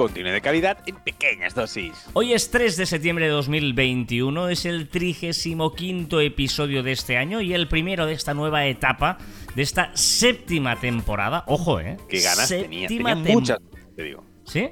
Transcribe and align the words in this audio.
Contenido 0.00 0.32
de 0.32 0.40
calidad 0.40 0.78
en 0.86 0.96
pequeñas 0.96 1.54
dosis. 1.54 1.92
Hoy 2.14 2.32
es 2.32 2.50
3 2.50 2.74
de 2.78 2.86
septiembre 2.86 3.26
de 3.26 3.32
2021, 3.32 4.48
es 4.48 4.64
el 4.64 4.88
35 4.88 6.20
episodio 6.22 6.82
de 6.82 6.92
este 6.92 7.18
año 7.18 7.42
y 7.42 7.52
el 7.52 7.68
primero 7.68 8.06
de 8.06 8.14
esta 8.14 8.32
nueva 8.32 8.64
etapa, 8.64 9.18
de 9.54 9.60
esta 9.60 9.90
séptima 9.94 10.80
temporada. 10.80 11.44
Ojo, 11.46 11.80
¿eh? 11.80 11.98
Qué 12.08 12.20
ganas 12.20 12.48
tenía. 12.48 12.88
Séptima 12.88 13.10
Tenía 13.10 13.24
tem- 13.30 13.34
muchas, 13.34 13.58
te 13.94 14.02
digo. 14.04 14.24
¿Sí? 14.44 14.70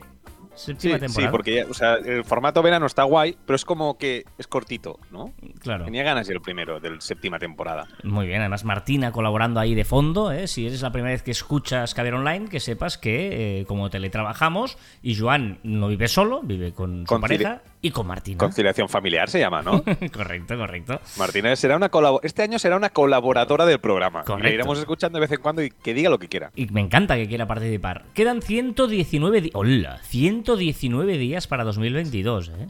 Sí, 0.59 1.27
porque 1.31 1.55
ya, 1.55 1.67
o 1.69 1.75
sea, 1.75 1.95
el 1.95 2.25
formato 2.25 2.63
verano 2.63 2.87
está 2.87 3.05
guay, 3.05 3.37
pero 3.47 3.57
es 3.57 3.65
como 3.65 3.97
que 3.97 4.25
es 4.39 4.47
cortito, 4.47 4.99
¿no? 5.11 5.33
Claro. 5.61 5.85
Tenía 5.85 6.03
ganas 6.03 6.27
yo 6.27 6.35
el 6.35 6.41
primero, 6.41 6.81
del 6.81 7.01
séptima 7.01 7.39
temporada. 7.39 7.87
Muy 8.03 8.27
bien, 8.27 8.41
además 8.41 8.65
Martina 8.65 9.13
colaborando 9.13 9.61
ahí 9.61 9.75
de 9.75 9.85
fondo. 9.85 10.33
¿eh? 10.33 10.47
Si 10.47 10.67
eres 10.67 10.83
la 10.83 10.93
primera 10.93 11.13
vez 11.13 11.23
que 11.23 11.31
escuchas 11.31 11.95
Caber 11.95 12.15
Online, 12.15 12.49
que 12.49 12.61
sepas 12.61 12.99
que 12.99 13.61
eh, 13.61 13.65
como 13.67 13.91
teletrabajamos 13.91 14.79
y 15.03 15.17
Joan 15.17 15.59
no 15.63 15.89
vive 15.89 16.09
solo, 16.09 16.43
vive 16.43 16.73
con 16.73 17.07
su 17.07 17.21
pareja 17.21 17.63
y 17.81 17.91
con 17.91 18.07
Martina. 18.07 18.39
Conciliación 18.39 18.89
familiar 18.89 19.31
se 19.31 19.39
llama, 19.39 19.63
¿no? 19.63 19.83
correcto, 20.13 20.57
correcto. 20.57 21.01
Martina 21.17 21.55
será 21.57 21.77
una 21.77 21.91
este 22.23 22.43
año 22.43 22.59
será 22.59 22.77
una 22.77 22.91
colaboradora 22.91 23.67
del 23.67 23.79
programa. 23.79 24.21
Y 24.23 24.25
Correcto. 24.27 24.49
la 24.49 24.55
iremos 24.55 24.79
escuchando 24.79 25.19
de 25.19 25.21
vez 25.21 25.33
en 25.33 25.41
cuando 25.41 25.63
y 25.63 25.71
que 25.71 25.95
diga 25.95 26.11
lo 26.11 26.19
que 26.19 26.29
quiera. 26.29 26.51
Y 26.55 26.67
me 26.67 26.81
encanta 26.81 27.17
que 27.17 27.29
quiera 27.29 27.47
participar. 27.47 28.05
Quedan 28.15 28.43
119 28.43 29.41
días. 29.41 29.55
¡Hola! 29.55 30.01
119 30.03 31.19
días 31.19 31.47
para 31.47 31.65
2022, 31.65 32.49
¿eh? 32.51 32.67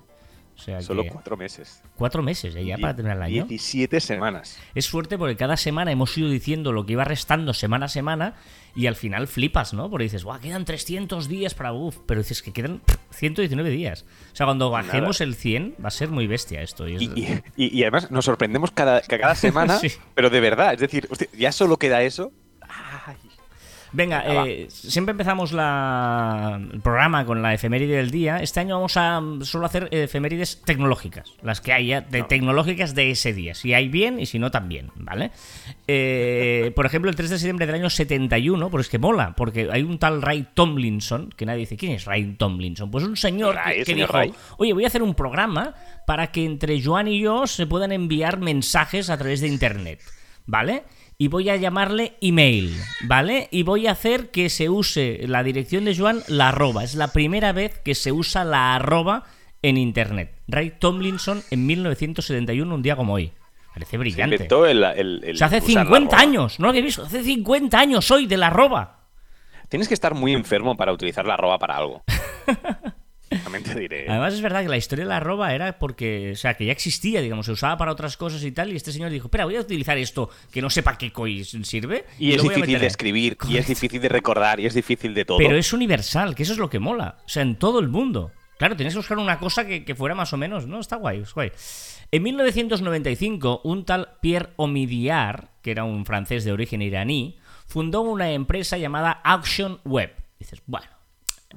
O 0.59 0.61
sea 0.61 0.83
Solo 0.83 1.05
que 1.05 1.11
cuatro 1.11 1.37
meses. 1.37 1.81
cuatro 1.95 2.21
meses 2.21 2.57
¿eh? 2.57 2.65
ya 2.65 2.79
para 2.79 2.97
terminar 2.97 3.19
el 3.19 3.23
año. 3.23 3.45
17 3.47 4.01
semanas. 4.01 4.59
Es 4.75 4.87
suerte 4.87 5.17
porque 5.17 5.37
cada 5.37 5.57
semana 5.57 5.93
hemos 5.93 6.19
ido 6.19 6.29
diciendo 6.29 6.73
lo 6.73 6.85
que 6.85 6.95
iba 6.95 7.05
restando 7.05 7.55
semana 7.55 7.87
a 7.87 7.89
semana 7.89 8.35
y 8.79 8.87
al 8.87 8.95
final 8.95 9.27
flipas, 9.27 9.75
¿no? 9.75 9.91
Porque 9.91 10.05
dices, 10.05 10.23
¡guau! 10.23 10.39
Quedan 10.39 10.65
300 10.65 11.27
días 11.29 11.53
para 11.55 11.73
uff, 11.73 11.97
pero 12.07 12.21
dices 12.21 12.43
que 12.43 12.53
quedan 12.53 12.81
119 13.11 13.71
días. 13.71 14.05
O 14.33 14.37
sea, 14.37 14.47
cuando 14.47 14.71
bajemos 14.71 15.21
el 15.21 15.35
100 15.35 15.75
va 15.83 15.89
a 15.89 15.91
ser 15.91 16.11
muy 16.11 16.29
bestia 16.29 16.63
esto. 16.63 16.87
y 16.87 16.95
Y, 16.97 17.05
y- 17.17 17.43
y- 17.57 17.77
y 17.79 17.83
además 17.83 18.11
nos 18.13 18.25
sorprendemos 18.25 18.71
cada, 18.71 19.01
cada 19.01 19.35
semana, 19.35 19.79
Sí. 19.81 19.89
pero 20.15 20.31
de 20.31 20.39
verdad. 20.41 20.75
Es 20.75 20.81
decir, 20.81 21.09
hostia, 21.11 21.27
ya 21.37 21.51
solo 21.51 21.77
queda 21.77 22.03
eso. 22.03 22.31
Venga, 23.93 24.23
eh, 24.47 24.67
siempre 24.69 25.13
empezamos 25.13 25.53
la- 25.53 26.61
el 26.73 26.81
programa 26.81 27.25
con 27.25 27.41
la 27.43 27.55
efeméride 27.55 27.97
del 27.97 28.11
día. 28.11 28.37
Este 28.39 28.61
año 28.61 28.75
vamos 28.77 28.97
a 28.97 29.21
mm, 29.21 29.43
solo 29.45 29.65
hacer 29.67 29.89
efemérides 29.91 30.63
tecnológicas, 30.65 31.33
las 31.43 31.61
que 31.61 31.73
haya 31.73 32.03
de 32.03 32.23
tecnológicas 32.23 32.95
de 32.95 33.11
ese 33.11 33.33
día. 33.33 33.55
Si 33.55 33.73
hay 33.75 33.89
bien 33.89 34.21
y 34.21 34.27
si 34.27 34.39
no 34.39 34.51
también, 34.51 34.91
¿vale? 34.97 35.31
Eh, 35.87 36.73
por 36.77 36.85
ejemplo, 36.87 37.11
el 37.11 37.17
3 37.17 37.31
de 37.31 37.39
septiembre 37.39 37.67
del 37.67 37.77
año 37.77 37.89
71, 37.91 38.69
pues 38.71 38.87
es 38.87 38.91
que 38.91 38.99
mola, 38.99 39.35
porque 39.37 39.69
hay 39.73 39.83
un 39.83 39.99
tal 39.99 40.21
Ray 40.21 40.47
Tomlinson, 40.55 41.31
que 41.37 41.47
nadie 41.47 41.61
dice, 41.61 41.77
¿quién 41.77 41.93
es 41.93 42.05
Ray 42.05 42.35
Tomlinson? 42.37 42.91
Pues 42.91 43.05
un 43.05 43.17
señor 43.17 43.55
Ray, 43.55 43.75
que, 43.75 43.81
el 43.81 43.87
que 43.87 43.93
señor 43.93 44.09
dijo, 44.09 44.19
Ray. 44.19 44.35
oye, 44.59 44.73
voy 44.75 44.85
a 44.85 44.89
hacer 44.89 45.03
un 45.03 45.15
programa 45.15 45.75
para 46.07 46.27
que 46.29 46.45
entre 46.45 46.83
Joan 46.83 47.09
y 47.09 47.21
yo 47.21 47.47
se 47.47 47.67
puedan 47.67 47.93
enviar 47.93 48.39
mensajes 48.39 49.09
a 49.11 49.17
través 49.17 49.41
de 49.41 49.49
Internet, 49.49 50.01
¿vale? 50.47 50.85
Y 51.21 51.27
voy 51.27 51.51
a 51.51 51.57
llamarle 51.57 52.13
email, 52.21 52.77
¿vale? 53.03 53.49
Y 53.51 53.65
voy 53.65 53.89
a 53.89 53.91
hacer 53.91 54.31
que 54.31 54.49
se 54.49 54.69
use 54.69 55.23
la 55.27 55.43
dirección 55.43 55.85
de 55.85 55.97
Joan, 55.97 56.21
la 56.29 56.51
arroba. 56.51 56.85
Es 56.85 56.95
la 56.95 57.09
primera 57.09 57.51
vez 57.53 57.77
que 57.81 57.97
se 57.97 58.13
usa 58.13 58.45
la 58.45 58.77
arroba 58.77 59.25
en 59.63 59.79
Internet. 59.79 60.33
Ray 60.47 60.75
Tomlinson 60.79 61.43
en 61.51 61.67
1971, 61.67 62.73
un 62.73 62.83
día 62.83 62.95
como 62.95 63.15
hoy. 63.15 63.33
Parece 63.75 63.91
Se 63.91 63.99
brillante. 63.99 64.37
inventó 64.37 64.65
el, 64.65 64.85
el- 64.85 65.25
el 65.25 65.35
O 65.35 65.39
sea, 65.39 65.49
hace 65.49 65.57
usar 65.59 65.75
la 65.75 65.83
50 65.83 66.17
arroba. 66.17 66.23
años, 66.23 66.61
no 66.61 66.67
lo 66.67 66.71
había 66.71 66.83
visto. 66.83 67.03
Hace 67.03 67.25
50 67.25 67.77
años 67.81 68.09
hoy 68.13 68.27
de 68.27 68.37
la 68.37 68.47
arroba. 68.47 69.01
Tienes 69.69 69.89
que 69.89 69.95
estar 69.95 70.15
muy 70.15 70.33
enfermo 70.35 70.77
para 70.77 70.93
utilizar 70.93 71.27
la 71.27 71.35
arroba 71.35 71.59
para 71.59 71.79
algo. 71.79 72.05
También 73.43 73.65
te 73.65 73.79
diré. 73.79 74.07
Además 74.09 74.35
es 74.35 74.41
verdad 74.41 74.63
que 74.63 74.69
la 74.69 74.77
historia 74.77 75.05
de 75.05 75.09
la 75.09 75.19
arroba 75.19 75.55
era 75.55 75.79
porque, 75.79 76.33
o 76.33 76.37
sea, 76.37 76.55
que 76.55 76.67
ya 76.67 76.73
existía, 76.73 77.21
digamos, 77.21 77.47
se 77.47 77.53
usaba 77.53 77.77
para 77.77 77.93
otras 77.93 78.17
cosas 78.17 78.43
y 78.45 78.53
tal, 78.53 78.73
y 78.73 78.77
este 78.77 78.93
señor 78.93 79.11
dijo, 79.11 79.27
espera, 79.27 79.45
voy 79.45 79.57
a 79.57 79.61
utilizar 79.61 79.99
esto 79.99 80.31
que 80.51 80.63
no 80.63 80.71
sepa 80.71 80.97
qué 80.97 81.13
coi 81.13 81.45
sirve. 81.45 82.05
Y, 82.19 82.33
es 82.33 82.43
difícil 82.43 82.79
de 82.79 82.87
escribir, 82.87 83.37
y 83.49 83.57
es 83.57 83.67
difícil 83.67 84.01
de 84.01 84.09
recordar, 84.09 84.61
y 84.61 84.67
es 84.67 84.75
difícil 84.75 85.15
de 85.15 85.25
todo. 85.25 85.39
Pero 85.39 85.57
es 85.57 85.73
universal, 85.73 86.35
que 86.35 86.43
eso 86.43 86.53
es 86.53 86.59
lo 86.59 86.71
que 86.71 86.79
mola. 86.79 87.17
O 87.25 87.29
sea, 87.29 87.43
en 87.43 87.57
todo 87.57 87.81
el 87.81 87.89
mundo. 87.89 88.33
Claro, 88.59 88.77
tenías 88.77 88.95
que 88.95 88.99
buscar 88.99 89.19
una 89.19 89.39
cosa 89.39 89.67
que, 89.67 89.85
que 89.85 89.95
fuera 89.95 90.15
más 90.15 90.33
o 90.33 90.37
menos, 90.37 90.67
¿no? 90.67 90.81
Está 90.81 90.97
guay, 90.97 91.21
es 91.21 91.33
guay. 91.33 91.53
En 92.11 92.23
1995, 92.23 93.61
un 93.65 93.85
tal 93.85 94.17
Pierre 94.21 94.51
Omidyar, 94.57 95.51
que 95.63 95.71
era 95.71 95.85
un 95.85 96.07
francés 96.07 96.45
de 96.45 96.53
origen 96.53 96.83
iraní, 96.83 97.39
fundó 97.67 98.01
una 98.01 98.33
empresa 98.33 98.79
llamada 98.79 99.21
Action 99.23 99.79
Web. 99.85 100.15
Dices, 100.39 100.63
bueno, 100.67 100.87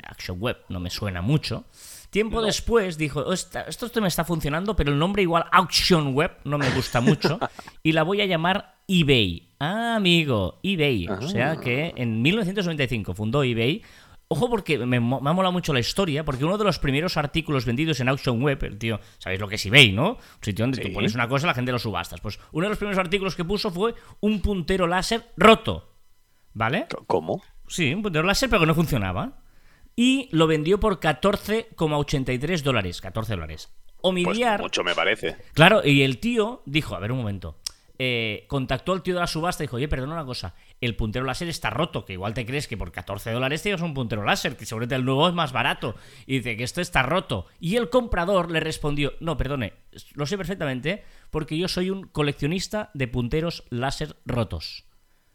Action 0.03 0.38
Web 0.40 0.57
no 0.69 0.79
me 0.79 0.90
suena 0.90 1.22
mucho. 1.22 1.66
Tiempo 2.09 2.41
después 2.41 2.97
dijo, 2.97 3.22
"Oh, 3.22 3.34
esta- 3.34 3.62
esto, 3.63 3.90
me 4.02 4.07
está 4.07 4.24
funcionando, 4.25 4.75
pero 4.75 4.91
el 4.91 5.00
nombre 5.00 5.22
igual 5.22 5.46
Action 5.52 6.13
Web 6.13 6.38
no 6.44 6.57
me 6.57 6.69
gusta 6.72 7.00
mucho 7.02 7.40
y 7.84 7.91
la 7.94 8.03
voy 8.03 8.22
a 8.22 8.25
llamar 8.25 8.75
eBay. 8.88 9.50
Ah, 9.59 9.96
amigo, 9.96 10.59
eBay. 10.63 11.07
O 11.07 11.22
sea 11.28 11.57
que 11.57 11.94
en 11.96 12.22
1995 12.22 13.13
fundó 13.13 13.44
eBay. 13.44 13.81
Ojo 14.28 14.50
porque 14.50 14.78
me, 14.78 14.96
ha 14.97 15.00
molado 15.00 15.51
mucho 15.51 15.74
la 15.74 15.81
historia, 15.81 16.24
porque 16.24 16.46
uno 16.46 16.57
de 16.57 16.63
los 16.63 16.80
primeros 16.80 17.18
artículos 17.18 17.66
vendidos 17.66 18.00
en 18.00 18.07
Auction 18.07 18.41
Web, 18.41 18.63
el 18.63 18.78
tío, 18.78 19.00
¿sabéis 19.18 19.41
lo 19.41 19.47
que 19.50 19.56
es 19.56 19.66
eBay, 19.66 19.91
no? 19.91 20.12
Un 20.12 20.18
sitio 20.41 20.63
donde 20.63 20.81
Sí. 20.81 20.88
tú 20.88 20.94
pones 20.94 21.13
una 21.16 21.28
cosa 21.28 21.46
y 21.46 21.50
la 21.50 21.53
gente 21.53 21.72
lo 21.74 21.80
subastas. 21.80 22.22
Pues 22.22 22.40
uno 22.53 22.66
de 22.66 22.69
los 22.69 22.78
primeros 22.78 22.97
artículos 22.97 23.35
que 23.35 23.44
puso 23.44 23.72
fue 23.72 23.94
un 24.22 24.41
puntero 24.41 24.88
láser 24.88 25.31
roto. 25.35 25.96
¿Vale? 26.53 26.88
¿Cómo? 27.07 27.41
Sí, 27.68 27.94
un 27.94 28.01
puntero 28.03 28.25
láser, 28.25 28.50
pero 28.50 28.62
que 28.62 28.68
no 28.68 28.75
funcionaba. 28.75 29.38
Y 29.96 30.29
lo 30.31 30.47
vendió 30.47 30.79
por 30.79 31.00
14,83 31.00 32.62
dólares. 32.62 33.02
14 33.02 33.34
dólares. 33.34 33.69
Pues 33.85 33.97
Omidyar. 34.02 34.62
mucho 34.62 34.84
me 34.84 34.96
parece. 34.96 35.35
Claro, 35.53 35.81
y 35.85 36.02
el 36.02 36.19
tío 36.19 36.63
dijo, 36.66 36.96
a 36.96 37.00
ver 37.00 37.12
un 37.12 37.19
momento. 37.19 37.57
eh, 38.03 38.46
contactó 38.47 38.94
al 38.94 39.03
tío 39.03 39.13
de 39.13 39.19
la 39.19 39.28
subasta 39.28 39.62
y 39.63 39.68
dijo, 39.68 39.75
oye, 39.75 39.88
perdona 39.88 40.13
una 40.13 40.25
cosa, 40.25 40.56
el 40.80 40.96
puntero 40.96 41.24
láser 41.24 41.47
está 41.50 41.69
roto, 41.69 42.03
que 42.03 42.13
igual 42.13 42.34
te 42.34 42.47
crees 42.47 42.68
que 42.68 42.75
por 42.75 42.91
14 42.91 43.30
dólares 43.30 43.62
te 43.62 43.69
llevas 43.69 43.84
un 43.84 43.94
puntero 43.94 44.24
láser, 44.24 44.57
que 44.57 44.66
seguramente 44.66 44.96
el 44.96 45.06
nuevo 45.06 45.28
es 45.28 45.35
más 45.35 45.51
barato. 45.51 45.94
Y 46.25 46.38
dice 46.38 46.57
que 46.57 46.63
esto 46.63 46.81
está 46.81 47.03
roto. 47.03 47.46
Y 47.59 47.75
el 47.75 47.91
comprador 47.91 48.50
le 48.50 48.59
respondió, 48.59 49.13
no, 49.19 49.38
perdone, 49.38 49.74
lo 50.16 50.25
sé 50.25 50.35
perfectamente, 50.35 51.03
porque 51.30 51.56
yo 51.59 51.68
soy 51.68 51.91
un 51.91 52.07
coleccionista 52.07 52.90
de 52.96 53.07
punteros 53.07 53.66
láser 53.69 54.16
rotos. 54.25 54.85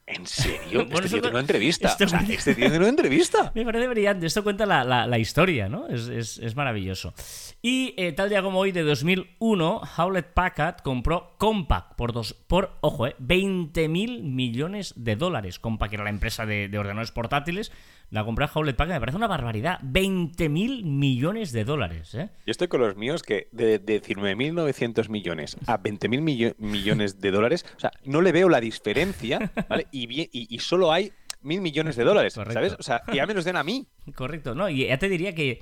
¿En 0.09 0.25
serio? 0.25 0.85
Bueno, 0.87 0.95
este 0.95 1.07
eso 1.07 1.17
tío 1.17 1.23
tiene 1.23 1.31
una 1.31 1.41
entrevista. 1.41 1.89
esto- 1.89 2.05
O 2.05 2.09
sea, 2.09 2.21
este 2.21 2.55
tío 2.55 2.65
tiene 2.67 2.79
una 2.79 2.89
entrevista. 2.91 3.51
Me 3.57 3.65
parece 3.65 3.89
brillante. 3.89 4.27
Esto 4.27 4.45
cuenta 4.45 4.65
la, 4.65 4.85
la- 4.85 5.05
la 5.07 5.19
historia, 5.19 5.69
¿no? 5.69 5.89
Es, 5.89 6.07
es- 6.09 6.39
es 6.39 6.55
maravilloso. 6.55 7.13
Y 7.61 7.93
eh, 7.97 8.13
tal 8.13 8.29
día 8.29 8.41
como 8.41 8.61
hoy, 8.61 8.71
de 8.71 8.83
2001, 8.85 9.81
Hewlett 9.99 10.33
Packard 10.33 10.77
compró 10.85 11.35
Compaq 11.39 11.97
por, 11.97 12.13
dos, 12.13 12.35
por 12.35 12.79
ojo, 12.83 13.09
eh, 13.09 13.17
20 13.19 13.89
mil 13.89 14.23
millones 14.23 14.95
de 14.97 15.17
dólares. 15.17 15.59
Compaq 15.59 15.93
era 15.95 16.05
la 16.05 16.11
empresa 16.11 16.47
de, 16.47 16.69
de 16.69 16.79
ordenadores 16.79 17.11
portátiles. 17.11 17.73
La 18.11 18.25
compró 18.25 18.47
Hewlett 18.55 18.77
Packard. 18.77 18.95
Me 18.97 19.01
parece 19.01 19.17
una 19.17 19.27
barbaridad. 19.27 19.79
20 19.83 20.49
mil 20.49 20.85
millones 20.85 21.53
de 21.53 21.65
dólares, 21.65 22.15
¿eh? 22.15 22.31
Yo 22.47 22.51
estoy 22.53 22.69
con 22.69 22.81
los 22.81 22.97
míos 22.97 23.23
que 23.23 23.49
de, 23.53 23.79
de 23.79 24.01
19.900 24.03 25.09
millones 25.09 25.57
a 25.67 25.79
20.000 25.83 26.21
millo- 26.23 26.55
millones 26.59 27.21
de 27.21 27.31
dólares, 27.31 27.67
o 27.77 27.81
sea, 27.81 27.91
no 28.05 28.21
le 28.23 28.33
veo 28.33 28.49
la 28.49 28.61
diferencia, 28.61 29.51
¿vale? 29.69 29.87
Y, 29.91 30.07
bien- 30.07 30.29
y, 30.33 30.55
y 30.55 30.59
solo 30.61 30.93
hay 30.93 31.13
mil 31.43 31.61
millones 31.61 31.97
de 31.97 32.05
dólares, 32.05 32.35
Correcto. 32.35 32.55
¿sabes? 32.55 32.77
O 32.79 32.83
sea, 32.83 33.03
que 33.07 33.17
ya 33.17 33.27
me 33.27 33.35
los 33.35 33.45
den 33.45 33.57
a 33.57 33.63
mí. 33.65 33.87
Correcto, 34.15 34.55
¿no? 34.55 34.69
Y 34.69 34.87
ya 34.87 34.99
te 34.99 35.09
diría 35.09 35.35
que 35.35 35.61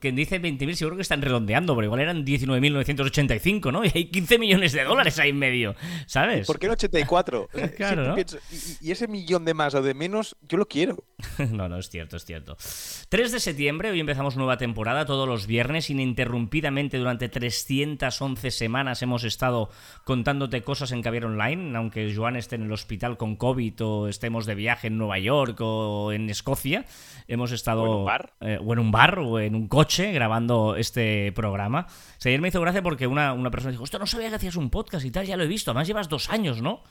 quien 0.00 0.16
dice 0.16 0.40
20.000 0.40 0.74
seguro 0.74 0.96
que 0.96 1.02
están 1.02 1.22
redondeando, 1.22 1.74
pero 1.74 1.84
igual 1.86 2.00
eran 2.00 2.24
19.985, 2.24 3.72
¿no? 3.72 3.84
Y 3.86 3.90
hay 3.94 4.04
15 4.06 4.38
millones 4.38 4.72
de 4.72 4.84
dólares 4.84 5.18
ahí 5.18 5.30
en 5.30 5.38
medio, 5.38 5.74
¿sabes? 6.06 6.46
¿Por 6.46 6.58
qué 6.58 6.66
el 6.66 6.72
84? 6.72 7.48
O 7.52 7.58
sea, 7.58 7.70
Claro, 7.72 8.08
¿no? 8.08 8.14
pienso, 8.14 8.38
y, 8.80 8.88
y 8.88 8.90
ese 8.90 9.08
millón 9.08 9.44
de 9.44 9.54
más 9.54 9.74
o 9.74 9.82
de 9.82 9.94
menos, 9.94 10.36
yo 10.48 10.58
lo 10.58 10.66
quiero. 10.66 11.04
No, 11.52 11.68
no, 11.68 11.78
es 11.78 11.88
cierto, 11.90 12.16
es 12.16 12.24
cierto. 12.24 12.56
3 13.08 13.32
de 13.32 13.40
septiembre, 13.40 13.90
hoy 13.90 14.00
empezamos 14.00 14.36
nueva 14.36 14.56
temporada, 14.58 15.06
todos 15.06 15.28
los 15.28 15.46
viernes, 15.46 15.88
ininterrumpidamente 15.90 16.98
durante 16.98 17.28
311 17.28 18.50
semanas 18.50 19.02
hemos 19.02 19.24
estado 19.24 19.70
contándote 20.04 20.62
cosas 20.62 20.92
en 20.92 21.02
Caviar 21.02 21.26
Online, 21.26 21.76
aunque 21.76 22.12
Joan 22.14 22.36
esté 22.36 22.56
en 22.56 22.62
el 22.64 22.72
hospital 22.72 23.16
con 23.16 23.36
COVID 23.36 23.74
o 23.84 24.08
estemos 24.08 24.46
de 24.46 24.54
viaje 24.54 24.88
en 24.88 24.98
Nueva 24.98 25.18
York 25.18 25.58
o 25.60 26.12
en 26.12 26.28
Escocia, 26.30 26.84
hemos 27.28 27.52
estado... 27.52 27.82
O 27.82 27.86
en 27.86 27.98
un 28.00 28.04
bar. 28.04 28.32
eh, 28.40 28.58
o 28.62 28.72
en 28.72 28.78
un 28.78 28.90
bar 28.90 29.18
o 29.18 29.38
en 29.40 29.54
un 29.54 29.65
coche 29.68 30.12
grabando 30.12 30.76
este 30.76 31.32
programa. 31.32 31.86
O 31.88 32.28
ayer 32.28 32.40
me 32.40 32.48
hizo 32.48 32.60
gracia 32.60 32.82
porque 32.82 33.06
una, 33.06 33.32
una 33.32 33.50
persona 33.50 33.72
dijo, 33.72 33.84
esto 33.84 33.98
no 33.98 34.06
sabía 34.06 34.28
que 34.28 34.36
hacías 34.36 34.56
un 34.56 34.70
podcast 34.70 35.04
y 35.04 35.10
tal, 35.10 35.26
ya 35.26 35.36
lo 35.36 35.44
he 35.44 35.48
visto, 35.48 35.70
además 35.70 35.86
llevas 35.86 36.08
dos 36.08 36.30
años, 36.30 36.62
¿no? 36.62 36.82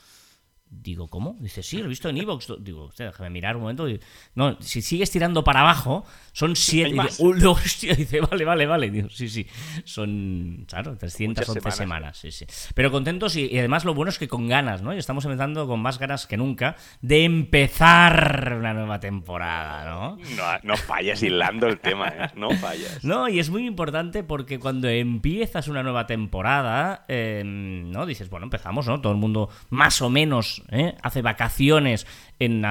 Digo, 0.68 1.08
¿cómo? 1.08 1.38
Dice, 1.40 1.62
sí, 1.62 1.78
lo 1.78 1.86
he 1.86 1.88
visto 1.88 2.10
en 2.10 2.18
Evox. 2.18 2.54
Digo, 2.60 2.86
usted, 2.86 3.06
déjame 3.06 3.30
mirar 3.30 3.56
un 3.56 3.62
momento. 3.62 3.88
No, 4.34 4.58
si 4.62 4.82
sigues 4.82 5.12
tirando 5.12 5.44
para 5.44 5.62
abajo, 5.62 6.06
son 6.32 6.56
siete. 6.56 6.92
Dice, 6.92 7.24
oh, 7.24 7.52
hostia, 7.52 7.96
dice, 7.96 8.20
vale, 8.20 8.46
vale, 8.46 8.66
vale. 8.66 8.90
Digo, 8.90 9.10
sí, 9.10 9.30
sí. 9.30 9.46
Son, 9.84 10.66
claro, 10.68 10.98
311 10.98 11.72
semanas. 11.72 12.18
sí, 12.18 12.32
sí. 12.32 12.46
Pero 12.74 12.92
contentos 12.92 13.36
y, 13.36 13.58
además 13.58 13.86
lo 13.86 13.94
bueno 13.94 14.10
es 14.10 14.18
que 14.18 14.28
con 14.28 14.48
ganas, 14.48 14.82
¿no? 14.82 14.94
Y 14.94 14.98
estamos 14.98 15.24
empezando 15.26 15.68
con 15.68 15.80
más 15.80 16.00
ganas 16.00 16.26
que 16.26 16.36
nunca 16.36 16.76
de 17.02 17.24
empezar 17.24 18.56
una 18.60 18.74
nueva 18.74 19.00
temporada, 19.00 19.86
¿no? 19.86 20.18
No, 20.36 20.44
no 20.64 20.78
fallas 20.78 21.22
hilando 21.22 21.68
el 21.68 21.80
tema, 21.80 22.10
¿eh? 22.10 22.32
No 22.36 22.50
fallas. 22.52 23.04
No, 23.04 23.30
y 23.30 23.40
es 23.40 23.50
muy 23.50 23.66
importante 23.68 24.24
porque 24.24 24.60
cuando 24.60 24.90
empiezas 24.90 25.68
una 25.68 25.84
nueva 25.84 26.08
temporada, 26.08 27.06
em, 27.08 27.92
¿no? 27.92 28.06
Dices, 28.06 28.30
bueno, 28.30 28.46
empezamos, 28.46 28.88
¿no? 28.88 29.00
Todo 29.00 29.14
el 29.14 29.20
mundo 29.20 29.50
más 29.70 30.02
o 30.02 30.10
menos 30.10 30.55
¿eh? 30.72 30.96
hace 31.02 31.22
vacaciones 31.22 32.08
en 32.40 32.64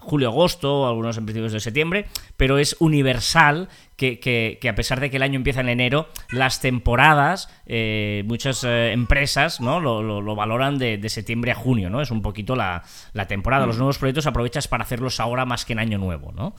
julio-agosto, 0.00 0.86
algunos 0.86 1.18
en 1.18 1.26
principios 1.26 1.52
de 1.52 1.60
septiembre, 1.60 2.06
pero 2.36 2.58
es 2.58 2.76
universal 2.78 3.68
que, 3.96 4.58
a 4.68 4.74
pesar 4.74 5.00
de 5.00 5.10
que 5.10 5.16
el 5.16 5.22
año 5.22 5.36
empieza 5.36 5.60
en 5.60 5.68
enero, 5.68 6.08
las 6.30 6.60
temporadas, 6.60 7.48
eh, 7.66 8.24
muchas 8.26 8.64
eh, 8.64 8.92
empresas 8.92 9.60
¿no? 9.60 9.80
Lo, 9.80 10.34
valoran 10.34 10.78
de, 10.78 11.08
septiembre 11.08 11.52
a 11.52 11.54
junio, 11.54 11.90
¿no? 11.90 12.00
Es 12.00 12.10
un 12.10 12.22
poquito 12.22 12.56
la, 12.56 12.82
la 13.12 13.26
temporada. 13.26 13.66
Los 13.66 13.76
mm. 13.76 13.78
nuevos 13.78 13.98
proyectos 13.98 14.26
aprovechas 14.26 14.68
para 14.68 14.84
hacerlos 14.84 15.20
ahora 15.20 15.44
más 15.44 15.64
que 15.64 15.72
en 15.72 15.78
año 15.78 15.98
nuevo, 15.98 16.32
¿no? 16.32 16.54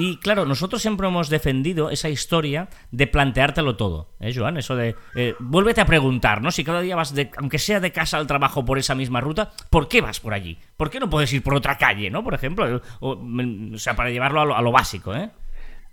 Y 0.00 0.18
claro, 0.18 0.46
nosotros 0.46 0.80
siempre 0.80 1.08
hemos 1.08 1.28
defendido 1.28 1.90
esa 1.90 2.08
historia 2.08 2.68
de 2.92 3.08
planteártelo 3.08 3.76
todo, 3.76 4.08
¿eh, 4.20 4.32
Joan? 4.32 4.56
Eso 4.56 4.76
de, 4.76 4.94
eh, 5.16 5.34
vuélvete 5.40 5.80
a 5.80 5.86
preguntar, 5.86 6.40
¿no? 6.40 6.52
Si 6.52 6.62
cada 6.62 6.80
día 6.82 6.94
vas, 6.94 7.16
de, 7.16 7.32
aunque 7.36 7.58
sea 7.58 7.80
de 7.80 7.90
casa 7.90 8.16
al 8.16 8.28
trabajo 8.28 8.64
por 8.64 8.78
esa 8.78 8.94
misma 8.94 9.20
ruta, 9.20 9.50
¿por 9.70 9.88
qué 9.88 10.00
vas 10.00 10.20
por 10.20 10.34
allí? 10.34 10.56
¿Por 10.76 10.88
qué 10.88 11.00
no 11.00 11.10
puedes 11.10 11.32
ir 11.32 11.42
por 11.42 11.56
otra 11.56 11.76
calle, 11.78 12.10
¿no? 12.10 12.22
Por 12.22 12.34
ejemplo, 12.34 12.80
o, 13.00 13.18
sea, 13.78 13.96
para 13.96 14.10
llevarlo 14.10 14.54
a 14.54 14.62
lo, 14.62 14.70
básico, 14.70 15.16
¿eh? 15.16 15.30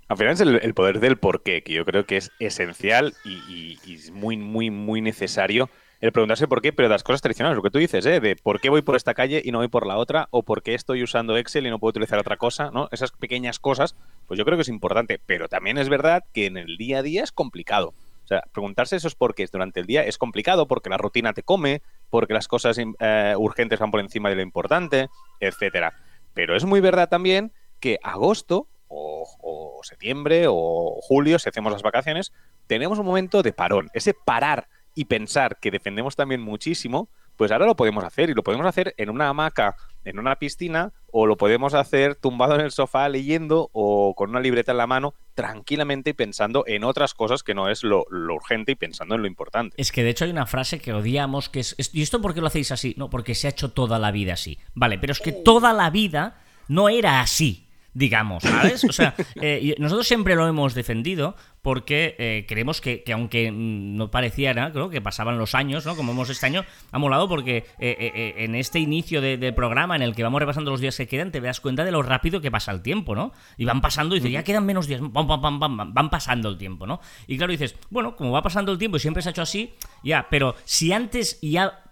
Al 0.07 0.17
final 0.17 0.33
es 0.33 0.41
el, 0.41 0.73
poder 0.75 0.99
del 0.99 1.17
por 1.17 1.41
qué, 1.41 1.63
que 1.63 1.73
yo 1.73 1.83
creo 1.83 2.05
que 2.05 2.17
es 2.17 2.31
esencial 2.39 3.15
y, 3.25 3.79
y 3.83 4.11
muy, 4.11 4.37
muy, 4.37 4.69
muy 4.69 5.01
necesario 5.01 5.67
el 6.05 6.11
preguntarse 6.11 6.47
por 6.47 6.61
qué, 6.61 6.71
pero 6.71 6.87
las 6.87 7.03
cosas 7.03 7.21
tradicionales, 7.21 7.55
lo 7.55 7.63
que 7.63 7.71
tú 7.71 7.79
dices, 7.79 8.05
¿eh? 8.05 8.19
de 8.19 8.35
por 8.35 8.61
qué 8.61 8.69
voy 8.69 8.83
por 8.83 8.95
esta 8.95 9.13
calle 9.13 9.41
y 9.43 9.51
no 9.51 9.57
voy 9.57 9.69
por 9.69 9.87
la 9.87 9.97
otra, 9.97 10.27
o 10.29 10.43
por 10.43 10.61
qué 10.61 10.75
estoy 10.75 11.01
usando 11.01 11.35
Excel 11.35 11.65
y 11.65 11.69
no 11.69 11.79
puedo 11.79 11.89
utilizar 11.89 12.19
otra 12.19 12.37
cosa, 12.37 12.69
¿no? 12.71 12.89
Esas 12.91 13.11
pequeñas 13.11 13.59
cosas, 13.59 13.95
pues 14.27 14.37
yo 14.37 14.45
creo 14.45 14.57
que 14.57 14.61
es 14.61 14.69
importante, 14.69 15.19
pero 15.25 15.49
también 15.49 15.77
es 15.77 15.89
verdad 15.89 16.23
que 16.31 16.45
en 16.45 16.57
el 16.57 16.77
día 16.77 16.99
a 16.99 17.01
día 17.01 17.23
es 17.23 17.31
complicado. 17.31 17.93
O 18.23 18.27
sea, 18.27 18.43
preguntarse 18.51 18.95
esos 18.95 19.15
porqués 19.15 19.51
durante 19.51 19.79
el 19.79 19.87
día 19.87 20.03
es 20.03 20.17
complicado 20.17 20.67
porque 20.67 20.89
la 20.89 20.97
rutina 20.97 21.33
te 21.33 21.43
come, 21.43 21.81
porque 22.09 22.33
las 22.33 22.47
cosas 22.47 22.77
eh, 22.77 23.33
urgentes 23.37 23.79
van 23.79 23.91
por 23.91 23.99
encima 23.99 24.29
de 24.29 24.35
lo 24.35 24.41
importante, 24.41 25.09
etcétera. 25.39 25.93
Pero 26.33 26.55
es 26.55 26.65
muy 26.65 26.81
verdad 26.81 27.09
también 27.09 27.51
que 27.79 27.99
agosto 28.03 28.67
o 28.87 29.79
septiembre 29.83 30.45
o 30.47 30.99
julio, 31.01 31.39
si 31.39 31.49
hacemos 31.49 31.71
las 31.71 31.81
vacaciones, 31.81 32.31
tenemos 32.67 32.99
un 32.99 33.05
momento 33.05 33.43
de 33.43 33.53
parón. 33.53 33.89
Ese 33.93 34.13
parar 34.13 34.67
y 34.95 35.05
pensar 35.05 35.59
que 35.59 35.71
defendemos 35.71 36.15
también 36.15 36.41
muchísimo, 36.41 37.09
pues 37.35 37.51
ahora 37.51 37.65
lo 37.65 37.75
podemos 37.75 38.03
hacer 38.03 38.29
y 38.29 38.33
lo 38.33 38.43
podemos 38.43 38.65
hacer 38.65 38.93
en 38.97 39.09
una 39.09 39.27
hamaca, 39.27 39.75
en 40.05 40.19
una 40.19 40.37
piscina, 40.37 40.93
o 41.11 41.25
lo 41.25 41.37
podemos 41.37 41.73
hacer 41.73 42.15
tumbado 42.15 42.55
en 42.55 42.61
el 42.61 42.71
sofá 42.71 43.07
leyendo 43.09 43.69
o 43.73 44.13
con 44.15 44.29
una 44.29 44.39
libreta 44.39 44.71
en 44.71 44.77
la 44.77 44.87
mano, 44.87 45.13
tranquilamente 45.33 46.11
y 46.11 46.13
pensando 46.13 46.63
en 46.67 46.83
otras 46.83 47.13
cosas 47.13 47.43
que 47.43 47.53
no 47.53 47.69
es 47.69 47.83
lo, 47.83 48.05
urgente 48.09 48.71
y 48.71 48.75
pensando 48.75 49.15
en 49.15 49.21
lo 49.21 49.27
importante. 49.27 49.75
Es 49.79 49.91
que 49.91 50.03
de 50.03 50.11
hecho 50.11 50.25
hay 50.25 50.31
una 50.31 50.45
frase 50.45 50.79
que 50.79 50.93
odiamos 50.93 51.49
que 51.49 51.59
es, 51.59 51.75
¿y 51.93 52.01
esto 52.01 52.21
por 52.21 52.33
qué 52.33 52.41
lo 52.41 52.47
hacéis 52.47 52.71
así? 52.71 52.95
No, 52.97 53.09
porque 53.09 53.35
se 53.35 53.47
ha 53.47 53.51
hecho 53.51 53.71
toda 53.71 53.99
la 53.99 54.11
vida 54.11 54.33
así. 54.33 54.57
Vale, 54.73 54.97
pero 54.97 55.11
es 55.11 55.19
que 55.19 55.31
toda 55.31 55.73
la 55.73 55.89
vida 55.89 56.41
no 56.67 56.89
era 56.89 57.21
así 57.21 57.64
digamos, 57.95 58.43
¿sabes? 58.43 58.83
O 58.83 58.91
sea, 58.91 59.15
eh, 59.41 59.73
nosotros 59.79 60.05
siempre 60.05 60.35
lo 60.35 60.47
hemos 60.47 60.75
defendido 60.75 61.35
porque 61.61 62.15
eh, 62.19 62.45
creemos 62.47 62.81
que, 62.81 63.03
aunque 63.11 63.51
no 63.51 64.11
pareciera, 64.11 64.71
creo 64.71 64.89
que 64.89 65.01
pasaban 65.01 65.39
los 65.39 65.55
años, 65.55 65.85
¿no? 65.85 65.95
Como 65.95 66.11
hemos 66.11 66.29
este 66.29 66.45
año, 66.45 66.65
ha 66.91 66.99
molado 66.99 67.27
porque 67.27 67.65
eh, 67.79 68.35
en 68.37 68.53
este 68.53 68.79
inicio 68.79 69.21
de, 69.21 69.53
programa 69.53 69.95
en 69.95 70.01
el 70.01 70.13
que 70.13 70.23
vamos 70.23 70.41
repasando 70.41 70.71
los 70.71 70.81
días 70.81 70.97
que 70.97 71.07
quedan, 71.07 71.31
te 71.31 71.39
das 71.39 71.61
cuenta 71.61 71.85
de 71.85 71.91
lo 71.91 72.03
rápido 72.03 72.41
que 72.41 72.51
pasa 72.51 72.71
el 72.71 72.81
tiempo, 72.81 73.15
¿no? 73.15 73.31
Y 73.57 73.63
van 73.63 73.79
pasando 73.79 74.15
y 74.15 74.19
dices, 74.19 74.33
ya 74.33 74.43
quedan 74.43 74.65
menos 74.65 74.87
días, 74.87 74.99
van 75.01 76.09
pasando 76.09 76.49
el 76.49 76.57
tiempo, 76.57 76.85
¿no? 76.85 76.99
Y 77.27 77.37
claro, 77.37 77.51
dices, 77.51 77.77
bueno, 77.89 78.17
como 78.17 78.31
va 78.31 78.43
pasando 78.43 78.73
el 78.73 78.77
tiempo 78.77 78.97
y 78.97 78.99
siempre 78.99 79.23
se 79.23 79.29
ha 79.29 79.31
hecho 79.31 79.41
así, 79.41 79.73
ya, 80.03 80.27
pero 80.29 80.55
si 80.65 80.91
antes 80.91 81.39
ya 81.41 81.85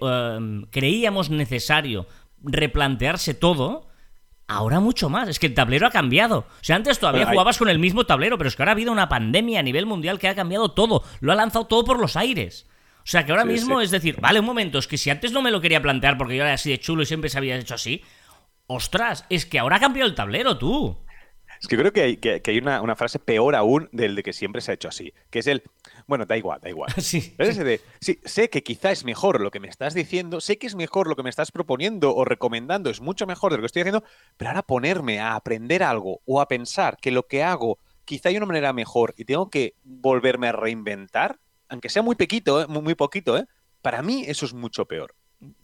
um, 0.00 0.62
creíamos 0.70 1.30
necesario 1.30 2.06
replantearse 2.44 3.34
todo, 3.34 3.87
Ahora 4.50 4.80
mucho 4.80 5.10
más, 5.10 5.28
es 5.28 5.38
que 5.38 5.46
el 5.46 5.54
tablero 5.54 5.86
ha 5.86 5.90
cambiado. 5.90 6.38
O 6.38 6.64
sea, 6.64 6.76
antes 6.76 6.98
todavía 6.98 7.26
jugabas 7.26 7.58
con 7.58 7.68
el 7.68 7.78
mismo 7.78 8.06
tablero, 8.06 8.38
pero 8.38 8.48
es 8.48 8.56
que 8.56 8.62
ahora 8.62 8.72
ha 8.72 8.74
habido 8.74 8.90
una 8.90 9.08
pandemia 9.08 9.60
a 9.60 9.62
nivel 9.62 9.84
mundial 9.84 10.18
que 10.18 10.26
ha 10.26 10.34
cambiado 10.34 10.70
todo, 10.70 11.04
lo 11.20 11.32
ha 11.32 11.34
lanzado 11.34 11.66
todo 11.66 11.84
por 11.84 12.00
los 12.00 12.16
aires. 12.16 12.66
O 13.00 13.10
sea, 13.10 13.26
que 13.26 13.32
ahora 13.32 13.44
mismo 13.44 13.82
es 13.82 13.90
decir, 13.90 14.18
vale, 14.20 14.40
un 14.40 14.46
momento, 14.46 14.78
es 14.78 14.86
que 14.86 14.96
si 14.96 15.10
antes 15.10 15.32
no 15.32 15.42
me 15.42 15.50
lo 15.50 15.60
quería 15.60 15.82
plantear 15.82 16.16
porque 16.16 16.34
yo 16.34 16.44
era 16.44 16.54
así 16.54 16.70
de 16.70 16.80
chulo 16.80 17.02
y 17.02 17.06
siempre 17.06 17.28
se 17.28 17.36
había 17.36 17.56
hecho 17.56 17.74
así, 17.74 18.02
ostras, 18.66 19.26
es 19.28 19.44
que 19.44 19.58
ahora 19.58 19.76
ha 19.76 19.80
cambiado 19.80 20.08
el 20.08 20.14
tablero 20.14 20.56
tú. 20.56 20.98
Es 21.60 21.68
que 21.68 21.76
creo 21.76 21.92
que 21.92 22.02
hay, 22.02 22.16
que, 22.16 22.40
hay 22.44 22.58
una, 22.58 22.80
una, 22.80 22.96
frase 22.96 23.18
peor 23.18 23.54
aún 23.54 23.88
del 23.92 24.14
de 24.14 24.22
que 24.22 24.32
siempre 24.32 24.62
se 24.62 24.70
ha 24.70 24.74
hecho 24.74 24.88
así, 24.88 25.12
que 25.30 25.40
es 25.40 25.46
el, 25.46 25.62
bueno, 26.08 26.24
da 26.24 26.36
igual, 26.36 26.58
da 26.60 26.70
igual. 26.70 26.92
Sí. 26.98 27.34
ese 27.38 27.62
de, 27.62 27.80
sí, 28.00 28.18
sé 28.24 28.50
que 28.50 28.64
quizá 28.64 28.90
es 28.90 29.04
mejor 29.04 29.40
lo 29.40 29.50
que 29.50 29.60
me 29.60 29.68
estás 29.68 29.94
diciendo, 29.94 30.40
sé 30.40 30.58
que 30.58 30.66
es 30.66 30.74
mejor 30.74 31.06
lo 31.06 31.14
que 31.14 31.22
me 31.22 31.30
estás 31.30 31.52
proponiendo 31.52 32.16
o 32.16 32.24
recomendando, 32.24 32.90
es 32.90 33.00
mucho 33.00 33.26
mejor 33.26 33.52
de 33.52 33.58
lo 33.58 33.62
que 33.62 33.66
estoy 33.66 33.82
haciendo, 33.82 34.02
pero 34.36 34.50
ahora 34.50 34.62
ponerme 34.62 35.20
a 35.20 35.36
aprender 35.36 35.82
algo 35.82 36.20
o 36.24 36.40
a 36.40 36.48
pensar 36.48 36.96
que 36.96 37.10
lo 37.10 37.26
que 37.26 37.44
hago 37.44 37.78
quizá 38.06 38.30
hay 38.30 38.38
una 38.38 38.46
manera 38.46 38.72
mejor 38.72 39.14
y 39.18 39.26
tengo 39.26 39.50
que 39.50 39.74
volverme 39.84 40.48
a 40.48 40.52
reinventar, 40.52 41.38
aunque 41.68 41.90
sea 41.90 42.02
muy 42.02 42.16
poquito, 42.16 42.62
¿eh? 42.62 42.66
muy, 42.66 42.80
muy 42.80 42.94
poquito, 42.94 43.36
¿eh? 43.36 43.46
para 43.82 44.02
mí 44.02 44.24
eso 44.26 44.46
es 44.46 44.54
mucho 44.54 44.86
peor. 44.86 45.14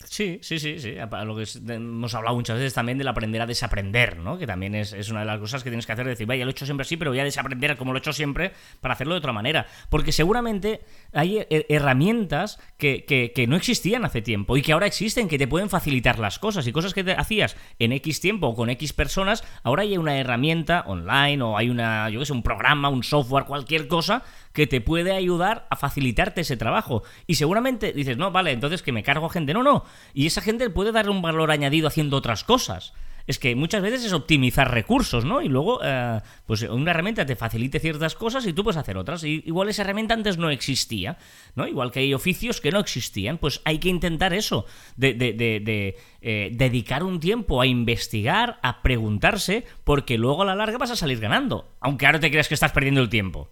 Sí, 0.04 0.38
sí, 0.40 0.60
sí, 0.60 0.78
sí. 0.78 0.94
Lo 1.24 1.36
que 1.36 1.44
hemos 1.74 2.14
hablado 2.14 2.36
muchas 2.36 2.58
veces 2.58 2.74
también 2.74 2.96
del 2.96 3.08
aprender 3.08 3.42
a 3.42 3.46
desaprender, 3.46 4.18
¿no? 4.18 4.38
Que 4.38 4.46
también 4.46 4.76
es, 4.76 4.92
una 5.10 5.20
de 5.20 5.26
las 5.26 5.40
cosas 5.40 5.64
que 5.64 5.70
tienes 5.70 5.84
que 5.84 5.92
hacer, 5.92 6.06
decir, 6.06 6.28
vaya, 6.28 6.44
lo 6.44 6.50
he 6.50 6.52
hecho 6.52 6.64
siempre 6.64 6.82
así, 6.82 6.96
pero 6.96 7.10
voy 7.10 7.18
a 7.18 7.24
desaprender 7.24 7.76
como 7.76 7.92
lo 7.92 7.98
he 7.98 8.00
hecho 8.00 8.12
siempre 8.12 8.52
para 8.80 8.94
hacerlo 8.94 9.14
de 9.14 9.18
otra 9.18 9.32
manera. 9.32 9.66
Porque 9.88 10.12
seguramente 10.12 10.82
hay 11.12 11.44
herramientas 11.50 12.60
que, 12.78 13.32
no 13.48 13.56
existían 13.56 14.04
hace 14.04 14.22
tiempo 14.22 14.56
y 14.56 14.62
que 14.62 14.72
ahora 14.72 14.86
existen, 14.86 15.28
que 15.28 15.38
te 15.38 15.48
pueden 15.48 15.68
facilitar 15.68 16.20
las 16.20 16.38
cosas 16.38 16.66
y 16.68 16.72
cosas 16.72 16.94
que 16.94 17.02
te 17.02 17.12
hacías 17.12 17.56
en 17.80 17.92
X 17.92 18.20
tiempo 18.20 18.46
o 18.46 18.54
con 18.54 18.70
X 18.70 18.92
personas, 18.92 19.42
ahora 19.64 19.82
hay 19.82 19.98
una 19.98 20.16
herramienta 20.18 20.84
online 20.86 21.42
o 21.42 21.58
hay 21.58 21.68
una, 21.68 22.08
yo 22.10 22.20
qué 22.20 22.26
sé, 22.26 22.32
un 22.32 22.44
programa, 22.44 22.90
un 22.90 23.02
software, 23.02 23.44
cualquier 23.44 23.88
cosa 23.88 24.22
que 24.54 24.66
te 24.66 24.80
puede 24.80 25.12
ayudar 25.12 25.66
a 25.68 25.76
facilitarte 25.76 26.40
ese 26.40 26.56
trabajo. 26.56 27.02
Y 27.26 27.34
seguramente 27.34 27.92
dices, 27.92 28.16
no, 28.16 28.30
vale, 28.30 28.52
entonces 28.52 28.82
que 28.82 28.92
me 28.92 29.02
cargo 29.02 29.26
a 29.26 29.30
gente. 29.30 29.52
No, 29.52 29.62
no. 29.62 29.84
Y 30.14 30.26
esa 30.26 30.40
gente 30.40 30.70
puede 30.70 30.92
darle 30.92 31.10
un 31.10 31.20
valor 31.20 31.50
añadido 31.50 31.88
haciendo 31.88 32.16
otras 32.16 32.44
cosas 32.44 32.94
es 33.26 33.38
que 33.38 33.54
muchas 33.56 33.82
veces 33.82 34.04
es 34.04 34.12
optimizar 34.12 34.70
recursos, 34.70 35.24
¿no? 35.24 35.40
Y 35.40 35.48
luego, 35.48 35.80
eh, 35.82 36.20
pues 36.46 36.62
una 36.62 36.90
herramienta 36.90 37.24
te 37.24 37.36
facilite 37.36 37.80
ciertas 37.80 38.14
cosas 38.14 38.46
y 38.46 38.52
tú 38.52 38.62
puedes 38.62 38.76
hacer 38.76 38.98
otras. 38.98 39.24
Y 39.24 39.42
igual 39.46 39.68
esa 39.68 39.82
herramienta 39.82 40.14
antes 40.14 40.36
no 40.36 40.50
existía, 40.50 41.16
¿no? 41.54 41.66
Igual 41.66 41.90
que 41.90 42.00
hay 42.00 42.12
oficios 42.12 42.60
que 42.60 42.70
no 42.70 42.80
existían, 42.80 43.38
pues 43.38 43.62
hay 43.64 43.78
que 43.78 43.88
intentar 43.88 44.34
eso, 44.34 44.66
de, 44.96 45.14
de, 45.14 45.96
eh, 46.20 46.50
dedicar 46.52 47.02
un 47.02 47.18
tiempo 47.18 47.60
a 47.60 47.66
investigar, 47.66 48.58
a 48.62 48.82
preguntarse, 48.82 49.64
porque 49.84 50.18
luego 50.18 50.42
a 50.42 50.46
la 50.46 50.54
larga 50.54 50.78
vas 50.78 50.90
a 50.90 50.96
salir 50.96 51.18
ganando, 51.18 51.70
aunque 51.80 52.06
ahora 52.06 52.20
te 52.20 52.30
creas 52.30 52.48
que 52.48 52.54
estás 52.54 52.72
perdiendo 52.72 53.00
el 53.00 53.08
tiempo 53.08 53.50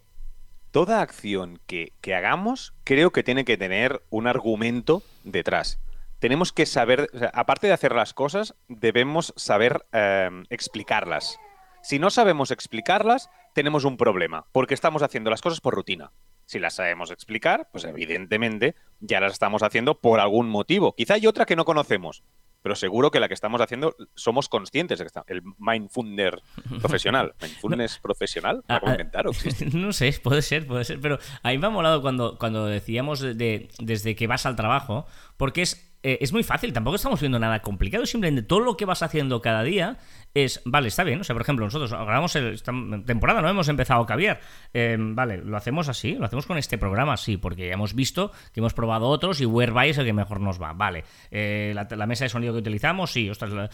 toda 0.73 1.03
acción 1.03 1.61
que, 1.67 1.93
hagamos 2.15 2.75
creo 2.83 3.13
que 3.13 3.23
tiene 3.23 3.45
que 3.45 3.57
tener 3.57 4.03
un 4.11 4.27
argumento 4.27 5.03
detrás. 5.23 5.79
Tenemos 6.19 6.53
que 6.53 6.67
saber, 6.67 7.11
aparte 7.35 7.67
de 7.67 7.73
hacer 7.73 7.95
las 7.95 8.15
cosas, 8.15 8.55
debemos 8.69 9.33
saber 9.37 9.87
em, 9.93 10.45
explicarlas. 10.51 11.39
Si 11.83 11.99
no 11.99 12.11
sabemos 12.11 12.51
explicarlas, 12.51 13.29
tenemos 13.55 13.85
un 13.85 13.97
problema, 13.97 14.47
porque 14.53 14.75
estamos 14.75 15.03
haciendo 15.03 15.31
las 15.31 15.43
cosas 15.43 15.61
por 15.61 15.75
rutina. 15.75 16.13
Si 16.47 16.59
las 16.59 16.75
sabemos 16.75 17.11
explicar, 17.11 17.69
pues 17.71 17.85
evidentemente 17.85 18.75
ya 19.01 19.21
las 19.21 19.33
estamos 19.33 19.63
haciendo 19.63 20.01
por 20.01 20.21
algún 20.21 20.49
motivo. 20.49 20.95
Quizá 20.95 21.15
hay 21.15 21.27
otra 21.27 21.45
que 21.45 21.57
no 21.57 21.65
conocemos, 21.65 22.23
pero 22.63 22.75
seguro 22.77 23.11
que 23.11 23.21
la 23.21 23.29
que 23.29 23.35
estamos 23.35 23.61
haciendo 23.61 23.95
somos 24.15 24.49
conscientes 24.49 24.99
de 24.99 25.05
que 25.05 25.09
está. 25.09 25.25
El 25.27 25.43
mindfunder 25.59 26.41
profesional. 26.81 27.35
¿Mindfulness 27.41 27.99
profesional? 27.99 28.65
¿Lo 28.69 28.75
ah, 28.75 28.81
inventar 28.87 29.27
o 29.27 29.33
No 29.73 29.93
sé, 29.93 30.19
puede 30.23 30.43
ser, 30.43 30.67
puede 30.67 30.85
ser. 30.85 31.01
Pero 31.01 31.19
a 31.43 31.51
mí 31.51 31.59
me 31.59 31.67
ha 31.67 31.71
molado 31.71 32.03
cuando, 32.03 32.39
cuando 32.39 32.67
decíamos 32.67 33.21
de, 33.21 33.69
desde 33.79 34.15
que 34.15 34.27
vas 34.27 34.47
al 34.47 34.57
trabajo, 34.57 35.07
porque 35.37 35.63
es 35.63 35.92
eh, 36.03 36.19
es 36.21 36.33
muy 36.33 36.43
fácil, 36.43 36.73
tampoco 36.73 36.97
estamos 36.97 37.21
viendo 37.21 37.39
nada 37.39 37.61
complicado, 37.61 38.07
simplemente 38.07 38.43
todo 38.43 38.61
lo 38.61 38.77
que 38.77 38.85
vas 38.85 39.03
haciendo 39.03 39.41
cada 39.41 39.63
día 39.63 39.99
es, 40.35 40.61
vale, 40.65 40.89
está 40.89 41.05
bien, 41.05 41.21
o 41.21 41.25
sea, 41.25 41.35
por 41.35 41.43
ejemplo, 41.43 41.65
nosotros 41.65 41.91
grabamos 41.91 42.35
el, 42.37 42.55
esta 42.55 42.73
temporada, 43.07 43.41
no 43.41 43.49
hemos 43.49 43.69
empezado 43.69 44.03
a 44.03 44.07
caviar, 44.07 44.41
eh, 44.75 44.97
vale, 44.99 45.39
lo 45.39 45.57
hacemos 45.57 45.89
así, 45.89 46.15
lo 46.15 46.25
hacemos 46.25 46.47
con 46.47 46.59
este 46.59 46.79
programa, 46.79 47.17
sí, 47.17 47.37
porque 47.37 47.69
ya 47.69 47.75
hemos 47.75 47.95
visto 47.95 48.33
que 48.53 48.61
hemos 48.61 48.75
probado 48.75 49.09
otros 49.09 49.41
y 49.41 49.47
Whereby 49.47 49.91
es 49.91 49.99
el 49.99 50.07
que 50.07 50.13
mejor 50.13 50.41
nos 50.41 50.61
va, 50.61 50.73
vale, 50.73 51.05
eh, 51.31 51.73
la, 51.75 52.07
mesa 52.07 52.25
de 52.25 52.31
sonido 52.31 52.53
que 52.53 52.61
utilizamos, 52.61 53.13
sí, 53.13 53.31
ostras, 53.31 53.71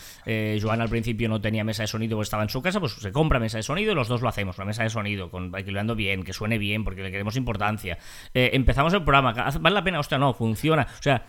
Joan 0.61 0.81
al 0.83 0.89
principio 0.89 1.29
no 1.29 1.41
tenía 1.41 1.65
mesa 1.65 1.85
de 1.85 1.87
sonido 1.87 2.17
porque 2.17 2.25
estaba 2.25 2.43
en 2.43 2.51
su 2.51 2.61
casa, 2.61 2.79
pues 2.79 2.93
se 2.93 3.11
compra 3.11 3.39
mesa 3.39 3.57
de 3.57 3.63
sonido 3.63 3.93
y 3.93 3.95
los 3.95 4.09
dos 4.09 4.21
lo 4.21 4.29
hacemos, 4.29 4.59
la 4.59 4.65
mesa 4.65 4.83
de 4.83 4.91
sonido, 4.91 5.31
con, 5.31 5.47
equilibrando 5.57 5.95
bien, 5.95 6.25
que 6.25 6.33
suene 6.33 6.59
bien, 6.59 6.85
porque 6.85 7.03
le 7.03 7.11
queremos 7.11 7.37
importancia. 7.37 7.97
empezamos 8.35 8.93
el 8.93 9.03
programa, 9.03 9.33
vale 9.33 9.75
la 9.75 9.85
pena, 9.85 10.01
hostia, 10.01 10.19
no, 10.19 10.35
funciona, 10.35 10.87
o 10.99 11.03
sea, 11.03 11.25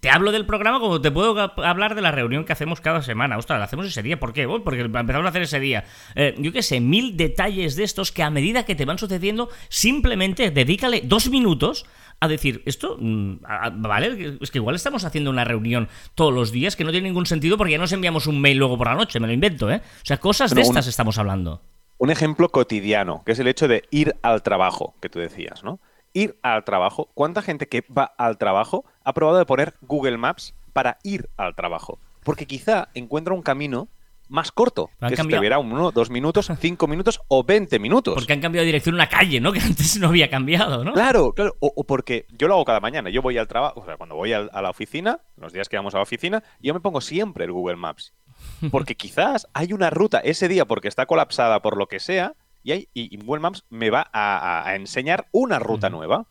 te 0.00 0.10
hablo 0.10 0.32
del 0.32 0.46
programa 0.46 0.80
como 0.80 1.00
te 1.00 1.10
puedo 1.10 1.38
hablar 1.38 1.94
de 1.94 2.02
la 2.02 2.10
reunión 2.10 2.44
que 2.44 2.52
hacemos 2.52 2.80
cada 2.80 3.02
semana. 3.02 3.38
Ostras, 3.38 3.58
la 3.58 3.64
hacemos 3.64 3.86
ese 3.86 4.02
día. 4.02 4.18
¿Por 4.18 4.32
qué? 4.32 4.46
porque 4.46 4.80
empezamos 4.80 5.24
a 5.24 5.28
hacer 5.28 5.42
ese 5.42 5.60
día. 5.60 5.84
Eh, 6.14 6.34
yo 6.38 6.52
qué 6.52 6.62
sé, 6.62 6.80
mil 6.80 7.16
detalles 7.16 7.76
de 7.76 7.84
estos 7.84 8.12
que 8.12 8.22
a 8.22 8.30
medida 8.30 8.64
que 8.64 8.74
te 8.74 8.84
van 8.84 8.98
sucediendo, 8.98 9.48
simplemente 9.68 10.50
dedícale 10.50 11.02
dos 11.04 11.30
minutos 11.30 11.86
a 12.20 12.28
decir, 12.28 12.62
esto, 12.66 12.96
mm, 13.00 13.38
vale, 13.78 14.38
es 14.40 14.50
que 14.50 14.58
igual 14.58 14.76
estamos 14.76 15.04
haciendo 15.04 15.30
una 15.30 15.44
reunión 15.44 15.88
todos 16.14 16.32
los 16.32 16.52
días 16.52 16.76
que 16.76 16.84
no 16.84 16.92
tiene 16.92 17.08
ningún 17.08 17.26
sentido 17.26 17.56
porque 17.56 17.72
ya 17.72 17.78
nos 17.78 17.92
enviamos 17.92 18.26
un 18.28 18.40
mail 18.40 18.58
luego 18.58 18.78
por 18.78 18.86
la 18.86 18.94
noche, 18.94 19.18
me 19.18 19.26
lo 19.26 19.32
invento, 19.32 19.70
¿eh? 19.70 19.82
O 19.84 20.06
sea, 20.06 20.18
cosas 20.18 20.54
de 20.54 20.60
estas 20.60 20.86
estamos 20.86 21.18
hablando. 21.18 21.62
Un 21.98 22.10
ejemplo 22.10 22.50
cotidiano, 22.50 23.22
que 23.24 23.32
es 23.32 23.38
el 23.38 23.48
hecho 23.48 23.66
de 23.66 23.84
ir 23.90 24.14
al 24.22 24.42
trabajo, 24.42 24.94
que 25.00 25.08
tú 25.08 25.18
decías, 25.18 25.64
¿no? 25.64 25.80
Ir 26.12 26.38
al 26.42 26.64
trabajo. 26.64 27.10
¿Cuánta 27.14 27.42
gente 27.42 27.68
que 27.68 27.84
va 27.96 28.04
al 28.18 28.38
trabajo 28.38 28.84
ha 29.04 29.12
probado 29.12 29.38
de 29.38 29.46
poner 29.46 29.74
Google 29.82 30.18
Maps 30.18 30.54
para 30.72 30.98
ir 31.02 31.28
al 31.36 31.54
trabajo? 31.54 31.98
Porque 32.22 32.46
quizá 32.46 32.88
encuentra 32.94 33.34
un 33.34 33.42
camino 33.42 33.88
más 34.32 34.50
corto, 34.50 34.90
que 35.06 35.14
se 35.14 35.24
te 35.24 35.38
verá 35.38 35.58
uno, 35.58 35.92
dos 35.92 36.08
minutos, 36.08 36.50
cinco 36.60 36.86
minutos 36.86 37.20
o 37.28 37.44
veinte 37.44 37.78
minutos. 37.78 38.14
Porque 38.14 38.32
han 38.32 38.40
cambiado 38.40 38.62
de 38.62 38.66
dirección 38.66 38.94
una 38.94 39.08
calle, 39.08 39.40
¿no? 39.40 39.52
Que 39.52 39.60
antes 39.60 39.98
no 39.98 40.08
había 40.08 40.30
cambiado, 40.30 40.82
¿no? 40.84 40.94
Claro, 40.94 41.32
claro. 41.34 41.54
O, 41.60 41.84
porque 41.84 42.26
yo 42.30 42.48
lo 42.48 42.54
hago 42.54 42.64
cada 42.64 42.80
mañana. 42.80 43.10
Yo 43.10 43.20
voy 43.20 43.36
al 43.36 43.46
trabajo, 43.46 43.80
o 43.80 43.84
sea, 43.84 43.98
cuando 43.98 44.16
voy 44.16 44.32
a, 44.32 44.40
la 44.40 44.70
oficina, 44.70 45.20
los 45.36 45.52
días 45.52 45.68
que 45.68 45.76
vamos 45.76 45.94
a 45.94 45.98
la 45.98 46.04
oficina, 46.04 46.42
yo 46.60 46.72
me 46.72 46.80
pongo 46.80 47.02
siempre 47.02 47.44
el 47.44 47.52
Google 47.52 47.76
Maps. 47.76 48.14
Porque 48.70 48.96
quizás 48.96 49.46
hay 49.52 49.74
una 49.74 49.90
ruta 49.90 50.18
ese 50.18 50.48
día 50.48 50.64
porque 50.64 50.88
está 50.88 51.06
colapsada 51.06 51.62
por 51.62 51.76
lo 51.76 51.86
que 51.86 52.00
sea 52.00 52.34
y, 52.64 53.16
Google 53.18 53.40
Maps 53.40 53.64
me 53.70 53.90
va 53.90 54.10
a, 54.12 54.74
enseñar 54.74 55.28
una 55.32 55.58
ruta 55.58 55.90
nueva. 55.90 56.26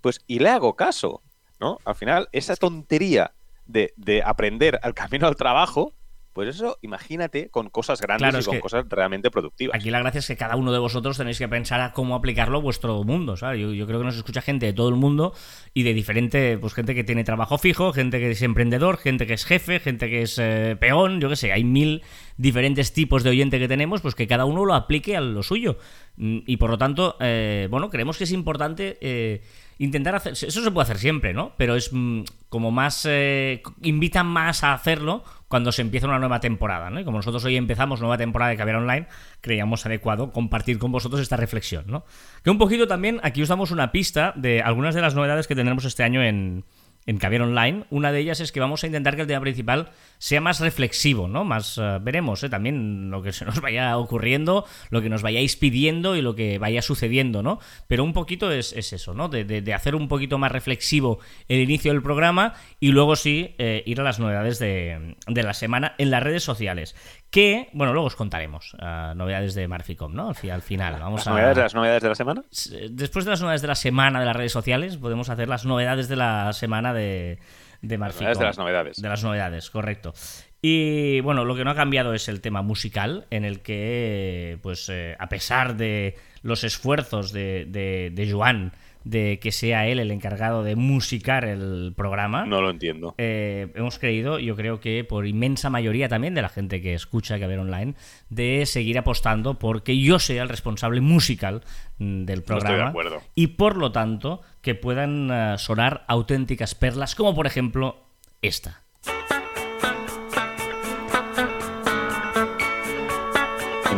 Pues, 0.00 0.20
y 0.26 0.38
le 0.38 0.50
hago 0.50 0.76
caso, 0.76 1.22
¿no? 1.60 1.78
Al 1.84 1.94
final, 1.94 2.28
esa 2.32 2.54
tontería 2.56 3.34
de, 3.66 3.92
de 3.96 4.22
aprender 4.22 4.78
al 4.82 4.94
camino 4.94 5.26
al 5.26 5.36
trabajo, 5.36 5.94
pues 6.36 6.54
eso, 6.54 6.76
imagínate 6.82 7.48
con 7.48 7.70
cosas 7.70 7.98
grandes 7.98 8.46
y 8.46 8.50
con 8.50 8.60
cosas 8.60 8.84
realmente 8.90 9.30
productivas. 9.30 9.74
Aquí 9.74 9.88
la 9.88 10.00
gracia 10.00 10.18
es 10.18 10.26
que 10.26 10.36
cada 10.36 10.56
uno 10.56 10.70
de 10.70 10.78
vosotros 10.78 11.16
tenéis 11.16 11.38
que 11.38 11.48
pensar 11.48 11.80
a 11.80 11.94
cómo 11.94 12.14
aplicarlo 12.14 12.58
a 12.58 12.60
vuestro 12.60 13.02
mundo, 13.04 13.38
¿sabes? 13.38 13.58
Yo, 13.58 13.86
creo 13.86 14.00
que 14.00 14.04
nos 14.04 14.16
escucha 14.16 14.42
gente 14.42 14.66
de 14.66 14.74
todo 14.74 14.90
el 14.90 14.96
mundo 14.96 15.32
y 15.72 15.82
de 15.82 15.94
diferente, 15.94 16.58
pues 16.58 16.74
gente 16.74 16.94
que 16.94 17.04
tiene 17.04 17.24
trabajo 17.24 17.56
fijo, 17.56 17.90
gente 17.94 18.18
que 18.18 18.32
es 18.32 18.42
emprendedor, 18.42 18.98
gente 18.98 19.26
que 19.26 19.32
es 19.32 19.46
jefe, 19.46 19.80
gente 19.80 20.10
que 20.10 20.20
es 20.20 20.38
eh, 20.38 20.76
peón, 20.78 21.22
yo 21.22 21.30
qué 21.30 21.36
sé, 21.36 21.52
hay 21.54 21.64
mil 21.64 22.02
diferentes 22.36 22.92
tipos 22.92 23.22
de 23.22 23.30
oyente 23.30 23.58
que 23.58 23.66
tenemos, 23.66 24.02
pues 24.02 24.14
que 24.14 24.26
cada 24.26 24.44
uno 24.44 24.66
lo 24.66 24.74
aplique 24.74 25.16
a 25.16 25.22
lo 25.22 25.42
suyo. 25.42 25.78
Mm, 26.18 26.40
y 26.44 26.58
por 26.58 26.68
lo 26.68 26.76
tanto, 26.76 27.16
eh, 27.18 27.66
bueno, 27.70 27.88
creemos 27.88 28.18
que 28.18 28.24
es 28.24 28.32
importante... 28.32 28.98
Eh, 29.00 29.40
intentar 29.78 30.14
hacer. 30.14 30.32
Eso 30.32 30.62
se 30.62 30.70
puede 30.70 30.84
hacer 30.84 30.98
siempre, 30.98 31.34
¿no? 31.34 31.52
Pero 31.56 31.76
es 31.76 31.90
mm, 31.92 32.22
como 32.48 32.70
más. 32.70 33.06
Eh, 33.08 33.62
invitan 33.82 34.26
más 34.26 34.64
a 34.64 34.72
hacerlo 34.72 35.24
cuando 35.48 35.72
se 35.72 35.82
empieza 35.82 36.06
una 36.06 36.18
nueva 36.18 36.40
temporada, 36.40 36.90
¿no? 36.90 37.00
Y 37.00 37.04
como 37.04 37.18
nosotros 37.18 37.44
hoy 37.44 37.56
empezamos 37.56 38.00
nueva 38.00 38.18
temporada 38.18 38.50
de 38.50 38.56
Caviar 38.56 38.76
Online, 38.76 39.06
creíamos 39.40 39.86
adecuado 39.86 40.32
compartir 40.32 40.78
con 40.78 40.92
vosotros 40.92 41.20
esta 41.20 41.36
reflexión, 41.36 41.84
¿no? 41.86 42.04
Que 42.42 42.50
un 42.50 42.58
poquito 42.58 42.86
también 42.86 43.20
aquí 43.22 43.42
os 43.42 43.48
damos 43.48 43.70
una 43.70 43.92
pista 43.92 44.32
de 44.36 44.62
algunas 44.62 44.94
de 44.94 45.02
las 45.02 45.14
novedades 45.14 45.46
que 45.46 45.54
tendremos 45.54 45.84
este 45.84 46.02
año 46.02 46.22
en, 46.22 46.64
en 47.06 47.18
Caviar 47.18 47.42
Online. 47.42 47.84
Una 47.90 48.12
de 48.12 48.20
ellas 48.20 48.40
es 48.40 48.52
que 48.52 48.60
vamos 48.60 48.82
a 48.82 48.86
intentar 48.86 49.14
que 49.14 49.22
el 49.22 49.28
tema 49.28 49.40
principal 49.40 49.90
sea 50.18 50.40
más 50.40 50.60
reflexivo, 50.60 51.28
¿no? 51.28 51.44
Más 51.44 51.78
eh, 51.78 51.98
veremos 52.02 52.42
¿eh? 52.42 52.48
también 52.48 53.10
lo 53.10 53.22
que 53.22 53.32
se 53.32 53.44
nos 53.44 53.60
vaya 53.60 53.96
ocurriendo, 53.96 54.66
lo 54.90 55.00
que 55.00 55.08
nos 55.08 55.22
vayáis 55.22 55.56
pidiendo 55.56 56.16
y 56.16 56.22
lo 56.22 56.34
que 56.34 56.58
vaya 56.58 56.82
sucediendo, 56.82 57.42
¿no? 57.42 57.60
Pero 57.86 58.04
un 58.04 58.12
poquito 58.12 58.50
es, 58.50 58.72
eso, 58.72 59.14
¿no? 59.14 59.28
De, 59.28 59.74
hacer 59.74 59.94
un 59.94 60.08
poquito 60.08 60.38
más 60.38 60.52
reflexivo 60.52 61.18
el 61.48 61.60
inicio 61.60 61.92
del 61.92 62.02
programa 62.02 62.54
y 62.80 62.88
luego 62.92 63.14
sí 63.16 63.54
eh, 63.58 63.82
ir 63.86 64.00
a 64.00 64.04
las 64.04 64.18
novedades 64.18 64.58
de, 64.58 65.16
de, 65.26 65.42
la 65.42 65.54
semana 65.54 65.94
en 65.98 66.10
las 66.10 66.22
redes 66.22 66.42
sociales 66.42 66.94
que, 67.36 67.68
bueno, 67.74 67.92
luego 67.92 68.06
os 68.06 68.16
contaremos 68.16 68.72
uh, 68.80 69.14
novedades 69.14 69.54
de 69.54 69.68
Marficom, 69.68 70.14
¿no? 70.14 70.28
Al, 70.28 70.62
final, 70.62 70.96
vamos 70.98 71.20
¿Las 71.20 71.26
novedades 71.26 71.56
de 71.56 71.62
las 71.64 71.74
novedades 71.74 72.02
de 72.02 72.08
la 72.08 72.14
semana? 72.14 72.44
Después 72.90 73.26
de 73.26 73.30
las 73.30 73.42
novedades 73.42 73.60
de 73.60 73.68
la 73.68 73.74
semana 73.74 74.20
de 74.20 74.24
las 74.24 74.34
redes 74.34 74.52
sociales, 74.52 74.96
podemos 74.96 75.28
hacer 75.28 75.46
las 75.46 75.66
novedades 75.66 76.08
de 76.08 76.16
la 76.16 76.54
semana 76.54 76.94
de, 76.94 77.38
de 77.82 77.98
Marficom. 77.98 78.28
Las 78.28 78.38
novedades 78.38 78.38
de 78.38 78.44
las 78.46 78.58
novedades. 78.58 79.02
De 79.02 79.08
las 79.10 79.22
novedades, 79.22 79.70
correcto. 79.70 80.14
Y 80.62 81.20
bueno, 81.20 81.44
lo 81.44 81.54
que 81.54 81.64
no 81.64 81.72
ha 81.72 81.74
cambiado 81.74 82.14
es 82.14 82.26
el 82.30 82.40
tema 82.40 82.62
musical, 82.62 83.26
en 83.28 83.44
el 83.44 83.60
que, 83.60 84.58
pues, 84.62 84.88
eh, 84.88 85.14
a 85.18 85.28
pesar 85.28 85.76
de 85.76 86.16
los 86.40 86.64
esfuerzos 86.64 87.32
de, 87.32 87.66
de, 87.68 88.12
de 88.14 88.32
Joan 88.32 88.72
de 89.06 89.38
que 89.38 89.52
sea 89.52 89.86
él 89.86 90.00
el 90.00 90.10
encargado 90.10 90.64
de 90.64 90.74
musicar 90.74 91.44
el 91.44 91.92
programa. 91.96 92.44
No 92.44 92.60
lo 92.60 92.70
entiendo. 92.70 93.14
Eh, 93.18 93.68
hemos 93.76 94.00
creído, 94.00 94.40
yo 94.40 94.56
creo 94.56 94.80
que 94.80 95.04
por 95.04 95.28
inmensa 95.28 95.70
mayoría 95.70 96.08
también 96.08 96.34
de 96.34 96.42
la 96.42 96.48
gente 96.48 96.82
que 96.82 96.92
escucha 96.92 97.38
que 97.38 97.46
ver 97.46 97.60
online, 97.60 97.94
de 98.30 98.66
seguir 98.66 98.98
apostando 98.98 99.60
porque 99.60 99.96
yo 99.96 100.18
sea 100.18 100.42
el 100.42 100.48
responsable 100.48 101.00
musical 101.00 101.62
mm, 101.98 102.24
del 102.24 102.42
programa. 102.42 102.92
Y 103.36 103.46
por 103.48 103.76
lo 103.76 103.92
tanto, 103.92 104.40
que 104.60 104.74
puedan 104.74 105.30
eh, 105.30 105.54
sonar 105.58 106.04
auténticas 106.08 106.74
perlas, 106.74 107.14
como 107.14 107.32
por 107.32 107.46
ejemplo 107.46 108.08
esta. 108.42 108.85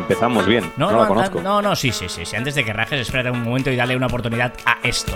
Empezamos 0.08 0.46
bien. 0.46 0.72
No, 0.76 0.90
no, 0.90 1.02
la 1.02 1.06
conozco. 1.06 1.42
No, 1.42 1.60
no, 1.60 1.76
sí, 1.76 1.92
sí, 1.92 2.06
sí, 2.08 2.34
Antes 2.34 2.54
de 2.54 2.64
que 2.64 2.72
rajes, 2.72 3.00
espérate 3.00 3.30
un 3.30 3.42
momento 3.42 3.70
y 3.70 3.76
dale 3.76 3.94
una 3.94 4.06
oportunidad 4.06 4.54
a 4.64 4.78
esto. 4.82 5.12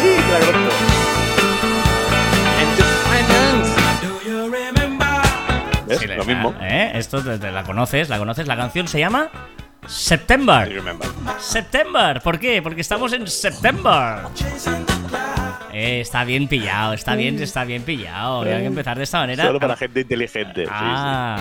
sí, 0.00 0.16
claro. 0.28 0.82
¿Ves? 5.86 6.16
Lo 6.16 6.24
mismo. 6.24 6.54
¿eh? 6.60 6.92
Esto 6.94 7.22
te, 7.22 7.50
la 7.50 7.64
conoces, 7.64 8.08
la 8.08 8.18
conoces. 8.18 8.46
La 8.46 8.56
canción 8.56 8.88
se 8.88 8.98
llama 8.98 9.30
September. 9.86 10.82
September. 11.38 12.20
¿Por 12.22 12.38
qué? 12.38 12.62
Porque 12.62 12.82
estamos 12.82 13.12
en 13.12 13.26
September. 13.26 14.20
Eh, 15.72 16.00
está 16.00 16.24
bien 16.24 16.48
pillado, 16.48 16.92
está 16.92 17.14
bien, 17.14 17.40
está 17.42 17.64
bien 17.64 17.82
pillado. 17.82 18.42
Hay 18.42 18.60
que 18.60 18.66
empezar 18.66 18.96
de 18.96 19.04
esta 19.04 19.20
manera. 19.20 19.44
Solo 19.44 19.60
para 19.60 19.76
gente 19.76 20.00
inteligente. 20.00 20.66
Ah. 20.68 21.38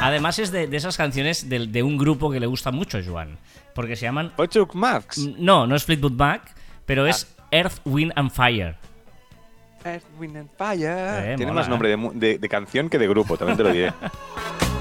Además 0.00 0.38
es 0.38 0.52
de, 0.52 0.68
esas 0.72 0.96
canciones 0.96 1.48
de, 1.48 1.82
un 1.82 1.96
grupo 1.96 2.30
que 2.30 2.40
le 2.40 2.46
gusta 2.46 2.70
mucho 2.70 2.98
a 2.98 3.02
Joan. 3.02 3.38
Porque 3.74 3.96
se 3.96 4.02
llaman... 4.02 4.32
Fleetwood 4.36 4.74
Max. 4.74 5.18
No, 5.38 5.66
no 5.66 5.74
es 5.76 5.84
Fleetwood 5.84 6.12
Mac, 6.12 6.54
pero 6.84 7.06
es 7.06 7.34
ah. 7.38 7.44
Earth, 7.52 7.80
Wind 7.84 8.12
and 8.16 8.30
Fire. 8.30 8.76
Earth, 9.84 10.04
Wind 10.18 10.36
and 10.36 10.50
Fire. 10.58 11.32
Eh, 11.32 11.34
Tiene 11.36 11.52
más 11.52 11.68
nombre 11.68 11.96
de, 11.96 12.38
de 12.38 12.48
canción 12.48 12.90
que 12.90 12.98
de 12.98 13.08
grupo, 13.08 13.36
también 13.36 13.56
te 13.56 13.62
lo 13.62 13.72
diré. 13.72 13.92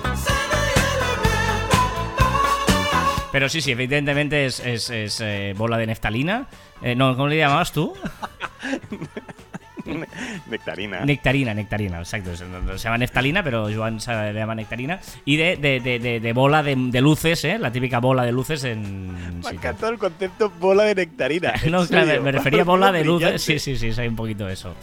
Pero 3.31 3.50
sí, 3.50 3.61
sí, 3.61 3.71
evidentemente 3.71 4.45
es, 4.45 4.61
eh, 4.91 5.53
bola 5.57 5.77
de 5.77 5.88
neftalina. 5.88 6.47
Eh, 6.81 6.95
no, 6.95 7.15
¿cómo 7.15 7.27
le 7.27 7.38
llamabas 7.38 7.71
tú? 7.71 7.93
nectarina. 10.50 11.05
Nectarina, 11.05 11.53
nectarina, 11.53 12.00
exacto. 12.00 12.35
Se, 12.35 12.45
llama 12.77 12.97
neftalina, 12.97 13.43
pero 13.43 13.67
Joan 13.73 13.97
le 13.97 14.33
llama 14.33 14.55
nectarina. 14.55 15.00
Y 15.25 15.38
de, 15.38 15.57
de, 15.57 16.33
bola 16.33 16.63
de, 16.63 17.01
luces, 17.01 17.43
¿eh? 17.45 17.57
La 17.57 17.71
típica 17.71 18.00
bola 18.00 18.23
de 18.23 18.31
luces 18.31 18.63
en. 18.63 19.39
Me 19.39 19.50
encantó 19.51 19.88
el 19.89 19.97
concepto 19.97 20.51
bola 20.59 20.83
de 20.83 20.95
nectarina. 20.95 21.53
no, 21.69 21.85
claro, 21.88 22.21
me 22.21 22.31
refería 22.31 22.61
a 22.61 22.65
bola 22.65 22.91
de 22.91 23.05
luces. 23.05 23.41
Sí, 23.41 23.59
sí, 23.59 23.75
sí, 23.75 23.91
hay 24.00 24.07
un 24.07 24.15
poquito 24.15 24.47
eso. 24.50 24.75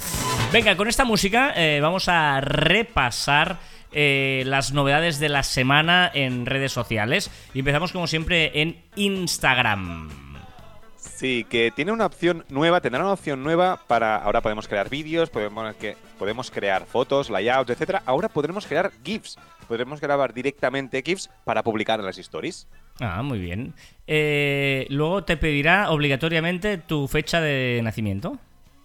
Venga, 0.52 0.76
con 0.76 0.88
esta 0.88 1.04
música 1.04 1.52
eh, 1.56 1.80
vamos 1.80 2.08
a 2.08 2.40
repasar 2.40 3.58
eh, 3.92 4.42
las 4.46 4.72
novedades 4.72 5.18
de 5.18 5.28
la 5.28 5.42
semana 5.42 6.10
en 6.12 6.46
redes 6.46 6.72
sociales. 6.72 7.30
Y 7.54 7.60
empezamos 7.60 7.92
como 7.92 8.06
siempre 8.06 8.60
en 8.60 8.82
Instagram. 8.96 10.08
Sí, 11.18 11.44
que 11.48 11.72
tiene 11.74 11.90
una 11.90 12.06
opción 12.06 12.44
nueva, 12.48 12.80
tendrá 12.80 13.02
una 13.02 13.12
opción 13.12 13.42
nueva 13.42 13.80
para. 13.88 14.16
Ahora 14.16 14.40
podemos 14.40 14.68
crear 14.68 14.88
vídeos, 14.88 15.30
podemos, 15.30 15.74
que, 15.74 15.96
podemos 16.16 16.50
crear 16.50 16.86
fotos, 16.86 17.28
layouts, 17.28 17.70
etcétera. 17.70 18.02
Ahora 18.06 18.28
podremos 18.28 18.66
crear 18.66 18.92
GIFs. 19.02 19.36
Podremos 19.66 20.00
grabar 20.00 20.32
directamente 20.32 21.02
GIFs 21.02 21.28
para 21.44 21.62
publicar 21.62 21.98
en 21.98 22.06
las 22.06 22.18
stories. 22.18 22.68
Ah, 23.00 23.22
muy 23.22 23.38
bien. 23.38 23.74
Eh, 24.06 24.86
luego 24.90 25.24
te 25.24 25.36
pedirá 25.36 25.90
obligatoriamente 25.90 26.78
tu 26.78 27.08
fecha 27.08 27.40
de 27.40 27.80
nacimiento. 27.82 28.38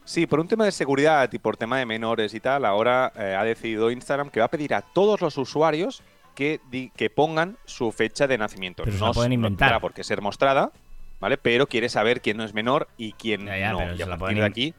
Sí, 0.05 0.27
por 0.27 0.39
un 0.39 0.47
tema 0.47 0.65
de 0.65 0.71
seguridad 0.71 1.29
y 1.31 1.39
por 1.39 1.55
tema 1.57 1.77
de 1.79 1.85
menores 1.85 2.33
y 2.33 2.39
tal, 2.39 2.65
ahora 2.65 3.11
eh, 3.15 3.35
ha 3.39 3.43
decidido 3.43 3.89
Instagram 3.89 4.29
que 4.29 4.39
va 4.41 4.47
a 4.47 4.49
pedir 4.49 4.73
a 4.73 4.81
todos 4.81 5.21
los 5.21 5.37
usuarios 5.37 6.03
que, 6.35 6.59
di- 6.69 6.91
que 6.95 7.09
pongan 7.09 7.57
su 7.65 7.91
fecha 7.91 8.27
de 8.27 8.37
nacimiento. 8.37 8.83
Pero 8.83 8.95
se 8.97 8.99
no 9.01 9.07
la 9.07 9.13
pueden 9.13 9.33
inventar. 9.33 9.67
tendrá 9.69 9.79
por 9.79 9.93
qué 9.93 10.03
ser 10.03 10.21
mostrada, 10.21 10.71
¿vale? 11.21 11.37
Pero 11.37 11.67
quiere 11.67 11.87
saber 11.89 12.21
quién 12.21 12.37
no 12.37 12.43
es 12.43 12.53
menor 12.53 12.87
y 12.97 13.13
quién 13.13 13.45
Ya, 13.45 13.57
ya, 13.57 13.71
no. 13.71 13.77
pero 13.79 13.93
Y 13.93 13.97
se 13.97 14.03
a 14.03 14.05
la 14.07 14.17
partir 14.17 14.19
pueden 14.19 14.37
de 14.39 14.45
aquí, 14.45 14.73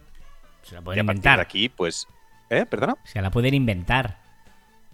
Se 0.62 0.74
la 0.74 0.82
pueden 0.82 1.00
inventar. 1.00 1.36
de 1.38 1.42
aquí, 1.42 1.68
pues... 1.70 2.06
¿Eh? 2.50 2.66
¿Perdona? 2.68 2.96
Se 3.04 3.22
la 3.22 3.30
pueden 3.30 3.54
inventar. 3.54 4.18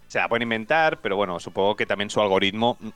Se 0.07 0.19
la 0.19 0.29
pueden 0.29 0.43
inventar, 0.43 0.99
pero 1.01 1.17
bueno, 1.17 1.39
supongo 1.39 1.75
que 1.75 1.85
también 1.85 2.09
su 2.09 2.21
algoritmo 2.21 2.77
mm, 2.79 2.89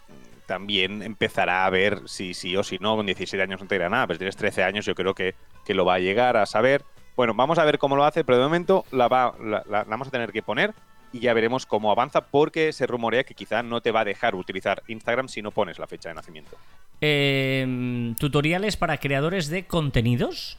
también 0.46 1.02
empezará 1.04 1.66
a 1.66 1.70
ver 1.70 2.00
si 2.06 2.34
sí 2.34 2.56
o 2.56 2.64
si 2.64 2.78
no. 2.80 2.96
Con 2.96 3.06
17 3.06 3.42
años 3.44 3.60
no 3.62 3.68
te 3.68 3.76
dirá 3.76 3.90
nada, 3.90 4.08
pero 4.08 4.16
si 4.16 4.20
tienes 4.20 4.36
13 4.38 4.64
años 4.64 4.86
yo 4.86 4.96
creo 4.96 5.14
que, 5.14 5.36
que 5.66 5.74
lo 5.74 5.84
va 5.86 5.96
a 5.96 6.00
llegar 6.00 6.38
a 6.38 6.46
saber. 6.46 6.84
Bueno, 7.16 7.34
vamos 7.34 7.58
a 7.60 7.66
ver 7.66 7.78
cómo 7.80 7.96
lo 7.96 8.04
hace, 8.04 8.24
pero 8.24 8.38
de 8.38 8.44
momento 8.44 8.86
la, 8.92 9.08
va, 9.08 9.36
la, 9.40 9.64
la- 9.70 9.80
la 9.80 9.84
vamos 9.86 10.08
a 10.08 10.12
tener 10.12 10.32
que 10.32 10.42
poner 10.42 10.74
y 11.14 11.20
ya 11.20 11.34
veremos 11.34 11.66
cómo 11.66 11.92
avanza 11.92 12.22
porque 12.22 12.74
se 12.74 12.86
rumorea 12.88 13.24
que 13.24 13.34
quizá 13.34 13.64
no 13.64 13.80
te 13.82 13.92
va 13.92 14.02
a 14.02 14.06
dejar 14.06 14.36
utilizar 14.36 14.84
Instagram 14.88 15.30
si 15.30 15.42
no 15.42 15.52
pones 15.52 15.80
la 15.80 15.88
fecha 15.88 16.10
de 16.10 16.16
nacimiento. 16.16 16.58
Eh, 17.00 18.14
tutoriales 18.20 18.76
para 18.76 18.98
creadores 18.98 19.48
de 19.50 19.66
contenidos. 19.66 20.58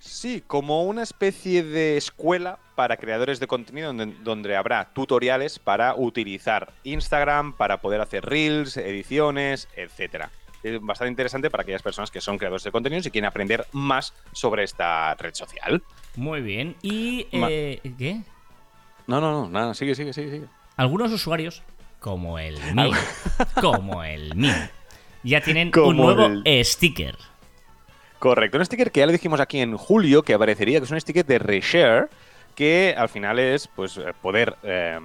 Sí, 0.00 0.42
como 0.44 0.82
una 0.82 1.04
especie 1.04 1.62
de 1.62 1.96
escuela 1.96 2.58
para 2.74 2.96
creadores 2.96 3.38
de 3.38 3.46
contenido 3.46 3.92
donde, 3.92 4.06
donde 4.24 4.56
habrá 4.56 4.88
tutoriales 4.92 5.60
para 5.60 5.94
utilizar 5.94 6.72
Instagram, 6.82 7.52
para 7.52 7.76
poder 7.76 8.00
hacer 8.00 8.24
reels, 8.24 8.76
ediciones, 8.76 9.68
etcétera. 9.76 10.30
Es 10.62 10.80
bastante 10.80 11.10
interesante 11.10 11.50
para 11.50 11.62
aquellas 11.62 11.82
personas 11.82 12.10
que 12.10 12.20
son 12.20 12.38
creadores 12.38 12.62
de 12.64 12.70
contenidos 12.70 13.06
y 13.06 13.10
quieren 13.10 13.26
aprender 13.28 13.66
más 13.72 14.14
sobre 14.32 14.62
esta 14.64 15.14
red 15.14 15.34
social. 15.34 15.82
Muy 16.16 16.40
bien. 16.40 16.76
Y. 16.82 17.26
Eh, 17.32 17.80
¿Qué? 17.98 18.20
No, 19.06 19.20
no, 19.20 19.32
no, 19.32 19.48
nada, 19.48 19.74
sigue, 19.74 19.94
sigue, 19.94 20.12
sigue, 20.12 20.30
sigue. 20.30 20.46
Algunos 20.76 21.10
usuarios, 21.12 21.62
como 21.98 22.38
el 22.38 22.58
mío, 22.74 22.92
como 23.60 24.04
el 24.04 24.34
mío, 24.36 24.52
ya 25.24 25.40
tienen 25.40 25.72
un 25.76 25.96
nuevo 25.96 26.26
el- 26.26 26.64
sticker. 26.64 27.16
Correcto, 28.18 28.56
un 28.58 28.64
sticker 28.64 28.92
que 28.92 29.00
ya 29.00 29.06
lo 29.06 29.12
dijimos 29.12 29.40
aquí 29.40 29.58
en 29.60 29.76
julio, 29.76 30.22
que 30.22 30.34
aparecería, 30.34 30.78
que 30.78 30.84
es 30.84 30.90
un 30.92 31.00
sticker 31.00 31.26
de 31.26 31.40
reshare, 31.40 32.08
que 32.54 32.94
al 32.96 33.08
final 33.08 33.40
es 33.40 33.66
pues 33.66 33.96
eh, 33.96 34.12
poder 34.22 34.56
eh, 34.62 34.98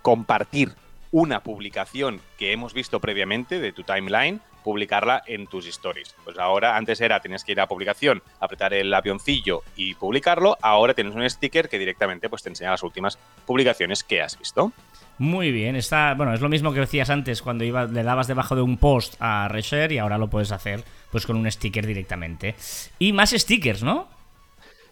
compartir 0.00 0.72
una 1.14 1.44
publicación 1.44 2.20
que 2.36 2.50
hemos 2.50 2.74
visto 2.74 2.98
previamente 2.98 3.60
de 3.60 3.70
tu 3.70 3.84
timeline, 3.84 4.40
publicarla 4.64 5.22
en 5.28 5.46
tus 5.46 5.64
stories. 5.68 6.12
Pues 6.24 6.36
ahora, 6.38 6.76
antes 6.76 7.00
era, 7.00 7.20
tenías 7.20 7.44
que 7.44 7.52
ir 7.52 7.60
a 7.60 7.68
publicación, 7.68 8.20
apretar 8.40 8.74
el 8.74 8.92
avioncillo 8.92 9.62
y 9.76 9.94
publicarlo, 9.94 10.58
ahora 10.60 10.92
tienes 10.92 11.14
un 11.14 11.30
sticker 11.30 11.68
que 11.68 11.78
directamente 11.78 12.28
pues, 12.28 12.42
te 12.42 12.48
enseña 12.48 12.72
las 12.72 12.82
últimas 12.82 13.16
publicaciones 13.46 14.02
que 14.02 14.22
has 14.22 14.36
visto. 14.36 14.72
Muy 15.18 15.52
bien, 15.52 15.76
está, 15.76 16.14
bueno, 16.14 16.34
es 16.34 16.40
lo 16.40 16.48
mismo 16.48 16.72
que 16.72 16.80
decías 16.80 17.10
antes 17.10 17.42
cuando 17.42 17.62
iba, 17.62 17.84
le 17.84 18.02
dabas 18.02 18.26
debajo 18.26 18.56
de 18.56 18.62
un 18.62 18.76
post 18.76 19.14
a 19.20 19.46
reshare 19.46 19.94
y 19.94 19.98
ahora 19.98 20.18
lo 20.18 20.28
puedes 20.28 20.50
hacer 20.50 20.82
pues 21.12 21.26
con 21.26 21.36
un 21.36 21.48
sticker 21.48 21.86
directamente. 21.86 22.56
Y 22.98 23.12
más 23.12 23.30
stickers, 23.30 23.84
¿no? 23.84 24.08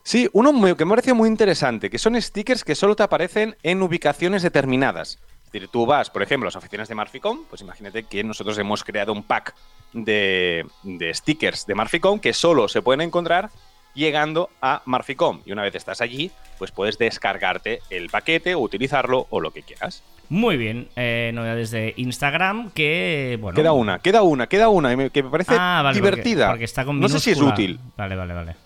Sí, 0.05 0.29
uno 0.33 0.53
que 0.77 0.85
me 0.85 0.91
parece 0.91 1.15
muy 1.15 1.29
interesante, 1.29 1.91
que 1.91 1.99
son 1.99 2.21
stickers 2.23 2.63
que 2.63 2.77
solo 2.77 2.95
te 2.95 3.03
aparecen 3.03 3.57
en 3.65 3.83
ubicaciones 3.83 4.43
determinadas. 4.43 5.19
Es 5.53 5.61
decir, 5.61 5.69
tú 5.69 5.85
vas, 5.85 6.09
por 6.09 6.23
ejemplo, 6.23 6.47
a 6.47 6.49
las 6.49 6.57
oficinas 6.57 6.89
de 6.89 6.95
Marficom, 6.95 7.45
pues 7.51 7.61
imagínate 7.61 8.05
que 8.05 8.25
nosotros 8.25 8.57
hemos 8.57 8.83
creado 8.85 9.13
un 9.13 9.23
pack 9.23 9.55
de, 9.93 10.65
de 10.83 11.13
stickers 11.13 11.67
de 11.67 11.75
Marficom 11.75 12.19
que 12.19 12.33
solo 12.33 12.69
se 12.69 12.81
pueden 12.81 13.03
encontrar 13.03 13.51
llegando 13.95 14.49
a 14.63 14.81
Marficom. 14.87 15.43
Y 15.45 15.53
una 15.53 15.61
vez 15.61 15.75
estás 15.75 16.01
allí, 16.01 16.31
pues 16.57 16.71
puedes 16.71 16.97
descargarte 16.97 17.81
el 17.91 18.09
paquete 18.09 18.55
o 18.55 18.61
utilizarlo 18.61 19.27
o 19.29 19.41
lo 19.41 19.51
que 19.51 19.63
quieras. 19.63 20.03
Muy 20.31 20.57
bien, 20.57 20.89
eh, 20.97 21.33
novedades 21.35 21.71
de 21.71 21.93
Instagram 21.99 22.71
que, 22.71 23.37
bueno... 23.39 23.55
Queda 23.55 23.73
una, 23.73 23.99
queda 23.99 24.23
una, 24.23 24.47
queda 24.47 24.71
una, 24.71 25.11
que 25.11 25.23
me 25.23 25.29
parece 25.29 25.55
Ah, 25.59 25.83
vale, 25.85 25.97
divertida. 25.97 26.49
Porque, 26.49 26.65
está 26.65 26.87
con 26.87 26.99
no 26.99 27.11
sé 27.11 27.21
si 27.21 27.33
es 27.33 27.41
útil. 27.43 27.79
Vale, 27.99 28.17
vale, 28.17 28.33
vale. 28.33 28.57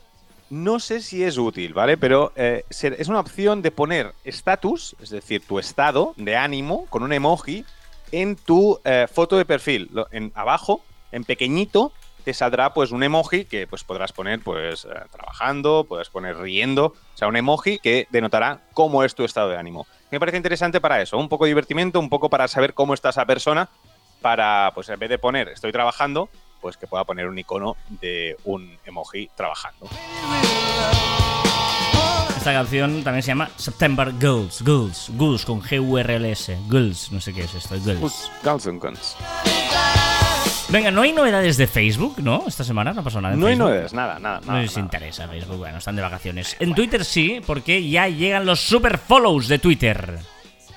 No 0.49 0.79
sé 0.79 1.01
si 1.01 1.25
es 1.25 1.39
útil, 1.39 1.75
¿vale? 1.75 1.97
Pero 1.97 2.33
eh, 2.37 2.65
es 2.71 3.09
una 3.09 3.21
opción 3.21 3.63
de 3.63 3.73
poner 3.73 4.13
estatus, 4.25 4.95
es 5.03 5.11
decir, 5.11 5.43
tu 5.45 5.59
estado 5.59 6.15
de 6.17 6.37
ánimo 6.37 6.87
con 6.87 7.03
un 7.03 7.13
emoji 7.13 7.65
en 8.13 8.37
tu 8.37 8.81
eh, 8.85 9.07
foto 9.13 9.37
de 9.37 9.45
perfil. 9.45 9.91
En, 10.13 10.31
abajo, 10.37 10.83
en 11.11 11.25
pequeñito, 11.25 11.93
te 12.25 12.33
saldrá 12.33 12.75
pues 12.75 12.93
un 12.93 13.03
emoji 13.03 13.45
que 13.45 13.67
pues 13.67 13.85
podrás 13.85 14.13
poner 14.13 14.41
pues 14.41 14.85
eh, 14.85 14.89
trabajando, 15.11 15.85
puedes 15.89 16.11
poner 16.11 16.37
riendo, 16.37 16.87
o 16.87 17.17
sea, 17.17 17.29
un 17.29 17.37
emoji 17.37 17.79
que 17.79 18.07
denotará 18.11 18.63
cómo 18.73 19.05
es 19.05 19.15
tu 19.15 19.25
estado 19.25 19.49
de 19.49 19.57
ánimo. 19.57 19.87
Me 20.11 20.21
parece 20.21 20.37
interesante 20.37 20.81
para 20.81 21.03
eso, 21.03 21.19
un 21.19 21.29
poco 21.29 21.45
de 21.45 21.51
divertimento, 21.51 21.99
un 21.99 22.09
poco 22.09 22.31
para 22.31 22.49
saber 22.49 22.75
cómo 22.75 22.95
está 22.95 23.11
esa 23.11 23.27
persona, 23.27 23.69
para 24.23 24.71
pues 24.75 24.89
en 24.89 24.99
vez 24.99 25.09
de 25.09 25.19
poner 25.19 25.49
estoy 25.49 25.73
trabajando, 25.73 26.29
pues 26.67 26.77
que 26.77 26.89
pueda 26.89 27.05
poner 27.05 27.29
un 27.29 27.39
icono 27.39 27.77
de 28.01 28.37
un 28.43 28.77
emoji 28.85 29.31
trabajando. 29.37 29.89
Esta 32.37 32.53
canción 32.53 33.05
también 33.05 33.23
se 33.23 33.29
llama 33.29 33.49
September 33.55 34.13
Girls, 34.19 34.65
Girls, 34.65 35.13
Girls 35.17 35.45
con 35.45 35.63
G-U-R-L-S, 35.63 36.59
Girls, 36.69 37.13
no 37.13 37.21
sé 37.21 37.33
qué 37.33 37.45
es 37.45 37.55
esto, 37.55 37.77
Girls. 37.79 38.33
Guns 38.43 38.67
N' 38.67 38.81
Guns. 38.81 39.17
Venga, 40.69 40.91
¿no 40.91 41.03
hay 41.03 41.13
novedades 41.13 41.57
de 41.57 41.69
Facebook, 41.69 42.17
no? 42.21 42.43
Esta 42.49 42.65
semana 42.65 42.93
no 42.93 43.05
pasó 43.05 43.21
nada 43.21 43.35
en 43.35 43.41
No 43.41 43.47
hay 43.47 43.55
novedades, 43.55 43.93
nada, 43.93 44.19
nada. 44.19 44.41
No 44.45 44.59
les 44.61 44.73
nada. 44.73 44.81
interesa 44.81 45.29
Facebook, 45.29 45.59
bueno, 45.59 45.79
están 45.79 45.95
de 45.95 46.03
vacaciones. 46.03 46.57
En 46.59 46.75
Twitter 46.75 47.05
sí, 47.05 47.41
porque 47.47 47.89
ya 47.89 48.09
llegan 48.09 48.45
los 48.45 48.59
super 48.59 48.99
follows 48.99 49.47
de 49.47 49.61
Twitter. 49.61 50.19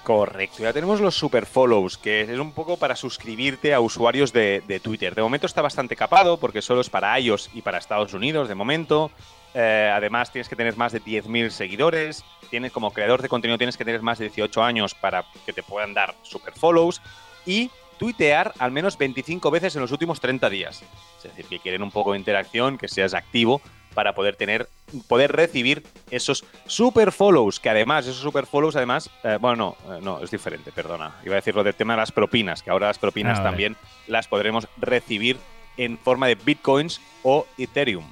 Correcto, 0.10 0.64
ya 0.64 0.74
tenemos 0.74 1.02
los 1.02 1.14
super 1.14 1.46
follows, 1.46 1.96
que 2.00 2.22
es 2.22 2.40
un 2.40 2.52
poco 2.52 2.78
para 2.78 2.96
suscribirte 2.96 3.76
a 3.76 3.80
usuarios 3.80 4.34
de, 4.34 4.82
Twitter. 4.84 5.14
De 5.14 5.22
momento 5.22 5.46
está 5.46 5.62
bastante 5.62 5.96
capado 5.96 6.38
porque 6.40 6.64
solo 6.64 6.82
es 6.82 6.90
para 6.90 7.20
iOS 7.20 7.52
y 7.54 7.62
para 7.62 7.78
Estados 7.78 8.16
Unidos 8.16 8.50
de 8.50 8.56
momento. 8.56 9.12
Eh, 9.54 9.92
además 9.94 10.32
tienes 10.32 10.50
que 10.50 10.56
tener 10.56 10.76
más 10.78 10.94
de 10.94 11.04
10.000 11.04 11.52
seguidores. 11.52 12.26
Tienes 12.50 12.72
como 12.72 12.90
creador 12.90 13.22
de 13.22 13.30
contenido 13.30 13.60
tienes 13.60 13.78
que 13.78 13.86
tener 13.86 14.02
más 14.02 14.18
de 14.18 14.30
18 14.30 14.64
años 14.64 14.96
para 14.96 15.26
que 15.46 15.54
te 15.54 15.62
puedan 15.62 15.94
dar 15.94 16.16
super 16.24 16.56
follows 16.56 17.04
y 17.46 17.70
tuitear 18.00 18.52
al 18.58 18.72
menos 18.72 18.98
25 18.98 19.52
veces 19.52 19.76
en 19.76 19.84
los 19.84 19.92
últimos 19.92 20.20
30 20.20 20.50
días. 20.50 20.82
Es 21.18 21.24
decir, 21.24 21.46
que 21.46 21.60
quieren 21.60 21.84
un 21.84 21.92
poco 21.92 22.14
de 22.14 22.18
interacción, 22.18 22.80
que 22.80 22.88
seas 22.88 23.14
activo 23.14 23.62
para 24.00 24.14
poder 24.16 24.38
tener 24.38 24.70
poder 25.10 25.34
recibir 25.34 25.84
esos 26.10 26.46
super 26.66 27.12
follows, 27.12 27.60
que 27.60 27.70
además, 27.70 28.08
esos 28.08 28.22
super 28.22 28.46
follows, 28.46 28.78
además, 28.78 29.10
eh, 29.26 29.38
bueno, 29.42 29.76
no, 29.86 29.94
eh, 29.96 30.00
no, 30.02 30.24
es 30.24 30.32
diferente, 30.32 30.72
perdona. 30.72 31.16
Iba 31.26 31.34
a 31.34 31.36
decir 31.36 31.54
lo 31.54 31.66
del 31.66 31.76
tema 31.76 31.96
de 31.96 31.98
las 31.98 32.14
propinas, 32.14 32.64
que 32.64 32.70
ahora 32.70 32.88
las 32.88 32.98
propinas 32.98 33.40
Ah, 33.42 33.44
también 33.44 33.76
las 34.08 34.30
podremos 34.30 34.70
recibir 34.78 35.38
en 35.76 35.98
forma 35.98 36.28
de 36.28 36.36
bitcoins 36.36 37.02
o 37.24 37.46
Ethereum. 37.58 38.06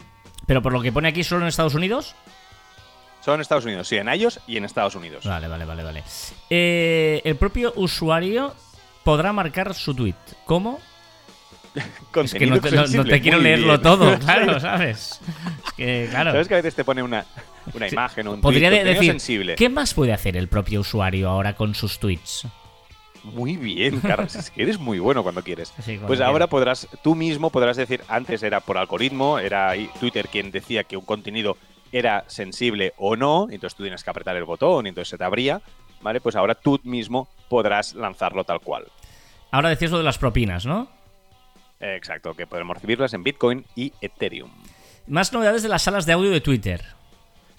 Pero 0.45 0.61
por 0.61 0.73
lo 0.73 0.81
que 0.81 0.91
pone 0.91 1.07
aquí, 1.07 1.23
solo 1.23 1.43
en 1.43 1.47
Estados 1.47 1.73
Unidos. 1.73 2.15
Son 3.23 3.35
en 3.35 3.41
Estados 3.41 3.63
Unidos, 3.63 3.87
sí, 3.87 3.95
en 3.95 4.09
iOS 4.13 4.41
y 4.45 4.57
en 4.57 4.65
Estados 4.65 4.95
Unidos. 4.95 5.23
Vale, 5.25 5.47
vale, 5.47 5.63
vale, 5.63 5.83
vale. 5.83 6.03
Eh, 6.49 7.21
el 7.23 7.37
propio 7.37 7.71
usuario 7.77 8.53
podrá 9.05 9.31
marcar 9.31 9.73
su 9.73 9.95
tweet. 9.95 10.15
¿Cómo? 10.43 10.81
Es 12.23 12.33
que 12.33 12.47
no 12.47 12.59
te, 12.59 12.71
no- 12.71 12.77
no 12.77 12.87
sensible, 12.87 13.11
te 13.13 13.21
quiero 13.21 13.37
muy 13.37 13.43
leerlo 13.43 13.67
bien. 13.73 13.81
todo, 13.83 14.17
claro, 14.25 14.59
¿sabes? 14.59 15.19
Es 15.77 15.85
que, 15.85 16.07
claro. 16.09 16.31
¿Sabes 16.31 16.47
que 16.47 16.53
a 16.55 16.57
veces 16.57 16.75
te 16.75 16.83
pone 16.83 17.03
una, 17.03 17.25
una 17.73 17.87
imagen 17.87 18.27
o 18.27 18.31
un 18.33 18.41
Podría 18.41 18.69
tweet, 18.69 18.83
de- 18.83 18.93
decir, 18.93 19.11
sensible? 19.11 19.55
¿qué 19.55 19.69
más 19.69 19.93
puede 19.93 20.13
hacer 20.13 20.35
el 20.37 20.47
propio 20.47 20.81
usuario 20.81 21.29
ahora 21.29 21.55
con 21.55 21.75
sus 21.75 21.99
tweets? 21.99 22.47
Muy 23.23 23.57
bien, 23.57 23.99
Carlos, 23.99 24.35
es 24.35 24.49
que 24.51 24.63
eres 24.63 24.79
muy 24.79 24.99
bueno 24.99 25.21
cuando 25.21 25.43
quieres. 25.43 25.69
Sí, 25.79 25.93
cuando 25.95 26.07
Pues 26.07 26.19
quiero. 26.19 26.31
ahora 26.31 26.47
podrás, 26.47 26.87
tú 27.03 27.13
mismo 27.15 27.49
podrás 27.49 27.75
decir, 27.77 28.01
antes 28.07 28.41
era 28.41 28.59
por 28.61 28.77
algoritmo, 28.77 29.37
era 29.39 29.73
Twitter 29.99 30.29
quien 30.29 30.49
decía 30.51 30.83
que 30.85 30.95
un 30.97 31.03
contenido 31.05 31.57
era 31.91 32.23
sensible 32.27 32.93
o 32.97 33.15
no, 33.15 33.47
entonces 33.51 33.75
tú 33.75 33.83
tienes 33.83 34.03
que 34.03 34.09
apretar 34.09 34.35
el 34.37 34.45
botón 34.45 34.85
y 34.85 34.89
entonces 34.89 35.09
se 35.09 35.17
te 35.17 35.23
abría, 35.25 35.61
¿vale? 36.01 36.21
Pues 36.21 36.35
ahora 36.35 36.55
tú 36.55 36.79
mismo 36.83 37.27
podrás 37.49 37.95
lanzarlo 37.95 38.43
tal 38.45 38.61
cual. 38.61 38.85
Ahora 39.51 39.69
decías 39.69 39.91
lo 39.91 39.97
de 39.97 40.03
las 40.03 40.17
propinas, 40.17 40.65
¿no? 40.65 40.87
Exacto, 41.79 42.33
que 42.33 42.47
podremos 42.47 42.75
recibirlas 42.75 43.13
en 43.13 43.23
Bitcoin 43.23 43.65
y 43.75 43.91
Ethereum. 44.01 44.49
Más 45.07 45.31
novedades 45.31 45.63
de 45.63 45.69
las 45.69 45.83
salas 45.83 46.05
de 46.05 46.13
audio 46.13 46.31
de 46.31 46.41
Twitter. 46.41 46.81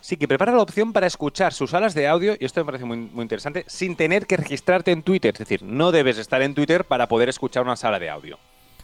Sí, 0.00 0.16
que 0.16 0.28
prepara 0.28 0.52
la 0.52 0.62
opción 0.62 0.92
para 0.92 1.06
escuchar 1.06 1.52
sus 1.52 1.70
salas 1.70 1.94
de 1.94 2.06
audio, 2.06 2.36
y 2.38 2.44
esto 2.44 2.60
me 2.60 2.66
parece 2.66 2.84
muy, 2.84 2.98
muy 2.98 3.22
interesante, 3.22 3.64
sin 3.66 3.96
tener 3.96 4.26
que 4.26 4.36
registrarte 4.36 4.92
en 4.92 5.02
Twitter. 5.02 5.32
Es 5.34 5.40
decir, 5.40 5.62
no 5.62 5.90
debes 5.90 6.18
estar 6.18 6.40
en 6.42 6.54
Twitter 6.54 6.84
para 6.84 7.08
poder 7.08 7.28
escuchar 7.28 7.64
una 7.64 7.76
sala 7.76 7.98
de 7.98 8.08
audio. 8.10 8.38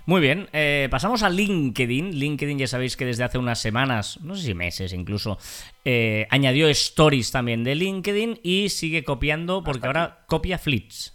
Muy 0.07 0.21
bien, 0.21 0.49
eh, 0.53 0.89
pasamos 0.91 1.23
a 1.23 1.31
LinkedIn. 1.31 2.19
LinkedIn 2.19 2.59
ya 2.59 2.67
sabéis 2.67 2.97
que 2.97 3.07
desde 3.07 3.25
hace 3.25 3.39
unas 3.39 3.59
semanas, 3.61 4.19
no 4.23 4.35
sé 4.35 4.43
si 4.43 4.55
meses 4.55 4.93
incluso, 4.93 5.39
eh, 5.85 6.27
añadió 6.31 6.69
stories 6.69 7.31
también 7.31 7.65
de 7.65 7.75
LinkedIn 7.75 8.41
y 8.43 8.69
sigue 8.69 9.03
copiando 9.05 9.63
porque 9.63 9.87
ahora 9.87 10.25
copia 10.27 10.59
flits. 10.59 11.13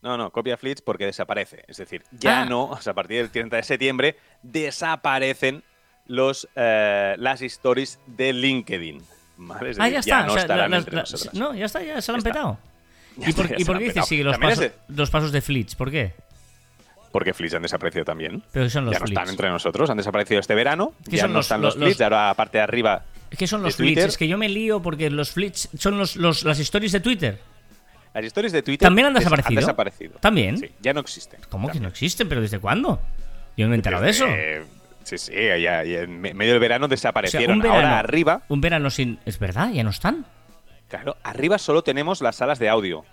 No, 0.00 0.16
no, 0.16 0.32
copia 0.32 0.56
Flits 0.56 0.82
porque 0.82 1.06
desaparece. 1.06 1.62
Es 1.68 1.76
decir, 1.76 2.02
ya 2.10 2.40
Ah. 2.42 2.44
no, 2.44 2.64
o 2.64 2.80
sea, 2.80 2.90
a 2.90 2.94
partir 2.94 3.18
del 3.18 3.30
30 3.30 3.58
de 3.58 3.62
septiembre, 3.62 4.16
desaparecen 4.42 5.62
los, 6.12 6.46
eh, 6.54 7.14
las 7.18 7.40
stories 7.42 7.98
de 8.06 8.32
LinkedIn. 8.32 9.02
¿vale? 9.38 9.70
Es 9.70 9.80
Ah, 9.80 9.84
decir, 9.84 9.94
ya 9.94 10.00
está. 10.00 10.26
no 10.26 10.32
o 10.32 10.38
sea, 10.38 10.46
ya 11.54 11.64
está, 11.64 11.82
ya 11.82 12.00
se 12.02 12.12
lo 12.12 12.18
han 12.18 12.22
petado. 12.24 12.58
Ya 13.16 13.28
¿Y 13.28 13.32
por, 13.34 13.44
está, 13.44 13.60
y 13.60 13.64
por 13.66 13.78
qué 13.78 13.84
dices 13.84 14.06
sigue 14.06 14.24
los 14.24 14.38
pasos, 14.38 14.58
de- 14.60 14.72
los 14.88 15.10
pasos 15.10 15.32
de 15.32 15.42
Flits? 15.42 15.74
¿Por 15.74 15.90
qué? 15.90 16.14
Porque 17.10 17.34
Flits 17.34 17.52
han 17.52 17.60
desaparecido 17.60 18.06
también. 18.06 18.42
Pero 18.52 18.64
¿qué 18.64 18.70
son 18.70 18.86
los 18.86 18.92
ya 18.94 19.00
no 19.00 19.04
Flits? 19.06 19.18
están 19.20 19.30
entre 19.30 19.50
nosotros, 19.50 19.90
han 19.90 19.98
desaparecido 19.98 20.40
este 20.40 20.54
verano. 20.54 20.94
¿Qué 21.10 21.16
Ya 21.16 21.24
son 21.24 21.32
no 21.32 21.38
los- 21.40 21.44
están 21.46 21.60
los- 21.60 21.76
los, 21.76 21.84
Flits, 21.88 22.00
ahora 22.00 22.30
aparte 22.30 22.56
de 22.56 22.64
arriba. 22.64 23.04
¿Qué 23.36 23.46
son 23.46 23.62
los 23.62 23.76
Flits? 23.76 24.00
Es 24.00 24.16
que 24.16 24.28
yo 24.28 24.38
me 24.38 24.48
lío 24.48 24.80
porque 24.80 25.10
los 25.10 25.30
Flits 25.30 25.68
son 25.78 25.98
los, 25.98 26.16
los- 26.16 26.44
las 26.44 26.58
stories 26.58 26.92
de 26.92 27.00
Twitter. 27.00 27.38
Las 28.14 28.24
stories 28.24 28.52
de 28.52 28.62
Twitter 28.62 28.86
¿También 28.86 29.08
han 29.08 29.12
des- 29.14 29.20
desaparecido? 29.24 29.60
desaparecido. 29.60 30.18
¿También? 30.20 30.56
Sí, 30.58 30.70
ya 30.80 30.94
no 30.94 31.00
existen. 31.00 31.40
¿Cómo 31.50 31.70
que 31.70 31.80
no 31.80 31.88
existen? 31.88 32.28
¿Pero 32.30 32.40
desde 32.40 32.60
cuándo? 32.60 32.98
Yo 33.58 33.66
no 33.66 33.70
me 33.70 33.74
he 33.74 33.76
enterado 33.76 34.04
de 34.04 34.10
eso. 34.10 34.26
Sí, 35.04 35.18
sí, 35.18 35.32
ya, 35.34 35.84
ya 35.84 36.00
en 36.00 36.20
me- 36.20 36.34
medio 36.34 36.52
del 36.52 36.60
verano 36.60 36.86
O 36.86 36.88
sea, 36.88 36.94
desaparecieron. 36.96 37.58
verano, 37.60 37.76
Ahora 37.76 37.98
arriba, 37.98 38.42
Un 38.48 38.60
verano 38.60 38.90
sin. 38.90 39.18
¿Es 39.24 39.38
verdad? 39.38 39.70
¿Ya 39.72 39.84
no 39.84 39.90
están? 39.90 40.26
claro, 40.88 41.16
arriba 41.22 41.56
solo 41.58 41.82
tenemos 41.82 42.20
las 42.20 42.36
salas 42.36 42.58
de 42.58 42.68
audio. 42.68 43.04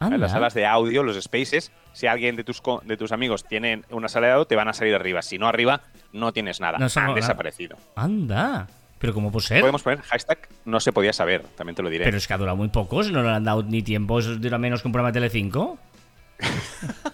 Anda. 0.00 0.16
Las 0.16 0.30
salas 0.32 0.54
de 0.54 0.64
audio, 0.64 1.02
los 1.02 1.20
spaces, 1.22 1.72
si 1.92 2.06
alguien 2.06 2.36
de 2.36 2.44
tus, 2.44 2.62
de 2.84 2.96
tus 2.96 3.10
amigos 3.12 3.44
tiene 3.44 3.82
una 3.90 4.08
sala 4.08 4.28
de 4.28 4.32
audio, 4.34 4.44
te 4.46 4.54
van 4.56 4.68
a 4.68 4.72
salir 4.72 4.94
arriba. 4.94 5.20
Si 5.22 5.38
no 5.38 5.48
arriba, 5.48 5.80
no 6.12 6.32
tienes 6.32 6.60
nada. 6.60 6.78
No, 6.78 6.86
Han 6.94 7.14
desaparecido. 7.14 7.76
Anda. 7.96 8.68
¿Pero 9.00 9.12
cómo 9.14 9.30
puede 9.32 9.46
ser? 9.46 9.60
Podemos 9.60 9.82
poner 9.82 10.00
hashtag 10.02 10.38
no 10.64 10.80
se 10.80 10.92
podía 10.92 11.12
saber, 11.12 11.42
también 11.56 11.74
te 11.76 11.82
lo 11.82 11.90
diré. 11.90 12.04
Pero 12.04 12.16
es 12.16 12.26
que 12.26 12.34
ha 12.34 12.38
durado 12.38 12.56
muy 12.56 12.68
poco, 12.68 13.02
si 13.04 13.12
no 13.12 13.22
le 13.22 13.30
han 13.30 13.44
dado 13.44 13.62
ni 13.62 13.82
tiempo, 13.82 14.18
eso 14.20 14.36
dura 14.36 14.58
menos 14.58 14.82
que 14.82 14.88
un 14.88 14.92
programa 14.92 15.12
de 15.12 15.20
Telecinco. 15.20 15.78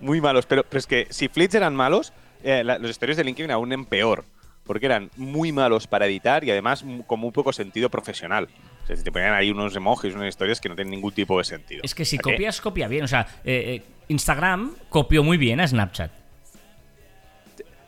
Muy 0.00 0.20
malos, 0.20 0.46
pero, 0.46 0.64
pero 0.64 0.78
es 0.78 0.86
que 0.86 1.06
si 1.10 1.28
Flits 1.28 1.54
eran 1.54 1.74
malos, 1.74 2.12
eh, 2.42 2.62
la- 2.64 2.78
los 2.78 2.90
stories 2.90 3.16
de 3.16 3.24
LinkedIn 3.24 3.50
aún 3.50 3.72
en 3.72 3.84
peor. 3.84 4.24
Porque 4.64 4.84
eran 4.86 5.10
muy 5.16 5.50
malos 5.50 5.86
para 5.86 6.04
editar 6.06 6.44
y 6.44 6.50
además 6.50 6.84
con 7.06 7.20
muy 7.20 7.30
poco 7.30 7.52
sentido 7.54 7.88
profesional. 7.88 8.48
O 8.84 8.86
sea, 8.86 8.96
te 8.96 9.10
ponían 9.10 9.32
ahí 9.32 9.50
unos 9.50 9.74
emojis, 9.74 10.14
unas 10.14 10.28
historias 10.28 10.60
que 10.60 10.68
no 10.68 10.74
tienen 10.74 10.90
ningún 10.90 11.12
tipo 11.12 11.38
de 11.38 11.44
sentido. 11.44 11.80
Es 11.84 11.94
que 11.94 12.04
si 12.04 12.18
copias, 12.18 12.60
copia 12.60 12.86
bien. 12.86 13.04
O 13.04 13.08
sea, 13.08 13.26
eh, 13.44 13.82
eh, 13.82 13.82
Instagram 14.08 14.74
copió 14.90 15.22
muy 15.24 15.38
bien 15.38 15.60
a 15.60 15.66
Snapchat. 15.66 16.10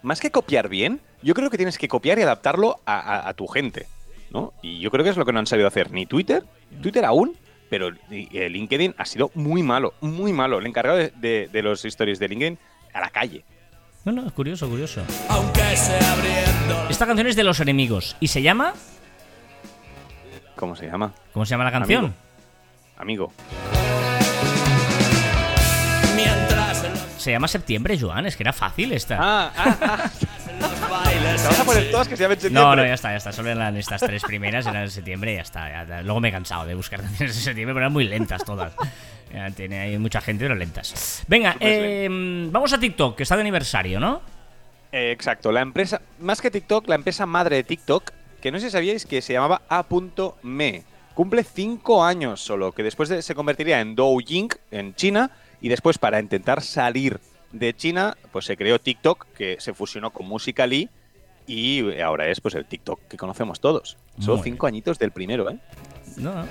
Más 0.03 0.21
que 0.21 0.31
copiar 0.31 0.69
bien, 0.71 1.01
yo 1.23 1.35
creo 1.35 1.51
que 1.51 1.59
tienes 1.59 1.77
que 1.77 1.89
copiar 1.89 2.19
y 2.19 2.23
adaptarlo 2.23 2.81
a, 2.87 2.99
a- 2.99 3.29
a 3.29 3.35
tu 3.35 3.47
gente. 3.47 3.87
¿no? 4.31 4.55
Y 4.63 4.79
yo 4.81 4.91
creo 4.91 5.03
que 5.05 5.11
es 5.11 5.17
lo 5.17 5.25
que 5.27 5.33
no 5.33 5.41
han 5.41 5.47
sabido 5.47 5.67
hacer 5.69 5.91
ni 5.91 6.07
Twitter, 6.07 6.45
Twitter 6.81 7.05
aún, 7.05 7.37
pero 7.69 7.91
LinkedIn 8.11 8.95
ha 8.97 9.05
sido 9.05 9.31
muy 9.35 9.63
malo, 9.63 9.93
muy 10.01 10.33
malo. 10.33 10.59
El 10.61 10.67
encargado 10.67 10.99
de, 10.99 11.13
de- 11.17 11.49
de 11.53 11.63
los 11.63 11.85
stories 11.85 12.19
de 12.19 12.29
LinkedIn 12.29 12.59
a 12.95 13.01
la 13.01 13.11
calle. 13.11 13.45
No, 14.05 14.13
no, 14.13 14.27
es 14.27 14.33
curioso, 14.33 14.69
curioso. 14.69 15.03
aunque 15.29 15.61
abriendo 15.61 16.89
Esta 16.89 17.07
canción 17.07 17.27
es 17.27 17.37
de 17.37 17.45
los 17.45 17.61
enemigos. 17.61 18.17
¿Y 18.19 18.29
se 18.29 18.41
llama? 18.41 18.73
¿Cómo 20.57 20.75
se 20.75 20.87
llama? 20.87 21.13
¿Cómo 21.33 21.45
se 21.45 21.51
llama 21.51 21.65
la 21.65 21.73
canción? 21.73 22.15
Amigo. 22.97 23.33
los, 26.15 26.35
Se 27.19 27.31
llama 27.33 27.49
Septiembre, 27.49 27.99
Joan. 28.01 28.25
Es 28.27 28.37
que 28.37 28.43
era 28.43 28.53
fácil 28.55 28.93
esta. 28.93 29.19
Ah, 29.21 29.53
ah, 29.57 29.79
ah. 29.83 30.11
Te 31.11 31.47
vas 31.47 31.61
a 31.61 31.65
poner 31.65 31.91
todas 31.91 32.07
que 32.09 32.17
se 32.17 32.23
llamen 32.23 32.37
no, 32.39 32.43
septiembre. 32.43 32.77
no, 32.77 32.87
ya 32.87 32.95
está, 32.95 33.11
ya 33.11 33.17
está. 33.17 33.33
Solo 33.33 33.51
eran 33.51 33.77
estas 33.77 34.01
tres 34.01 34.23
primeras, 34.23 34.67
eran 34.67 34.83
en 34.85 34.91
septiembre 34.91 35.33
y 35.33 35.37
ya 35.37 35.43
está. 35.43 35.69
ya 35.69 35.83
está. 35.83 36.03
Luego 36.03 36.21
me 36.21 36.29
he 36.29 36.33
cansado 36.33 36.67
de 36.67 36.75
buscar 36.75 37.01
canciones 37.03 37.35
de 37.35 37.43
septiembre, 37.43 37.75
pero 37.75 37.81
eran 37.85 37.93
muy 37.93 38.05
lentas 38.05 38.45
todas. 38.45 38.73
Ya 39.33 39.51
tiene 39.51 39.81
ahí 39.81 39.99
mucha 39.99 40.21
gente, 40.21 40.45
pero 40.45 40.55
lentas. 40.55 41.25
Venga, 41.27 41.57
eh, 41.61 42.09
vamos 42.51 42.73
a 42.73 42.79
TikTok, 42.79 43.17
que 43.17 43.23
está 43.25 43.37
de 43.37 43.43
aniversario, 43.43 43.99
¿no? 44.01 44.21
Eh, 44.93 45.13
exacto, 45.13 45.51
la 45.53 45.61
empresa, 45.61 46.01
más 46.21 46.41
que 46.41 46.51
TikTok, 46.51 46.89
la 46.89 46.97
empresa 46.97 47.27
madre 47.27 47.57
de 47.57 47.65
TikTok, 47.65 48.11
que 48.41 48.51
no 48.53 48.59
sé 48.59 48.67
si 48.67 48.73
sabíais 48.73 49.07
que 49.07 49.23
se 49.23 49.33
llamaba 49.33 49.63
A.me, 49.69 50.83
cumple 51.15 51.45
cinco 51.45 52.05
años 52.05 52.41
solo, 52.41 52.73
que 52.73 52.83
después 52.83 53.09
de- 53.09 53.23
se 53.23 53.35
convertiría 53.37 53.81
en 53.81 53.95
Douyin 53.95 54.49
en 54.73 54.95
China, 54.95 55.31
y 55.61 55.69
después 55.69 55.99
para 55.99 56.19
intentar 56.19 56.61
salir 56.63 57.21
de 57.53 57.75
China, 57.75 58.17
pues 58.33 58.47
se 58.47 58.57
creó 58.57 58.81
TikTok, 58.81 59.27
que 59.37 59.57
se 59.61 59.75
fusionó 59.75 60.11
con 60.11 60.27
Musical.ly, 60.27 60.89
y 61.47 62.01
ahora 62.01 62.29
es 62.29 62.41
pues 62.41 62.55
el 62.55 62.65
TikTok 62.65 63.01
que 63.09 63.17
conocemos 63.17 63.61
todos. 63.61 63.97
Son 64.21 64.37
Muy 64.37 64.45
cinco 64.45 64.67
añitos 64.67 64.99
del 64.99 65.11
primero, 65.13 65.51
¿eh? 65.51 65.57
No, 66.17 66.35
no. 66.35 66.45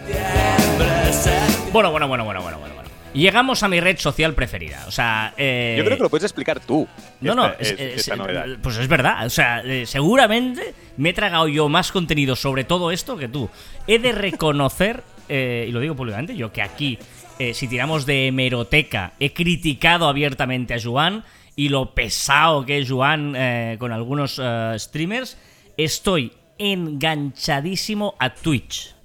Bueno, 1.71 1.91
bueno, 1.91 2.08
bueno, 2.08 2.23
bueno, 2.25 2.41
bueno, 2.41 2.60
bueno, 2.60 2.75
bueno. 2.75 2.89
Llegamos 3.13 3.63
a 3.63 3.67
mi 3.67 3.80
red 3.80 3.97
social 3.97 4.34
preferida. 4.36 4.84
O 4.88 4.91
sea, 4.91 5.34
eh, 5.38 5.75
Yo 5.78 5.84
creo 5.84 5.97
que 5.97 6.04
lo 6.04 6.10
puedes 6.10 6.23
explicar 6.25 6.60
tú. 6.60 6.88
No, 7.21 7.34
no, 7.36 7.47
esta- 7.47 7.62
es- 7.62 7.71
es- 7.71 7.80
es- 7.80 7.99
esta 8.02 8.15
novedad. 8.15 8.45
pues 8.62 8.78
es 8.78 8.88
verdad. 8.88 9.25
O 9.25 9.30
sea, 9.30 9.62
eh, 9.62 9.86
seguramente 9.88 10.73
me 10.97 11.10
he 11.10 11.13
tragado 11.13 11.47
yo 11.47 11.69
más 11.69 11.91
contenido 11.91 12.36
sobre 12.36 12.63
todo 12.65 12.91
esto 12.91 13.17
que 13.17 13.28
tú. 13.28 13.49
He 13.88 13.97
de 13.99 14.12
reconocer, 14.12 15.04
eh, 15.30 15.65
y 15.67 15.71
lo 15.71 15.80
digo 15.80 15.95
públicamente, 15.95 16.36
yo 16.36 16.52
que 16.54 16.62
aquí, 16.62 16.99
eh, 17.39 17.54
si 17.56 17.67
tiramos 17.67 18.06
de 18.06 18.28
hemeroteca, 18.28 19.13
he 19.19 19.34
criticado 19.34 20.08
abiertamente 20.08 20.75
a 20.75 20.78
Joan 20.82 21.23
y 21.60 21.67
lo 21.67 21.93
pesado 21.93 22.65
que 22.65 22.80
es 22.80 22.89
Joan 22.89 23.34
eh, 23.36 23.76
con 23.80 23.91
algunos 23.91 24.39
eh, 24.41 24.76
streamers, 24.78 25.38
estoy 25.76 26.32
enganchadísimo 26.58 28.15
a 28.17 28.34
Twitch. 28.34 28.95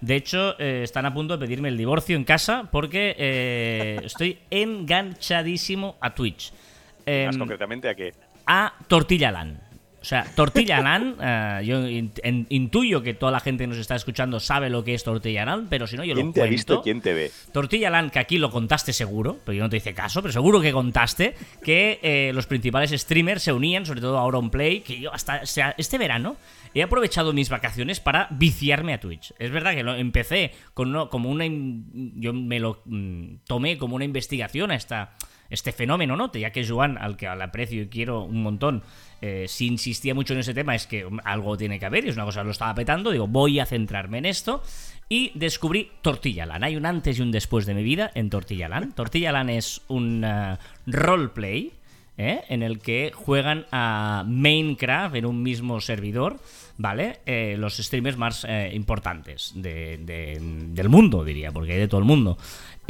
De 0.00 0.14
hecho, 0.14 0.54
eh, 0.60 0.82
están 0.84 1.06
a 1.06 1.12
punto 1.12 1.36
de 1.36 1.44
pedirme 1.44 1.70
el 1.70 1.76
divorcio 1.76 2.14
en 2.14 2.22
casa 2.22 2.68
porque 2.70 3.16
eh, 3.18 4.00
estoy 4.04 4.38
enganchadísimo 4.50 5.96
a 6.00 6.14
Twitch. 6.14 6.52
Más 6.52 7.34
Em, 7.34 7.36
concretamente 7.36 7.88
a 7.88 7.96
que 7.96 8.14
a 8.46 8.74
Tortilla 8.86 9.32
Land. 9.32 9.60
O 10.08 10.10
sea, 10.10 10.24
Tortilla 10.34 10.80
Land, 10.80 11.16
eh, 11.20 11.66
yo 11.66 11.86
in- 11.86 12.46
intuyo 12.48 13.02
que 13.02 13.12
toda 13.12 13.30
la 13.30 13.40
gente 13.40 13.64
que 13.64 13.68
nos 13.68 13.76
está 13.76 13.94
escuchando 13.94 14.40
sabe 14.40 14.70
lo 14.70 14.82
que 14.82 14.94
es 14.94 15.04
Tortilla 15.04 15.44
Land, 15.44 15.66
pero 15.68 15.86
si 15.86 15.98
no, 15.98 16.02
yo 16.04 16.14
lo 16.14 16.20
quién 16.22 16.32
te 16.32 16.40
ha 16.40 16.44
cuento. 16.44 16.50
visto, 16.56 16.82
quién 16.82 17.00
te 17.02 17.12
ve. 17.12 17.30
Tortilla 17.52 17.90
Land, 17.90 18.10
que 18.12 18.18
aquí 18.18 18.38
lo 18.38 18.50
contaste 18.50 18.94
seguro, 18.94 19.38
pero 19.44 19.58
yo 19.58 19.64
no 19.64 19.68
te 19.68 19.76
hice 19.76 19.92
caso, 19.92 20.22
pero 20.22 20.32
seguro 20.32 20.62
que 20.62 20.72
contaste 20.72 21.34
que 21.62 22.00
eh, 22.02 22.30
los 22.32 22.46
principales 22.46 22.90
streamers 22.90 23.42
se 23.42 23.52
unían, 23.52 23.84
sobre 23.84 24.00
todo 24.00 24.16
Auronplay, 24.16 24.80
que 24.80 24.98
yo 24.98 25.12
hasta 25.12 25.40
o 25.42 25.46
sea, 25.46 25.74
este 25.76 25.98
verano 25.98 26.36
he 26.72 26.82
aprovechado 26.82 27.34
mis 27.34 27.50
vacaciones 27.50 28.00
para 28.00 28.28
viciarme 28.30 28.94
a 28.94 29.00
Twitch. 29.00 29.34
Es 29.38 29.50
verdad 29.50 29.74
que 29.74 29.82
lo 29.82 29.94
empecé 29.94 30.52
con 30.72 30.88
uno- 30.88 31.10
como 31.10 31.28
una... 31.28 31.44
Yo 31.46 32.32
me 32.32 32.60
lo 32.60 32.80
mm, 32.86 33.40
tomé 33.46 33.76
como 33.76 33.94
una 33.96 34.06
investigación 34.06 34.70
a 34.70 34.74
esta, 34.74 35.16
este 35.50 35.72
fenómeno, 35.72 36.16
¿no? 36.16 36.30
Ya 36.32 36.50
que 36.50 36.66
Joan, 36.66 36.98
al 36.98 37.16
que 37.16 37.26
al 37.26 37.40
aprecio 37.42 37.82
y 37.82 37.88
quiero 37.88 38.22
un 38.24 38.42
montón, 38.42 38.82
eh, 39.20 39.46
si 39.48 39.66
insistía 39.66 40.14
mucho 40.14 40.34
en 40.34 40.40
ese 40.40 40.54
tema, 40.54 40.74
es 40.74 40.86
que 40.86 41.06
algo 41.24 41.56
tiene 41.56 41.78
que 41.78 41.86
haber, 41.86 42.04
y 42.04 42.08
es 42.10 42.16
una 42.16 42.24
cosa 42.24 42.40
que 42.40 42.46
lo 42.46 42.50
estaba 42.52 42.74
petando, 42.74 43.10
digo, 43.10 43.26
voy 43.26 43.58
a 43.60 43.66
centrarme 43.66 44.18
en 44.18 44.26
esto, 44.26 44.62
y 45.08 45.32
descubrí 45.34 45.90
Tortilla 46.02 46.44
Land. 46.44 46.64
Hay 46.64 46.76
un 46.76 46.84
antes 46.84 47.18
y 47.18 47.22
un 47.22 47.30
después 47.32 47.64
de 47.64 47.72
mi 47.74 47.82
vida 47.82 48.10
en 48.14 48.28
Tortilla 48.30 48.68
Land. 48.68 48.94
Tortilla 48.96 49.32
Land 49.32 49.50
es 49.50 49.80
un 49.88 50.22
uh, 50.24 50.56
roleplay, 50.86 51.72
¿eh? 52.18 52.42
en 52.48 52.62
el 52.62 52.78
que 52.80 53.12
juegan 53.14 53.64
a 53.72 54.24
Minecraft 54.26 55.14
en 55.16 55.24
un 55.24 55.42
mismo 55.42 55.80
servidor, 55.80 56.38
¿vale? 56.76 57.20
Eh, 57.26 57.56
los 57.58 57.76
streamers 57.78 58.16
más 58.18 58.44
eh, 58.48 58.70
importantes 58.74 59.52
de- 59.54 59.96
de- 59.98 60.38
del 60.40 60.88
mundo, 60.90 61.24
diría, 61.24 61.52
porque 61.52 61.72
hay 61.72 61.78
de 61.78 61.88
todo 61.88 62.00
el 62.00 62.06
mundo. 62.06 62.36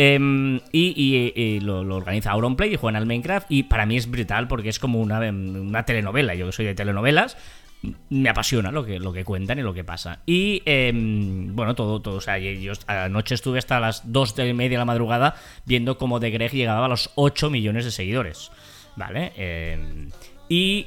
Em, 0.01 0.61
y 0.71 1.59
lo, 1.61 1.83
lo 1.83 1.97
organiza 1.97 2.31
Auronplay 2.31 2.73
y 2.73 2.77
juegan 2.77 2.95
al 2.95 3.07
Minecraft 3.07 3.51
y 3.51 3.65
para 3.65 3.85
mí 3.85 3.97
es 3.97 4.09
brutal 4.09 4.47
porque 4.47 4.69
es 4.69 4.79
como 4.79 5.01
una, 5.01 5.19
una 5.19 5.85
telenovela. 5.85 6.37
Yo 6.37 6.47
que 6.47 6.53
soy 6.53 6.67
de 6.67 6.75
telenovelas, 6.77 7.37
me 8.11 8.29
apasiona 8.29 8.71
lo 8.71 8.85
que, 8.85 8.99
lo 8.99 9.13
que 9.13 9.25
cuentan 9.25 9.59
y 9.59 9.63
lo 9.63 9.75
que 9.75 9.85
pasa. 9.85 10.21
Y 10.27 10.63
em, 10.67 11.55
bueno, 11.55 11.75
todo, 11.75 12.01
todo. 12.01 12.17
O 12.17 12.21
sea, 12.21 12.39
yo 12.39 12.73
anoche 12.87 13.35
estuve 13.35 13.59
hasta 13.59 13.81
las 13.81 14.13
2 14.13 14.37
de 14.37 14.55
media 14.55 14.71
de 14.71 14.79
la 14.79 14.85
madrugada 14.85 15.35
viendo 15.65 15.99
cómo 15.99 16.21
The 16.21 16.31
Greg 16.31 16.53
llegaba 16.53 16.87
a 16.87 16.89
los 16.89 17.11
8 17.15 17.51
millones 17.51 17.85
de 17.85 17.91
seguidores. 17.91 18.51
¿Vale? 18.97 19.33
Em, 19.37 20.11
y 20.49 20.87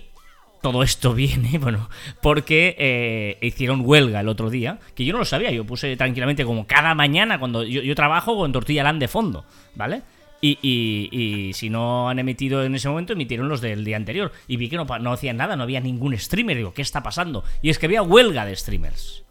todo 0.61 0.83
esto 0.83 1.13
viene, 1.15 1.57
bueno, 1.57 1.89
porque 2.21 2.75
eh, 2.77 3.37
hicieron 3.41 3.81
huelga 3.83 4.19
el 4.21 4.27
otro 4.27 4.49
día, 4.49 4.79
que 4.95 5.05
yo 5.05 5.13
no 5.13 5.19
lo 5.19 5.25
sabía, 5.25 5.51
yo 5.51 5.65
puse 5.65 5.95
tranquilamente 5.97 6.45
como 6.45 6.67
cada 6.67 6.93
mañana 6.95 7.39
cuando 7.39 7.63
yo, 7.63 7.81
yo 7.81 7.95
trabajo 7.95 8.35
con 8.37 8.51
Tortilla 8.51 8.83
Land 8.83 8.99
de 9.01 9.07
fondo, 9.07 9.45
¿vale? 9.75 10.01
Y, 10.43 10.57
y- 10.63 11.09
y 11.49 11.53
si 11.53 11.69
no 11.69 12.09
han 12.09 12.17
emitido 12.17 12.63
en 12.63 12.73
ese 12.73 12.89
momento, 12.89 13.13
emitieron 13.13 13.47
los 13.47 13.61
del 13.61 13.85
día 13.85 13.95
anterior. 13.95 14.31
Y 14.47 14.57
vi 14.57 14.69
que 14.69 14.75
no, 14.75 14.85
no 14.85 15.13
hacían 15.13 15.37
nada, 15.37 15.55
no 15.55 15.61
había 15.61 15.79
ningún 15.81 16.17
streamer. 16.17 16.57
Digo, 16.57 16.73
¿qué 16.73 16.81
está 16.81 17.03
pasando? 17.03 17.43
Y 17.61 17.69
es 17.69 17.77
que 17.77 17.85
había 17.85 18.01
huelga 18.01 18.43
de 18.45 18.55
streamers. 18.55 19.23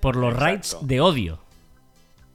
Por 0.00 0.16
los 0.16 0.32
Exacto. 0.32 0.44
raids 0.46 0.78
de 0.80 1.00
odio. 1.02 1.40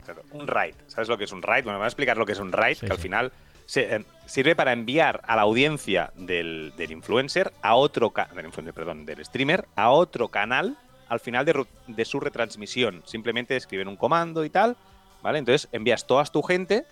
Claro, 0.04 0.22
un 0.34 0.46
raid. 0.46 0.76
¿Sabes 0.86 1.10
lo 1.10 1.18
que 1.18 1.24
es 1.24 1.32
un 1.32 1.42
raid? 1.42 1.64
Bueno, 1.64 1.80
me 1.80 1.82
voy 1.82 1.86
a 1.86 1.88
explicar 1.88 2.16
lo 2.18 2.28
que 2.28 2.34
es 2.34 2.40
un 2.40 2.52
raid, 2.52 2.78
Sí, 2.78 2.86
que 2.86 2.92
al 2.92 3.00
final 3.00 3.32
se- 3.66 3.96
eh, 3.96 4.06
sirve 4.26 4.56
para 4.56 4.74
enviar 4.74 5.22
a 5.28 5.36
la 5.36 5.44
audiencia 5.44 6.12
del, 6.16 6.74
del 6.78 6.92
influencer 6.92 7.52
a 7.62 7.76
otro 7.76 8.14
del 8.36 8.46
influencer, 8.46 8.74
perdón, 8.74 9.06
del 9.06 9.24
streamer 9.24 9.68
a 9.76 9.90
otro 9.92 10.30
canal 10.30 10.78
al 11.08 11.20
final 11.20 11.46
de, 11.46 11.66
de 11.88 12.06
su 12.06 12.20
retransmisión. 12.20 13.04
Simplemente 13.06 13.56
escriben 13.56 13.88
un 13.88 13.96
comando 13.96 14.44
y 14.44 14.50
tal, 14.50 14.76
¿vale? 15.22 15.38
Entonces 15.40 15.70
envías 15.72 16.08
toda 16.08 16.26
tu 16.26 16.42
gente 16.42 16.86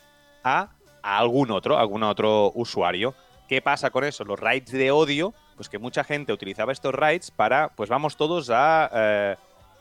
a, 0.43 0.69
a 1.01 1.17
algún 1.17 1.49
otro, 1.51 1.77
a 1.77 1.81
algún 1.81 2.03
otro 2.03 2.51
usuario. 2.53 3.15
¿Qué 3.47 3.61
pasa 3.61 3.89
con 3.89 4.03
eso? 4.03 4.23
Los 4.23 4.39
raids 4.39 4.71
de 4.71 4.91
odio, 4.91 5.33
pues 5.55 5.67
que 5.69 5.79
mucha 5.79 6.03
gente 6.03 6.31
utilizaba 6.31 6.71
estos 6.71 6.93
raids 6.93 7.31
para, 7.31 7.69
pues 7.69 7.89
vamos 7.89 8.15
todos 8.15 8.49
a, 8.51 8.89
eh, 8.93 9.35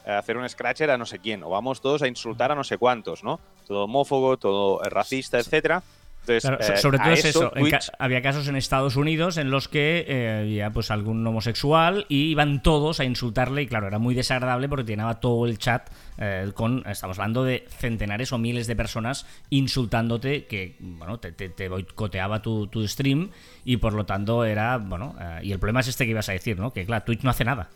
a 0.06 0.18
hacer 0.18 0.36
un 0.38 0.48
scratcher 0.48 0.90
a 0.90 0.96
no 0.98 1.06
sé 1.06 1.18
quién, 1.18 1.42
o 1.42 1.50
vamos 1.50 1.80
todos 1.80 2.02
a 2.02 2.08
insultar 2.08 2.50
a 2.52 2.54
no 2.54 2.64
sé 2.64 2.78
cuántos, 2.78 3.22
¿no? 3.22 3.38
Todo 3.66 3.84
homófobo, 3.84 4.36
todo 4.38 4.80
racista, 4.84 5.38
etcétera. 5.38 5.82
Entonces, 6.22 6.42
Claro, 6.42 6.58
so- 6.62 6.72
eh, 6.72 6.76
sobre 6.76 6.98
todo 6.98 7.10
es 7.10 7.24
eso. 7.24 7.52
en 7.56 7.64
Twitch- 7.64 7.70
ca- 7.90 7.96
había 7.98 8.22
casos 8.22 8.46
en 8.46 8.54
Estados 8.56 8.94
Unidos 8.96 9.36
en 9.38 9.50
los 9.50 9.66
que 9.68 10.04
eh, 10.06 10.38
había 10.42 10.70
pues 10.70 10.90
algún 10.92 11.26
homosexual 11.26 12.06
y 12.08 12.26
iban 12.30 12.62
todos 12.62 13.00
a 13.00 13.04
insultarle 13.04 13.62
y 13.62 13.66
claro, 13.66 13.88
era 13.88 13.98
muy 13.98 14.14
desagradable 14.14 14.68
porque 14.68 14.84
llenaba 14.84 15.18
todo 15.18 15.46
el 15.46 15.58
chat 15.58 15.90
eh, 16.18 16.50
con, 16.54 16.84
estamos 16.86 17.18
hablando 17.18 17.42
de 17.42 17.64
centenares 17.68 18.32
o 18.32 18.38
miles 18.38 18.68
de 18.68 18.76
personas 18.76 19.26
insultándote 19.50 20.44
que, 20.46 20.76
bueno, 20.80 21.18
te, 21.18 21.32
te- 21.32 21.48
te 21.48 21.68
boicoteaba 21.68 22.40
tu, 22.42 22.66
tu 22.68 22.86
stream 22.86 23.30
y 23.64 23.78
por 23.78 23.92
lo 23.94 24.06
tanto 24.06 24.44
era, 24.44 24.76
bueno, 24.78 25.16
y 25.42 25.50
el 25.52 25.58
problema 25.58 25.80
es 25.80 25.88
este 25.88 26.04
que 26.04 26.10
ibas 26.12 26.28
a 26.28 26.32
decir, 26.32 26.58
¿no? 26.58 26.72
Que 26.72 26.84
claro, 26.86 27.04
Twitch 27.04 27.22
no 27.22 27.30
hace 27.30 27.44
nada. 27.44 27.70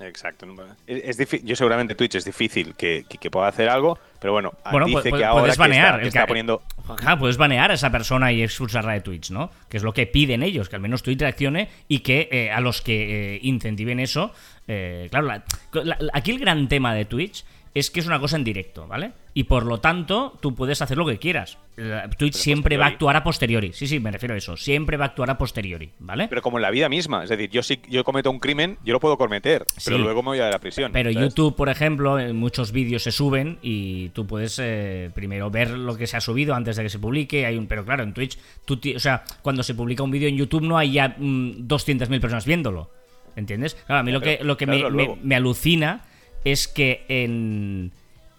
Exacto. 0.00 0.46
Es, 0.86 1.18
yo 1.42 1.56
seguramente 1.56 1.94
Twitch 1.94 2.14
es 2.14 2.24
difícil 2.24 2.74
que, 2.76 3.04
que- 3.08 3.18
que 3.18 3.30
pueda 3.30 3.48
hacer 3.48 3.68
algo, 3.68 3.98
pero 4.20 4.32
bueno, 4.32 4.52
Bueno, 4.70 4.86
dice 4.86 5.10
que 5.12 5.24
ahora 5.24 5.40
puedes 5.42 5.56
que 5.56 5.60
banear. 5.60 6.02
está, 6.04 6.20
que 6.22 6.26
poniendo... 6.28 6.62
Claro, 6.96 7.18
puedes 7.18 7.36
banear 7.36 7.70
a 7.70 7.74
esa 7.74 7.90
persona 7.90 8.30
y 8.32 8.42
expulsarla 8.42 8.92
de 8.92 9.00
Twitch, 9.00 9.30
¿no? 9.30 9.50
Que 9.68 9.76
es 9.76 9.82
lo 9.82 9.92
que 9.92 10.06
piden 10.06 10.42
ellos, 10.42 10.68
que 10.68 10.76
al 10.76 10.82
menos 10.82 11.02
Twitch 11.02 11.20
reaccione 11.20 11.68
y 11.88 11.98
que 12.00 12.28
eh, 12.30 12.50
a 12.50 12.60
los 12.60 12.80
que 12.80 13.34
eh, 13.34 13.40
incentiven 13.42 13.98
eso. 14.00 14.32
eh, 14.68 15.08
claro, 15.10 15.26
la- 15.26 15.44
la- 15.72 15.98
aquí 16.12 16.30
el 16.30 16.38
gran 16.38 16.68
tema 16.68 16.94
de 16.94 17.04
Twitch 17.04 17.44
es 17.78 17.90
que 17.90 18.00
es 18.00 18.06
una 18.06 18.18
cosa 18.20 18.36
en 18.36 18.44
directo, 18.44 18.86
¿vale? 18.86 19.12
Y 19.34 19.44
por 19.44 19.64
lo 19.64 19.78
tanto, 19.78 20.36
tú 20.40 20.54
puedes 20.54 20.82
hacer 20.82 20.96
lo 20.98 21.06
que 21.06 21.18
quieras. 21.18 21.58
La- 21.76 22.08
Twitch 22.10 22.34
siempre 22.34 22.76
va 22.76 22.86
a 22.86 22.88
actuar 22.88 23.14
a 23.16 23.22
posteriori. 23.22 23.72
Sí, 23.72 23.86
sí, 23.86 24.00
me 24.00 24.10
refiero 24.10 24.34
a 24.34 24.38
eso. 24.38 24.56
Siempre 24.56 24.96
va 24.96 25.04
a 25.04 25.08
actuar 25.08 25.30
a 25.30 25.38
posteriori, 25.38 25.90
¿vale? 26.00 26.26
Pero 26.28 26.42
como 26.42 26.58
en 26.58 26.62
la 26.62 26.70
vida 26.70 26.88
misma, 26.88 27.22
es 27.22 27.30
decir, 27.30 27.50
yo 27.50 27.62
si 27.62 27.80
yo 27.88 28.02
cometo 28.04 28.30
un 28.30 28.40
crimen, 28.40 28.78
yo 28.84 28.92
lo 28.92 29.00
puedo 29.00 29.16
cometer, 29.16 29.64
pero 29.84 29.98
luego 29.98 30.22
me 30.22 30.28
voy 30.30 30.40
a 30.40 30.50
la 30.50 30.58
prisión. 30.58 30.90
Pero 30.92 31.12
¿sabes? 31.12 31.28
YouTube, 31.28 31.54
por 31.54 31.68
ejemplo, 31.68 32.18
en 32.18 32.34
muchos 32.36 32.72
vídeos 32.72 33.02
se 33.02 33.12
suben 33.12 33.58
y 33.62 34.08
tú 34.10 34.26
puedes 34.26 34.58
eh, 34.62 35.10
primero 35.14 35.50
ver 35.50 35.70
lo 35.70 35.96
que 35.96 36.06
se 36.06 36.16
ha 36.16 36.20
subido 36.20 36.54
antes 36.54 36.76
de 36.76 36.82
que 36.82 36.90
se 36.90 36.98
publique. 36.98 37.46
Hay 37.46 37.56
un, 37.56 37.66
pero 37.66 37.84
claro, 37.84 38.02
en 38.02 38.12
Twitch, 38.14 38.38
tú 38.64 38.80
o 38.96 38.98
sea, 38.98 39.22
cuando 39.42 39.62
se 39.62 39.74
publica 39.74 40.02
un 40.02 40.10
vídeo 40.10 40.28
en 40.28 40.36
YouTube 40.36 40.62
no 40.62 40.78
hay 40.78 40.92
ya 40.92 41.14
mm, 41.16 41.68
200.000 41.68 42.20
personas 42.20 42.44
viéndolo. 42.44 42.90
¿Entiendes? 43.36 43.76
Claro, 43.86 44.00
a 44.00 44.02
mí 44.02 44.10
lo 44.10 44.20
que, 44.20 44.40
lo 44.42 44.56
que 44.56 44.66
me, 44.66 44.82
me 45.22 45.36
alucina 45.36 46.00
es 46.44 46.68
que 46.68 47.04
en, 47.08 47.92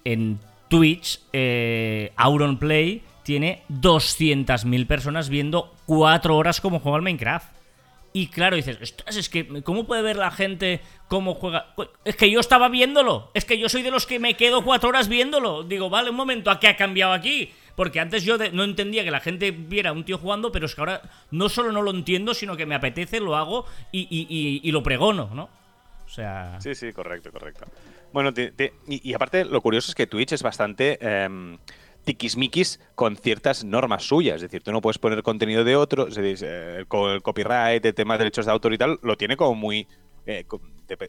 en 0.05 0.39
Twitch, 0.69 1.19
eh, 1.33 2.11
Auronplay 2.15 3.01
tiene 3.23 3.63
200.000 3.69 4.87
personas 4.87 5.29
viendo 5.29 5.73
4 5.85 6.35
horas 6.35 6.61
como 6.61 6.79
juega 6.79 6.97
al 6.97 7.01
Minecraft. 7.03 7.47
Y 8.11 8.27
claro, 8.27 8.55
dices, 8.55 8.79
"Ostras, 8.81 9.15
es 9.17 9.29
que, 9.29 9.61
¿cómo 9.61 9.85
puede 9.85 10.01
ver 10.01 10.15
la 10.15 10.31
gente 10.31 10.81
cómo 11.07 11.35
juega? 11.35 11.67
Es 12.03 12.15
que 12.15 12.31
yo 12.31 12.39
estaba 12.39 12.67
viéndolo. 12.67 13.29
Es 13.35 13.45
que 13.45 13.59
yo 13.59 13.69
soy 13.69 13.83
de 13.83 13.91
los 13.91 14.07
que 14.07 14.17
me 14.19 14.33
quedo 14.33 14.63
cuatro 14.63 14.89
horas 14.89 15.07
viéndolo. 15.07 15.63
Digo, 15.63 15.91
vale, 15.91 16.09
un 16.09 16.15
momento, 16.15 16.49
¿a 16.49 16.59
qué 16.59 16.67
ha 16.69 16.75
cambiado 16.75 17.13
aquí? 17.13 17.51
Porque 17.75 17.99
antes 17.99 18.23
yo 18.25 18.37
no 18.51 18.63
entendía 18.63 19.03
que 19.03 19.11
la 19.11 19.19
gente 19.19 19.51
viera 19.51 19.91
a 19.91 19.93
un 19.93 20.03
tío 20.05 20.17
jugando, 20.17 20.51
pero 20.51 20.65
es 20.65 20.73
que 20.73 20.81
ahora 20.81 21.01
no 21.29 21.49
solo 21.49 21.71
no 21.71 21.83
lo 21.83 21.91
entiendo, 21.91 22.33
sino 22.33 22.57
que 22.57 22.65
me 22.65 22.73
apetece, 22.75 23.19
lo 23.19 23.35
hago 23.37 23.65
y, 23.91 24.01
y- 24.09 24.25
y- 24.27 24.59
y 24.67 24.71
lo 24.71 24.81
pregono, 24.81 25.29
¿no? 25.33 25.49
O 26.09 26.11
sea. 26.11 26.59
Sí, 26.59 26.73
sí, 26.73 26.91
correcto, 26.91 27.31
correcto. 27.31 27.65
Bueno, 28.11 28.31
y, 28.87 29.13
aparte, 29.13 29.45
lo 29.45 29.61
curioso 29.61 29.91
es 29.91 29.95
que 29.95 30.07
Twitch 30.07 30.31
es 30.31 30.41
bastante 30.41 30.97
em, 31.01 31.59
tiquismiquis 32.03 32.79
con 32.95 33.15
ciertas 33.15 33.63
normas 33.63 34.05
suyas. 34.05 34.37
Es 34.37 34.41
decir, 34.41 34.63
tú 34.63 34.71
no 34.71 34.81
puedes 34.81 34.97
poner 34.97 35.21
contenido 35.21 35.63
de 35.63 35.75
otro. 35.75 36.07
Es 36.07 36.15
decir, 36.15 36.47
eh, 36.49 36.77
el 36.79 37.21
copyright, 37.21 37.85
el 37.85 37.93
tema 37.93 38.15
de 38.15 38.19
derechos 38.19 38.47
de 38.47 38.51
autor 38.51 38.73
y 38.73 38.79
tal, 38.79 38.99
lo 39.03 39.17
tiene 39.17 39.37
como 39.37 39.53
muy. 39.53 39.87
eh, 40.25 40.45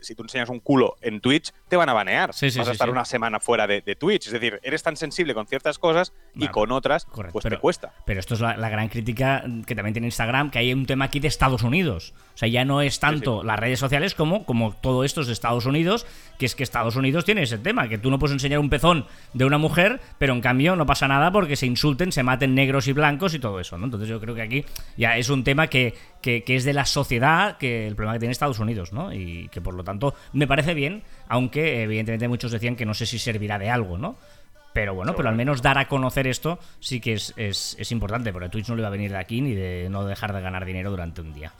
si 0.00 0.14
tú 0.14 0.22
enseñas 0.22 0.48
un 0.48 0.60
culo 0.60 0.96
en 1.00 1.20
Twitch, 1.20 1.52
te 1.68 1.76
van 1.76 1.88
a 1.88 1.92
banear. 1.92 2.32
Sí, 2.34 2.50
sí, 2.50 2.58
Vas 2.58 2.68
a 2.68 2.72
estar 2.72 2.88
sí. 2.88 2.92
una 2.92 3.04
semana 3.04 3.40
fuera 3.40 3.66
de, 3.66 3.80
de 3.80 3.96
Twitch. 3.96 4.26
Es 4.26 4.32
decir, 4.32 4.60
eres 4.62 4.82
tan 4.82 4.96
sensible 4.96 5.34
con 5.34 5.46
ciertas 5.46 5.78
cosas 5.78 6.12
y 6.34 6.48
con 6.48 6.72
otras, 6.72 7.04
Correcto, 7.04 7.32
pues 7.32 7.42
pero, 7.42 7.56
te 7.56 7.60
cuesta. 7.60 7.94
Pero 8.04 8.20
esto 8.20 8.34
es 8.34 8.40
la, 8.40 8.56
la 8.56 8.68
gran 8.68 8.88
crítica 8.88 9.44
que 9.66 9.74
también 9.74 9.94
tiene 9.94 10.08
Instagram, 10.08 10.50
que 10.50 10.58
hay 10.58 10.72
un 10.72 10.86
tema 10.86 11.06
aquí 11.06 11.20
de 11.20 11.28
Estados 11.28 11.62
Unidos. 11.62 12.14
O 12.34 12.38
sea, 12.38 12.48
ya 12.48 12.64
no 12.64 12.80
es 12.80 13.00
tanto 13.00 13.42
las 13.42 13.58
redes 13.58 13.78
sociales 13.78 14.14
como, 14.14 14.44
como 14.44 14.72
todo 14.74 15.04
esto 15.04 15.20
es 15.20 15.26
de 15.26 15.32
Estados 15.32 15.66
Unidos, 15.66 16.06
que 16.38 16.46
es 16.46 16.54
que 16.54 16.62
Estados 16.62 16.96
Unidos 16.96 17.24
tiene 17.24 17.42
ese 17.42 17.58
tema, 17.58 17.88
que 17.88 17.98
tú 17.98 18.10
no 18.10 18.18
puedes 18.18 18.32
enseñar 18.32 18.60
un 18.60 18.70
pezón 18.70 19.06
de 19.34 19.44
una 19.44 19.58
mujer, 19.58 20.00
pero 20.18 20.32
en 20.32 20.40
cambio 20.40 20.74
no 20.76 20.86
pasa 20.86 21.06
nada 21.06 21.30
porque 21.32 21.56
se 21.56 21.66
insulten, 21.66 22.12
se 22.12 22.22
maten 22.22 22.54
negros 22.54 22.88
y 22.88 22.92
blancos 22.92 23.34
y 23.34 23.38
todo 23.38 23.60
eso, 23.60 23.76
¿no? 23.76 23.84
Entonces 23.84 24.08
yo 24.08 24.20
creo 24.20 24.34
que 24.34 24.42
aquí 24.42 24.64
ya 24.96 25.18
es 25.18 25.28
un 25.28 25.44
tema 25.44 25.66
que, 25.66 25.94
que, 26.20 26.42
que 26.44 26.56
es 26.56 26.64
de 26.64 26.72
la 26.72 26.84
sociedad, 26.86 27.56
que 27.58 27.86
el 27.86 27.94
problema 27.96 28.14
que 28.14 28.20
tiene 28.20 28.32
Estados 28.32 28.58
Unidos, 28.58 28.92
¿no? 28.92 29.12
Y 29.12 29.48
que 29.48 29.60
por 29.60 29.74
lo 29.74 29.84
tanto 29.84 30.14
me 30.32 30.46
parece 30.46 30.74
bien, 30.74 31.02
aunque 31.28 31.82
evidentemente 31.82 32.28
muchos 32.28 32.52
decían 32.52 32.76
que 32.76 32.86
no 32.86 32.94
sé 32.94 33.06
si 33.06 33.18
servirá 33.18 33.58
de 33.58 33.70
algo, 33.70 33.98
¿no? 33.98 34.16
Pero 34.72 34.94
bueno, 34.94 35.16
pero 35.16 35.28
al 35.28 35.34
menos 35.34 35.62
dar 35.62 35.78
a 35.78 35.88
conocer 35.88 36.28
esto 36.28 36.58
sí 36.78 37.00
que 37.00 37.14
es, 37.14 37.34
es- 37.36 37.76
es 37.78 37.90
importante, 37.90 38.32
porque 38.32 38.48
Twitch 38.48 38.68
no 38.68 38.76
le 38.76 38.82
va 38.82 38.88
a 38.88 38.92
venir 38.92 39.10
de 39.10 39.18
aquí 39.18 39.40
ni 39.40 39.52
de 39.54 39.88
no 39.90 40.04
dejar 40.04 40.32
de 40.32 40.40
ganar 40.40 40.64
dinero 40.64 40.90
durante 40.90 41.20
un 41.20 41.34
día. 41.34 41.52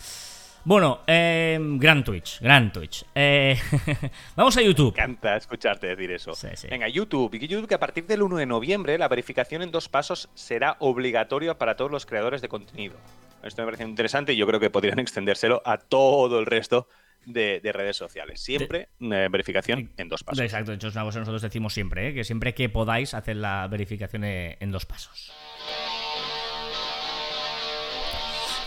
Bueno, 0.63 1.01
eh, 1.07 1.59
gran 1.59 2.05
Twitch, 2.05 2.39
gran 2.41 2.71
Twitch. 2.71 3.05
Eh, 3.15 3.59
vamos 4.37 4.57
a 4.59 4.63
YouTube. 4.63 4.95
Me 4.95 5.03
encanta 5.03 5.35
escucharte 5.37 5.87
decir 5.87 6.11
eso. 6.13 6.35
Sí, 6.35 6.49
sí. 6.55 6.69
Venga, 6.71 6.87
YouTube. 6.87 7.35
Y 7.35 7.49
YouTube 7.49 7.67
que 7.67 7.75
a 7.75 7.81
partir 7.81 8.07
del 8.07 8.23
1 8.23 8.37
de 8.37 8.47
noviembre 8.47 8.99
la 8.99 9.09
verificación 9.09 9.63
en 9.63 9.71
dos 9.71 9.89
pasos 9.89 10.29
será 10.35 10.77
obligatoria 10.81 11.55
para 11.57 11.77
todos 11.77 11.91
los 11.91 12.05
creadores 12.05 12.43
de 12.43 12.49
contenido. 12.49 12.95
Esto 13.43 13.63
me 13.63 13.67
parece 13.67 13.85
interesante 13.85 14.33
y 14.33 14.37
yo 14.37 14.47
creo 14.47 14.61
que 14.61 14.71
podrían 14.71 14.99
extendérselo 15.01 15.63
a 15.65 15.79
todo 15.79 16.39
el 16.39 16.47
resto 16.47 16.89
de, 17.27 17.61
de 17.61 17.73
redes 17.73 17.97
sociales. 17.97 18.41
Siempre 18.41 18.89
eh, 19.01 19.29
verificación 19.31 19.91
en 19.97 20.09
dos 20.09 20.25
pasos. 20.25 20.43
Exacto, 20.43 20.71
de 20.71 20.77
hecho 20.77 20.89
es 20.89 20.95
una 20.95 21.05
cosa 21.05 21.17
que 21.17 21.21
nosotros 21.21 21.43
decimos 21.43 21.75
siempre, 21.75 22.09
¿eh? 22.09 22.15
que 22.15 22.25
siempre 22.25 22.55
que 22.55 22.69
podáis 22.69 23.15
hacer 23.15 23.37
la 23.37 23.67
verificación 23.69 24.25
eh, 24.25 24.57
en 24.61 24.71
dos 24.71 24.87
pasos. 24.87 25.33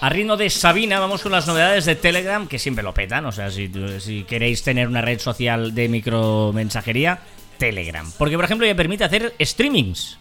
A 0.02 0.10
ritmo 0.10 0.36
de 0.36 0.50
Sabina, 0.50 1.00
vamos 1.00 1.24
con 1.24 1.32
las 1.32 1.48
novedades 1.48 1.86
de 1.86 1.96
Telegram, 1.96 2.46
que 2.46 2.60
siempre 2.60 2.84
lo 2.84 2.94
petan. 2.94 3.26
O 3.26 3.32
sea, 3.32 3.50
si, 3.50 3.72
si 4.00 4.24
queréis 4.26 4.62
tener 4.62 4.90
una 4.90 5.02
red 5.02 5.18
social 5.18 5.74
de 5.74 5.88
micromensajería, 5.88 7.20
Telegram. 7.58 8.06
Porque, 8.18 8.36
por 8.36 8.44
ejemplo, 8.44 8.68
ya 8.68 8.76
permite 8.76 9.06
hacer 9.06 9.34
streamings. 9.40 10.20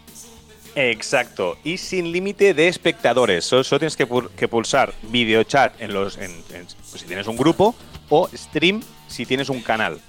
Exacto. 0.75 1.57
Y 1.63 1.77
sin 1.77 2.11
límite 2.11 2.53
de 2.53 2.67
espectadores. 2.67 3.45
Solo, 3.45 3.63
solo 3.63 3.79
tienes 3.79 3.95
que, 3.97 4.07
pul- 4.07 4.29
que 4.31 4.47
pulsar 4.47 4.93
video 5.03 5.43
chat 5.43 5.79
en 5.81 5.93
los, 5.93 6.17
en- 6.17 6.31
en- 6.53 6.65
pues 6.89 7.01
si 7.01 7.05
tienes 7.07 7.27
un 7.27 7.37
grupo 7.37 7.75
o 8.09 8.29
stream 8.33 8.81
si 9.07 9.25
tienes 9.25 9.49
un 9.49 9.61
canal. 9.61 9.99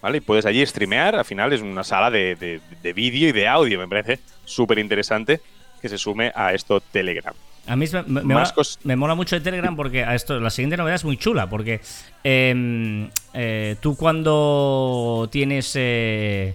¿Vale? 0.00 0.18
Y 0.18 0.20
puedes 0.20 0.44
allí 0.44 0.64
streamear. 0.66 1.14
Al 1.14 1.24
final 1.24 1.52
es 1.52 1.60
una 1.62 1.82
sala 1.84 2.10
de, 2.10 2.34
de- 2.36 2.60
de 2.82 2.92
vídeo 2.92 3.28
y 3.28 3.32
de 3.32 3.48
audio. 3.48 3.78
Me 3.78 3.88
parece 3.88 4.20
súper 4.44 4.78
interesante 4.78 5.40
que 5.80 5.88
se 5.88 5.96
sume 5.98 6.30
a 6.34 6.52
esto 6.52 6.80
Telegram. 6.80 7.34
A 7.66 7.76
mí 7.76 7.86
me, 7.90 8.02
me- 8.02 8.20
mola, 8.22 8.52
cos- 8.54 8.78
me 8.84 8.94
mola 8.96 9.14
mucho 9.14 9.36
de 9.36 9.40
Telegram 9.40 9.74
porque 9.74 10.04
a 10.04 10.14
esto, 10.14 10.38
la 10.40 10.50
siguiente 10.50 10.76
novedad 10.76 10.96
es 10.96 11.04
muy 11.04 11.16
chula. 11.16 11.48
Porque 11.48 11.80
em, 12.22 13.08
eh, 13.32 13.76
tú 13.80 13.96
cuando 13.96 15.28
tienes 15.32 15.72
eh, 15.76 16.54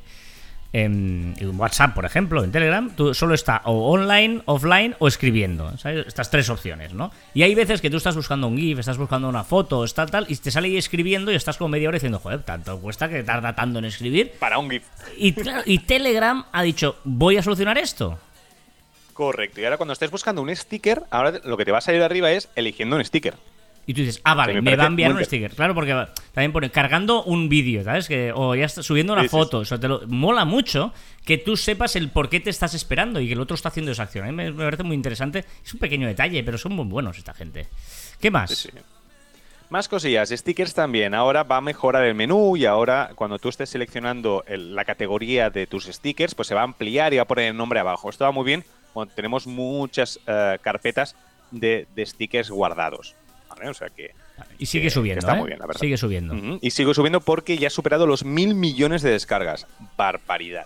en 0.72 1.36
WhatsApp, 1.58 1.96
por 1.96 2.06
ejemplo, 2.06 2.44
en 2.44 2.52
Telegram, 2.52 2.90
tú 2.96 3.14
solo 3.14 3.34
está 3.34 3.62
o 3.66 3.92
online, 3.92 4.42
offline 4.46 4.96
o 5.00 5.08
escribiendo. 5.08 5.76
¿sabes? 5.78 6.06
Estas 6.08 6.30
tres 6.30 6.50
opciones, 6.50 6.94
¿no? 6.94 7.12
Y 7.34 7.44
hay 7.44 7.56
veces 7.56 7.82
que 7.82 7.90
tú 7.90 7.98
estás 7.98 8.16
buscando 8.16 8.48
un 8.48 8.58
GIF, 8.58 8.80
estás 8.80 8.98
buscando 8.98 9.28
una 9.28 9.44
foto, 9.44 9.84
está 9.84 10.06
tal, 10.06 10.26
y 10.30 10.36
te 10.36 10.52
sale 10.52 10.68
ahí 10.68 10.78
escribiendo 10.78 11.32
y 11.32 11.36
estás 11.36 11.58
como 11.58 11.70
media 11.70 11.90
hora 11.90 11.96
diciendo, 11.96 12.20
joder, 12.20 12.44
tanto 12.44 12.80
cuesta 12.80 13.10
que 13.10 13.24
tarda 13.24 13.56
tanto 13.56 13.80
en 13.80 13.86
escribir. 13.86 14.34
Para 14.40 14.60
un 14.60 14.70
GIF. 14.70 14.84
Y, 15.18 15.34
claro, 15.34 15.64
y 15.66 15.80
Telegram 15.80 16.46
ha 16.52 16.64
dicho, 16.64 16.98
voy 17.04 17.38
a 17.38 17.44
solucionar 17.44 17.78
esto. 17.78 18.20
Correcto. 19.14 19.60
Y 19.60 19.66
ahora 19.66 19.78
cuando 19.78 19.94
estés 19.94 20.12
buscando 20.12 20.42
un 20.42 20.56
sticker, 20.56 21.04
ahora 21.10 21.42
lo 21.44 21.58
que 21.58 21.66
te 21.66 21.72
va 21.72 21.80
a 21.80 21.82
salir 21.82 22.02
arriba 22.02 22.32
es 22.32 22.50
eligiendo 22.56 22.96
un 22.96 23.04
sticker. 23.04 23.36
Y 23.90 23.94
tú 23.96 24.02
dices, 24.02 24.22
ah, 24.24 24.36
vale, 24.36 24.54
me 24.54 24.62
me, 24.62 24.76
va 24.76 24.84
a 24.84 24.86
enviar 24.86 25.12
un 25.14 25.26
sticker. 25.26 25.50
Claro, 25.56 25.74
porque 25.74 25.96
también 26.32 26.52
pone 26.52 26.70
cargando 26.70 27.24
un 27.24 27.50
vídeo, 27.50 27.84
¿sabes? 27.84 28.08
Que, 28.08 28.32
o 28.36 28.54
ya 28.54 28.66
está 28.66 28.84
subiendo 28.84 29.14
una 29.14 29.24
Sí, 29.24 29.30
sí, 29.30 29.32
foto. 29.32 29.64
Eso 29.64 29.80
te 29.80 29.88
lo, 29.88 30.02
mola 30.06 30.46
mucho 30.46 30.94
que 31.26 31.40
tú 31.40 31.58
sepas 31.58 31.96
el 31.96 32.12
por 32.12 32.30
qué 32.30 32.40
te 32.40 32.52
estás 32.52 32.76
esperando 32.76 33.20
y 33.20 33.26
que 33.26 33.34
el 33.34 33.40
otro 33.40 33.56
está 33.56 33.70
haciendo 33.70 33.92
esa 33.92 34.04
acción. 34.04 34.26
A 34.26 34.28
mí 34.28 34.34
me, 34.34 34.52
me 34.52 34.64
parece 34.64 34.84
muy 34.84 34.96
interesante. 34.96 35.44
Es 35.66 35.74
un 35.74 35.80
pequeño 35.80 36.06
detalle, 36.08 36.44
pero 36.44 36.60
son 36.60 36.74
muy 36.74 36.86
buenos 36.86 37.18
esta 37.18 37.34
gente. 37.34 37.66
¿Qué 38.22 38.30
más? 38.30 38.52
Sí, 38.52 38.70
sí. 38.72 38.78
Más 39.72 39.88
cosillas, 39.90 40.30
stickers 40.30 40.76
también. 40.76 41.16
Ahora 41.16 41.42
va 41.42 41.58
a 41.58 41.62
mejorar 41.62 42.04
el 42.06 42.14
menú 42.14 42.58
y 42.58 42.66
ahora 42.66 43.10
cuando 43.16 43.40
tú 43.40 43.50
estés 43.50 43.72
seleccionando 43.72 44.44
el- 44.46 44.76
la 44.76 44.86
categoría 44.86 45.50
de 45.50 45.66
tus 45.66 45.86
stickers, 45.86 46.36
pues 46.36 46.48
se 46.48 46.54
va 46.54 46.62
a 46.62 46.66
ampliar 46.66 47.12
y 47.14 47.18
va 47.18 47.24
a 47.24 47.28
poner 47.28 47.46
el 47.48 47.58
nombre 47.58 47.80
abajo. 47.80 48.08
Esto 48.12 48.26
va 48.26 48.32
muy 48.32 48.46
bien 48.46 48.64
cuando 48.94 49.16
tenemos 49.16 49.48
muchas 49.48 50.20
eh, 50.28 50.60
carpetas 50.62 51.16
de, 51.50 51.88
de 51.96 52.06
stickers 52.06 52.52
guardados. 52.52 53.16
¿Vale? 53.60 53.70
O 53.70 53.74
sea 53.74 53.90
que... 53.90 54.14
Y 54.58 54.66
sigue 54.66 54.86
que 54.86 54.90
subiendo, 54.90 55.20
está 55.20 55.36
¿eh? 55.36 55.40
muy 55.40 55.48
bien, 55.48 55.60
la 55.60 55.68
verdad. 55.68 55.80
Sigue 55.82 55.98
subiendo. 55.98 56.58
Y 56.62 56.72
sigo 56.72 56.94
subiendo 56.94 57.22
porque 57.22 57.58
ya 57.58 57.68
ha 57.68 57.72
superado 57.72 58.08
los 58.08 58.24
mil 58.26 58.56
millones 58.56 59.02
de 59.02 59.12
descargas. 59.12 59.68
Barbaridad. 59.98 60.66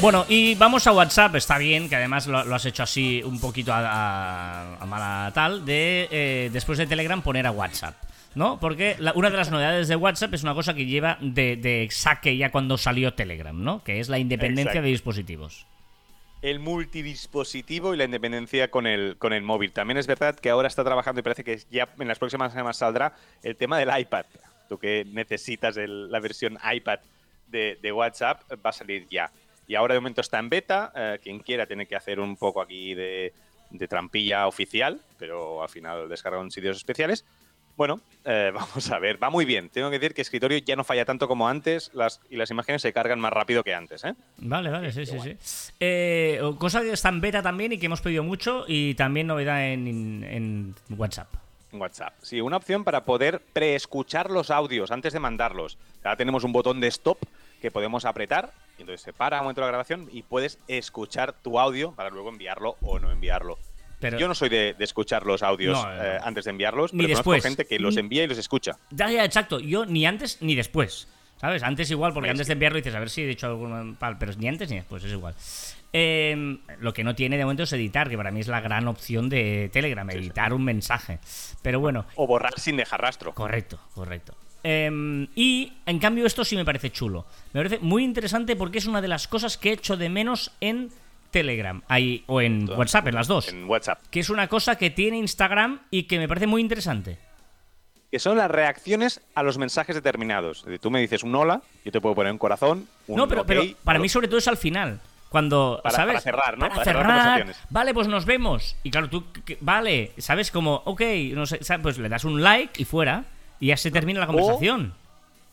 Bueno, 0.00 0.26
y 0.28 0.56
vamos 0.56 0.86
a 0.88 0.92
WhatsApp, 0.92 1.36
está 1.36 1.58
bien, 1.58 1.88
que 1.88 1.94
además 1.96 2.26
lo, 2.26 2.44
lo 2.44 2.54
has 2.56 2.64
hecho 2.66 2.82
así 2.82 3.22
un 3.24 3.38
poquito 3.40 3.72
a, 3.72 3.78
a- 3.80 4.76
a 4.80 4.86
mala 4.86 5.30
tal, 5.32 5.64
de 5.64 6.08
eh, 6.10 6.50
después 6.52 6.76
de 6.78 6.86
Telegram 6.86 7.22
poner 7.22 7.46
a 7.46 7.52
WhatsApp. 7.52 7.94
¿No? 8.34 8.58
Porque 8.58 8.96
la- 8.98 9.12
una 9.14 9.30
de 9.30 9.36
las 9.36 9.50
novedades 9.50 9.88
de 9.88 9.94
WhatsApp 9.96 10.32
es 10.34 10.42
una 10.42 10.54
cosa 10.54 10.72
que 10.74 10.86
lleva 10.86 11.18
de, 11.20 11.56
de 11.56 11.86
saque 11.90 12.36
ya 12.36 12.50
cuando 12.50 12.78
salió 12.78 13.12
Telegram, 13.14 13.62
¿no? 13.62 13.84
Que 13.84 14.00
es 14.00 14.08
la 14.08 14.18
independencia 14.18 14.70
Exacto. 14.70 14.84
de 14.84 14.88
dispositivos. 14.90 15.66
El 16.42 16.58
multidispositivo 16.58 17.94
y 17.94 17.96
la 17.96 18.04
independencia 18.04 18.68
con 18.70 18.86
el, 18.88 19.16
con 19.16 19.32
el 19.32 19.42
móvil. 19.42 19.72
También 19.72 19.96
es 19.98 20.08
verdad 20.08 20.34
que 20.34 20.50
ahora 20.50 20.66
está 20.68 20.82
trabajando 20.82 21.20
y 21.20 21.22
parece 21.22 21.44
que 21.44 21.60
ya 21.70 21.88
en 21.98 22.08
las 22.08 22.18
próximas 22.18 22.52
semanas 22.52 22.76
saldrá 22.78 23.14
el 23.44 23.56
tema 23.56 23.78
del 23.78 23.90
iPad. 23.96 24.26
Tú 24.68 24.76
que 24.78 25.04
necesitas 25.04 25.76
el- 25.76 26.10
la 26.10 26.18
versión 26.18 26.58
iPad 26.74 26.98
de, 27.46 27.92
WhatsApp 27.92 28.42
va 28.64 28.70
a 28.70 28.72
salir 28.72 29.06
ya. 29.08 29.30
Y 29.68 29.76
ahora 29.76 29.94
de 29.94 30.00
momento 30.00 30.20
está 30.20 30.38
en 30.40 30.48
beta. 30.48 30.92
eh, 30.96 31.18
quien 31.22 31.38
quiera 31.38 31.66
tiene 31.66 31.86
que 31.86 31.94
hacer 31.94 32.18
un 32.18 32.36
poco 32.36 32.60
aquí 32.60 32.94
de, 32.94 33.32
de 33.70 33.88
trampilla 33.88 34.48
oficial, 34.48 35.00
pero 35.18 35.62
al 35.62 35.68
final 35.68 36.08
descarga 36.08 36.40
en 36.40 36.50
sitios 36.50 36.76
especiales. 36.76 37.24
Bueno, 37.76 38.00
eh, 38.24 38.50
vamos 38.54 38.90
a 38.90 38.98
ver, 38.98 39.22
va 39.22 39.30
muy 39.30 39.44
bien. 39.44 39.68
Tengo 39.70 39.90
que 39.90 39.98
decir 39.98 40.14
que 40.14 40.22
escritorio 40.22 40.58
ya 40.58 40.76
no 40.76 40.84
falla 40.84 41.04
tanto 41.04 41.28
como 41.28 41.48
antes 41.48 41.90
las, 41.94 42.20
y 42.30 42.36
las 42.36 42.50
imágenes 42.50 42.82
se 42.82 42.92
cargan 42.92 43.20
más 43.20 43.32
rápido 43.32 43.62
que 43.62 43.74
antes. 43.74 44.04
¿eh? 44.04 44.14
Vale, 44.38 44.70
vale, 44.70 44.92
sí, 44.92 45.06
sí, 45.06 45.18
sí. 45.20 45.36
Eh, 45.80 46.40
cosa 46.58 46.82
que 46.82 46.92
está 46.92 47.08
en 47.08 47.20
beta 47.20 47.42
también 47.42 47.72
y 47.72 47.78
que 47.78 47.86
hemos 47.86 48.00
pedido 48.00 48.22
mucho 48.22 48.64
y 48.66 48.94
también 48.94 49.26
novedad 49.26 49.64
en, 49.72 49.86
en 50.24 50.74
WhatsApp. 50.96 51.28
WhatsApp. 51.72 52.14
Sí, 52.22 52.40
una 52.40 52.58
opción 52.58 52.84
para 52.84 53.04
poder 53.04 53.40
preescuchar 53.52 54.30
los 54.30 54.50
audios 54.50 54.90
antes 54.90 55.12
de 55.12 55.20
mandarlos. 55.20 55.78
Ahora 56.04 56.16
tenemos 56.16 56.44
un 56.44 56.52
botón 56.52 56.80
de 56.80 56.88
stop 56.88 57.18
que 57.60 57.70
podemos 57.70 58.04
apretar 58.04 58.52
y 58.76 58.82
entonces 58.82 59.00
se 59.02 59.12
para 59.12 59.38
un 59.38 59.44
momento 59.44 59.60
la 59.60 59.68
grabación 59.68 60.08
y 60.12 60.22
puedes 60.22 60.58
escuchar 60.68 61.32
tu 61.32 61.58
audio 61.58 61.92
para 61.92 62.10
luego 62.10 62.28
enviarlo 62.28 62.76
o 62.82 62.98
no 62.98 63.10
enviarlo. 63.10 63.58
Pero- 64.02 64.18
Yo 64.18 64.28
no 64.28 64.34
soy 64.34 64.50
de, 64.50 64.74
de 64.74 64.84
escuchar 64.84 65.24
los 65.24 65.42
audios 65.42 65.82
No, 65.82 65.90
no. 65.90 66.02
eh, 66.04 66.18
antes 66.22 66.44
de 66.44 66.50
enviarlos, 66.50 66.92
Ni 66.92 67.04
pero 67.04 67.14
conozco 67.14 67.32
después. 67.32 67.42
gente 67.56 67.66
que 67.66 67.78
los 67.78 67.96
envía 67.96 68.24
y 68.24 68.26
los 68.26 68.36
escucha. 68.36 68.76
Ya, 68.90 69.10
ya, 69.10 69.24
exacto. 69.24 69.58
Yo 69.60 69.86
ni 69.86 70.04
antes 70.04 70.36
ni 70.42 70.54
después. 70.54 71.08
¿Sabes? 71.40 71.62
Antes 71.64 71.90
igual, 71.90 72.12
porque 72.12 72.30
antes 72.30 72.46
de 72.46 72.52
enviarlo 72.52 72.76
dices, 72.76 72.94
a 72.94 73.00
ver 73.00 73.10
si 73.10 73.22
he 73.22 73.26
dicho 73.26 73.48
algún 73.48 73.96
pal, 73.96 74.16
pero 74.16 74.32
ni 74.34 74.46
antes 74.46 74.70
ni 74.70 74.76
después, 74.76 75.02
es 75.02 75.10
igual. 75.10 75.34
Eh, 75.92 76.58
lo 76.78 76.92
que 76.94 77.02
no 77.02 77.16
tiene 77.16 77.36
de 77.36 77.42
momento 77.44 77.64
es 77.64 77.72
editar, 77.72 78.08
que 78.08 78.16
para 78.16 78.30
mí 78.30 78.38
es 78.40 78.46
la 78.48 78.60
gran 78.60 78.86
opción 78.86 79.28
de 79.28 79.68
Telegram, 79.72 80.08
editar 80.10 80.52
un 80.52 80.64
mensaje. 80.64 81.18
Pero 81.60 81.80
bueno, 81.80 82.06
O 82.14 82.26
borrar 82.28 82.58
sin 82.60 82.76
dejar 82.76 83.00
rastro. 83.02 83.34
correcto, 83.34 83.80
correcto. 83.94 84.34
Eh, 84.64 85.26
y 85.34 85.72
en 85.84 85.98
cambio 85.98 86.26
esto 86.26 86.44
sí 86.44 86.54
me 86.54 86.64
parece 86.64 86.90
chulo. 86.90 87.26
Me 87.52 87.58
parece 87.60 87.80
muy 87.80 88.04
interesante 88.04 88.54
porque 88.54 88.78
es 88.78 88.86
una 88.86 89.00
de 89.02 89.08
las 89.08 89.26
cosas 89.26 89.58
que 89.58 89.70
he 89.70 89.72
hecho 89.72 89.96
de 89.96 90.08
menos 90.08 90.52
en 90.60 90.90
Telegram 91.32 91.82
ahí, 91.88 92.22
o 92.28 92.40
en 92.40 92.70
WhatsApp, 92.70 93.08
en 93.08 93.14
las 93.16 93.26
dos. 93.26 93.48
En 93.48 93.68
WhatsApp. 93.68 93.98
Que 94.10 94.20
es 94.20 94.30
una 94.30 94.46
cosa 94.46 94.76
que 94.76 94.90
tiene 94.90 95.16
Instagram 95.18 95.80
y 95.90 96.04
que 96.04 96.18
me 96.20 96.28
parece 96.28 96.46
muy 96.46 96.60
interesante. 96.60 97.18
Que 98.12 98.18
son 98.18 98.36
las 98.36 98.50
reacciones 98.50 99.22
a 99.34 99.42
los 99.42 99.58
mensajes 99.58 99.96
determinados. 99.96 100.64
Tú 100.80 100.90
me 100.90 101.00
dices 101.00 101.22
un 101.24 101.34
hola, 101.34 101.62
yo 101.84 101.90
te 101.90 102.00
puedo 102.00 102.14
poner 102.14 102.30
un 102.30 102.38
corazón, 102.38 102.86
un 103.08 103.16
No, 103.16 103.26
pero, 103.26 103.44
pero 103.46 103.62
para 103.82 103.98
mí 103.98 104.08
sobre 104.08 104.28
todo 104.28 104.38
es 104.38 104.46
al 104.46 104.58
final. 104.58 105.00
Cuando, 105.30 105.80
Para- 105.82 105.96
¿sabes? 105.96 106.12
para 106.12 106.20
cerrar, 106.20 106.58
¿no? 106.58 106.60
Para, 106.68 106.74
Para 106.74 106.84
cerrar 106.84 107.02
cerrar. 107.06 107.16
conversaciones. 107.38 107.56
Vale, 107.70 107.94
pues 107.94 108.06
nos 108.06 108.26
vemos. 108.26 108.76
Y 108.82 108.90
claro, 108.90 109.08
tú, 109.08 109.24
que- 109.46 109.56
vale, 109.62 110.12
¿sabes? 110.18 110.50
Como, 110.50 110.82
ok, 110.84 111.00
no 111.32 111.46
sé, 111.46 111.58
pues 111.82 111.96
le 111.96 112.10
das 112.10 112.24
un 112.24 112.42
like 112.42 112.82
y 112.82 112.84
fuera. 112.84 113.24
Y 113.58 113.68
ya 113.68 113.78
se 113.78 113.90
termina 113.90 114.20
la 114.20 114.26
conversación. 114.26 114.92
o 114.94 115.01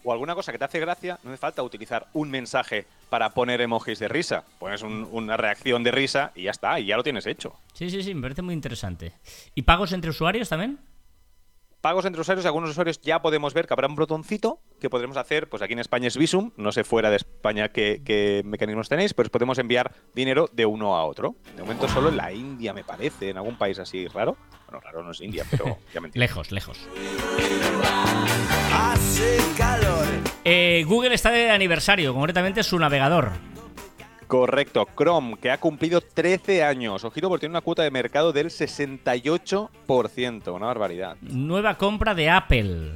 alguna 0.05 0.35
cosa 0.35 0.51
que 0.51 0.57
te 0.57 0.65
hace 0.65 0.79
gracia, 0.79 1.19
no 1.23 1.29
hace 1.31 1.37
falta 1.37 1.61
utilizar 1.63 2.07
un 2.13 2.29
mensaje 2.31 2.85
para 3.09 3.29
poner 3.31 3.61
emojis 3.61 3.99
de 3.99 4.07
risa. 4.07 4.43
Pones 4.59 4.81
un- 4.81 5.07
una 5.11 5.35
reacción 5.37 5.83
de 5.83 5.91
risa 5.91 6.31
y 6.35 6.43
ya 6.43 6.51
está, 6.51 6.79
y 6.79 6.85
ya 6.85 6.97
lo 6.97 7.03
tienes 7.03 7.25
hecho. 7.25 7.53
Sí, 7.73 7.89
sí, 7.89 8.01
sí, 8.03 8.13
me 8.15 8.21
parece 8.21 8.41
muy 8.41 8.53
interesante. 8.53 9.13
¿Y 9.55 9.63
pagos 9.63 9.91
entre 9.93 10.09
usuarios 10.09 10.47
también? 10.49 10.79
Pagos 11.81 12.03
entre 12.03 12.19
usuarios, 12.19 12.45
algunos 12.45 12.71
usuarios 12.71 12.99
ya 12.99 13.21
podemos 13.21 13.53
ver 13.53 13.65
que 13.65 13.73
habrá 13.73 13.87
un 13.87 13.95
botoncito 13.95 14.59
que 14.81 14.89
podremos 14.89 15.15
hacer, 15.15 15.47
pues 15.47 15.61
aquí 15.61 15.71
en 15.71 15.79
España 15.79 16.09
es 16.09 16.17
Visum, 16.17 16.51
no 16.57 16.73
sé 16.73 16.83
fuera 16.83 17.09
de 17.09 17.15
España 17.15 17.69
qué, 17.69 18.01
qué 18.03 18.41
mecanismos 18.43 18.89
tenéis, 18.89 19.13
pues 19.13 19.29
podemos 19.29 19.57
enviar 19.59 19.93
dinero 20.13 20.49
de 20.51 20.65
uno 20.65 20.97
a 20.97 21.05
otro. 21.05 21.35
De 21.55 21.61
momento 21.61 21.87
solo 21.87 22.09
en 22.09 22.17
la 22.17 22.33
India, 22.33 22.73
me 22.73 22.83
parece, 22.83 23.29
en 23.29 23.37
algún 23.37 23.57
país 23.57 23.79
así 23.79 24.07
raro. 24.07 24.35
Bueno, 24.65 24.81
raro 24.81 25.03
no 25.03 25.11
es 25.11 25.21
India, 25.21 25.45
pero 25.49 25.77
ya 25.93 26.01
me. 26.01 26.09
Lejos, 26.13 26.51
lejos. 26.51 26.85
Hace 28.73 29.37
calor. 29.57 30.05
Eh, 30.43 30.83
Google 30.85 31.13
está 31.13 31.31
de 31.31 31.49
aniversario, 31.49 32.13
concretamente 32.13 32.61
su 32.63 32.77
navegador. 32.77 33.31
Correcto, 34.29 34.87
Chrome, 34.95 35.37
que 35.37 35.49
ha 35.51 35.59
cumplido 35.59 35.99
13 36.01 36.63
años. 36.63 37.03
Ojito, 37.03 37.27
porque 37.29 37.41
tiene 37.41 37.53
una 37.53 37.61
cuota 37.61 37.81
de 37.83 37.89
mercado 37.91 38.31
del 38.31 38.47
68%, 38.51 40.53
una 40.55 40.67
barbaridad. 40.67 41.17
Nueva 41.21 41.77
compra 41.77 42.13
de 42.13 42.29
Apple. 42.29 42.91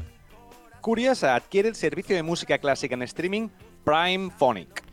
Curiosa, 0.79 1.33
adquiere 1.35 1.69
el 1.69 1.75
servicio 1.75 2.15
de 2.15 2.21
música 2.23 2.59
clásica 2.59 2.93
en 2.93 3.01
streaming 3.01 3.49
Prime 3.83 4.29
Phonic. 4.37 4.83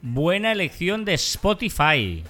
Buena 0.00 0.52
elección 0.52 1.04
de 1.04 1.14
Spotify. 1.14 2.24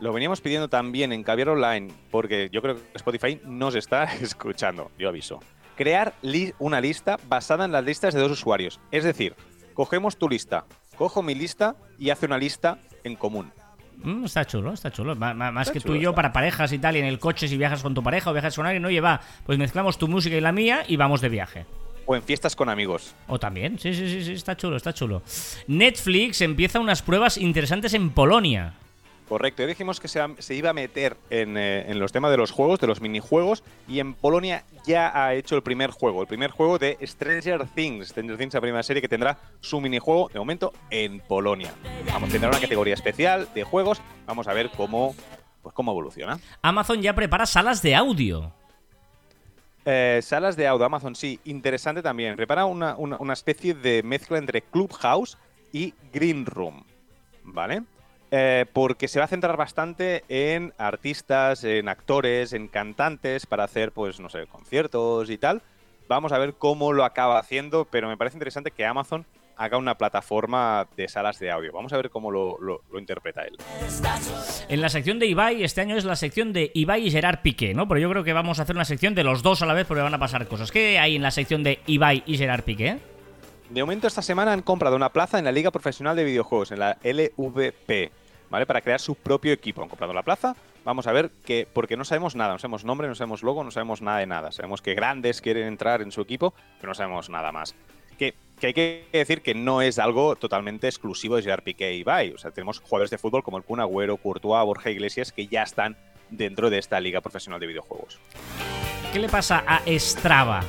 Lo 0.00 0.12
veníamos 0.12 0.40
pidiendo 0.40 0.68
también 0.68 1.12
en 1.12 1.22
Caviar 1.22 1.50
Online, 1.50 1.92
porque 2.10 2.48
yo 2.52 2.60
creo 2.62 2.74
que 2.74 2.82
Spotify 2.94 3.40
nos 3.44 3.76
está 3.76 4.04
escuchando, 4.20 4.90
yo 4.98 5.08
aviso. 5.08 5.38
Crear 5.76 6.14
li- 6.22 6.52
una 6.58 6.80
lista 6.80 7.16
basada 7.28 7.64
en 7.64 7.70
las 7.72 7.84
listas 7.84 8.12
de 8.12 8.20
dos 8.20 8.32
usuarios. 8.32 8.80
Es 8.90 9.04
decir, 9.04 9.36
cogemos 9.74 10.16
tu 10.16 10.28
lista, 10.28 10.64
cojo 10.98 11.22
mi 11.22 11.34
lista 11.34 11.76
y 11.98 12.10
hace 12.10 12.26
una 12.26 12.36
lista 12.36 12.78
en 13.04 13.16
común. 13.16 13.50
Mm, 14.02 14.24
está 14.24 14.44
chulo, 14.44 14.72
está 14.72 14.90
chulo. 14.92 15.16
Más 15.16 15.68
Está 15.68 15.72
que 15.72 15.80
tú 15.80 15.94
y 15.94 16.00
yo 16.00 16.10
está. 16.10 16.16
para 16.16 16.32
parejas 16.32 16.72
y 16.72 16.78
tal, 16.78 16.96
y 16.96 16.98
en 17.00 17.04
el 17.06 17.18
coche 17.18 17.48
si 17.48 17.56
viajas 17.56 17.82
con 17.82 17.94
tu 17.94 18.02
pareja 18.02 18.30
o 18.30 18.32
viajas 18.32 18.54
con 18.54 18.66
alguien, 18.66 18.84
oye, 18.84 19.00
va, 19.00 19.20
pues 19.46 19.58
mezclamos 19.58 19.98
tu 19.98 20.06
música 20.08 20.36
y 20.36 20.40
la 20.40 20.52
mía 20.52 20.84
y 20.86 20.96
vamos 20.96 21.20
de 21.20 21.28
viaje. 21.28 21.66
O 22.06 22.16
en 22.16 22.22
fiestas 22.22 22.56
con 22.56 22.68
amigos. 22.68 23.14
O 23.26 23.38
también, 23.38 23.78
sí, 23.78 23.92
sí, 23.94 24.08
sí, 24.08 24.24
sí, 24.24 24.32
está 24.32 24.56
chulo, 24.56 24.76
está 24.76 24.92
chulo. 24.94 25.22
Netflix 25.66 26.40
empieza 26.40 26.80
unas 26.80 27.02
pruebas 27.02 27.36
interesantes 27.36 27.92
en 27.94 28.10
Polonia. 28.10 28.74
Correcto, 29.28 29.62
ya 29.62 29.66
dijimos 29.68 30.00
que 30.00 30.08
se, 30.08 30.20
se 30.38 30.54
iba 30.54 30.70
a 30.70 30.72
meter 30.72 31.16
en, 31.28 31.58
eh, 31.58 31.84
en 31.90 31.98
los 31.98 32.12
temas 32.12 32.30
de 32.30 32.38
los 32.38 32.50
juegos, 32.50 32.80
de 32.80 32.86
los 32.86 33.02
minijuegos, 33.02 33.62
y 33.86 34.00
en 34.00 34.14
Polonia 34.14 34.64
ya 34.86 35.12
ha 35.14 35.34
hecho 35.34 35.54
el 35.54 35.62
primer 35.62 35.90
juego, 35.90 36.22
el 36.22 36.26
primer 36.26 36.50
juego 36.50 36.78
de 36.78 36.96
Stranger 37.06 37.66
Things. 37.74 38.08
Stranger 38.08 38.38
Things, 38.38 38.54
la 38.54 38.60
primera 38.62 38.82
serie 38.82 39.02
que 39.02 39.08
tendrá 39.08 39.38
su 39.60 39.82
minijuego, 39.82 40.30
de 40.32 40.38
momento, 40.38 40.72
en 40.88 41.20
Polonia. 41.20 41.74
Vamos, 42.10 42.30
tendrá 42.30 42.48
una 42.48 42.58
categoría 42.60 42.94
especial 42.94 43.48
de 43.54 43.64
juegos, 43.64 44.00
vamos 44.26 44.48
a 44.48 44.54
ver 44.54 44.70
cómo, 44.74 45.14
pues, 45.62 45.74
cómo 45.74 45.90
evoluciona. 45.92 46.38
Amazon 46.62 47.02
ya 47.02 47.14
prepara 47.14 47.44
salas 47.44 47.82
de 47.82 47.94
audio. 47.94 48.50
Eh, 49.84 50.20
salas 50.22 50.56
de 50.56 50.66
audio, 50.66 50.86
Amazon, 50.86 51.14
sí, 51.14 51.38
interesante 51.44 52.00
también. 52.02 52.34
Prepara 52.36 52.64
una, 52.64 52.96
una- 52.96 53.16
una 53.18 53.32
especie 53.34 53.74
de 53.74 54.02
mezcla 54.02 54.38
entre 54.38 54.62
Clubhouse 54.62 55.36
y 55.72 55.92
Green 56.12 56.46
Room, 56.46 56.82
¿vale? 57.44 57.82
Eh, 58.30 58.66
porque 58.74 59.08
se 59.08 59.18
va 59.18 59.24
a 59.24 59.28
centrar 59.28 59.56
bastante 59.56 60.22
en 60.28 60.74
artistas, 60.76 61.64
en 61.64 61.88
actores, 61.88 62.52
en 62.52 62.68
cantantes 62.68 63.46
para 63.46 63.64
hacer, 63.64 63.92
pues, 63.92 64.20
no 64.20 64.28
sé, 64.28 64.46
conciertos 64.46 65.30
y 65.30 65.38
tal. 65.38 65.62
Vamos 66.08 66.32
a 66.32 66.38
ver 66.38 66.54
cómo 66.54 66.92
lo 66.92 67.04
acaba 67.04 67.38
haciendo, 67.38 67.86
pero 67.86 68.06
me 68.08 68.16
parece 68.18 68.36
interesante 68.36 68.70
que 68.70 68.84
Amazon 68.84 69.24
haga 69.56 69.76
una 69.76 69.96
plataforma 69.98 70.86
de 70.96 71.08
salas 71.08 71.38
de 71.38 71.50
audio. 71.50 71.72
Vamos 71.72 71.92
a 71.92 71.96
ver 71.96 72.10
cómo 72.10 72.30
lo, 72.30 72.58
lo- 72.60 72.82
lo 72.92 72.98
interpreta 72.98 73.42
él. 73.44 73.56
En 74.68 74.80
la 74.80 74.88
sección 74.88 75.18
de 75.18 75.26
Ibai, 75.26 75.64
este 75.64 75.80
año 75.80 75.96
es 75.96 76.04
la 76.04 76.14
sección 76.14 76.52
de 76.52 76.70
Ibai 76.74 77.06
y 77.06 77.10
Gerard 77.10 77.40
Piqué, 77.42 77.74
¿no? 77.74 77.88
Pero 77.88 77.98
yo 77.98 78.08
creo 78.10 78.24
que 78.24 78.32
vamos 78.32 78.58
a 78.58 78.62
hacer 78.62 78.76
una 78.76 78.84
sección 78.84 79.14
de 79.14 79.24
los 79.24 79.42
dos 79.42 79.60
a 79.62 79.66
la 79.66 79.74
vez 79.74 79.86
porque 79.86 80.02
van 80.02 80.14
a 80.14 80.18
pasar 80.18 80.46
cosas. 80.46 80.70
¿Qué 80.70 80.98
hay 80.98 81.16
en 81.16 81.22
la 81.22 81.30
sección 81.32 81.64
de 81.64 81.80
Ibai 81.86 82.22
y 82.26 82.36
Gerard 82.38 82.62
Piqué? 82.62 82.98
De 83.70 83.82
momento 83.82 84.06
esta 84.06 84.22
semana 84.22 84.52
han 84.52 84.62
comprado 84.62 84.96
una 84.96 85.10
plaza 85.10 85.38
en 85.38 85.44
la 85.44 85.52
Liga 85.52 85.70
Profesional 85.70 86.16
de 86.16 86.24
Videojuegos, 86.24 86.72
en 86.72 86.78
la 86.78 86.96
LVP, 87.04 88.10
¿vale? 88.48 88.64
Para 88.64 88.80
crear 88.80 88.98
su 88.98 89.14
propio 89.14 89.52
equipo. 89.52 89.82
Han 89.82 89.90
comprado 89.90 90.14
la 90.14 90.22
plaza. 90.22 90.56
Vamos 90.84 91.06
a 91.06 91.12
ver 91.12 91.30
que, 91.44 91.68
porque 91.70 91.98
no 91.98 92.06
sabemos 92.06 92.34
nada, 92.34 92.54
no 92.54 92.58
sabemos 92.58 92.84
nombre, 92.84 93.08
no 93.08 93.14
sabemos 93.14 93.42
logo, 93.42 93.62
no 93.62 93.70
sabemos 93.70 94.00
nada 94.00 94.20
de 94.20 94.26
nada. 94.26 94.52
Sabemos 94.52 94.80
que 94.80 94.94
grandes 94.94 95.42
quieren 95.42 95.66
entrar 95.66 96.00
en 96.00 96.12
su 96.12 96.22
equipo, 96.22 96.54
pero 96.80 96.92
no 96.92 96.94
sabemos 96.94 97.28
nada 97.28 97.52
más. 97.52 97.74
Que, 98.16 98.34
que 98.58 98.68
hay 98.68 98.74
que 98.74 99.06
decir 99.12 99.42
que 99.42 99.54
no 99.54 99.82
es 99.82 99.98
algo 99.98 100.34
totalmente 100.36 100.88
exclusivo 100.88 101.36
de 101.36 101.42
Gerard 101.42 101.62
Piqué 101.62 101.92
y 101.92 101.98
Ibai. 101.98 102.32
O 102.32 102.38
sea, 102.38 102.50
tenemos 102.52 102.80
jugadores 102.80 103.10
de 103.10 103.18
fútbol 103.18 103.42
como 103.42 103.58
el 103.58 103.64
Kun 103.64 103.80
Agüero, 103.80 104.16
Courtois, 104.16 104.64
Borja 104.64 104.88
Iglesias 104.88 105.30
que 105.30 105.46
ya 105.46 105.62
están 105.62 105.98
dentro 106.30 106.70
de 106.70 106.78
esta 106.78 107.00
Liga 107.00 107.20
Profesional 107.20 107.60
de 107.60 107.66
Videojuegos. 107.66 108.18
¿Qué 109.12 109.18
le 109.18 109.28
pasa 109.28 109.62
a 109.66 109.82
Strava? 109.98 110.64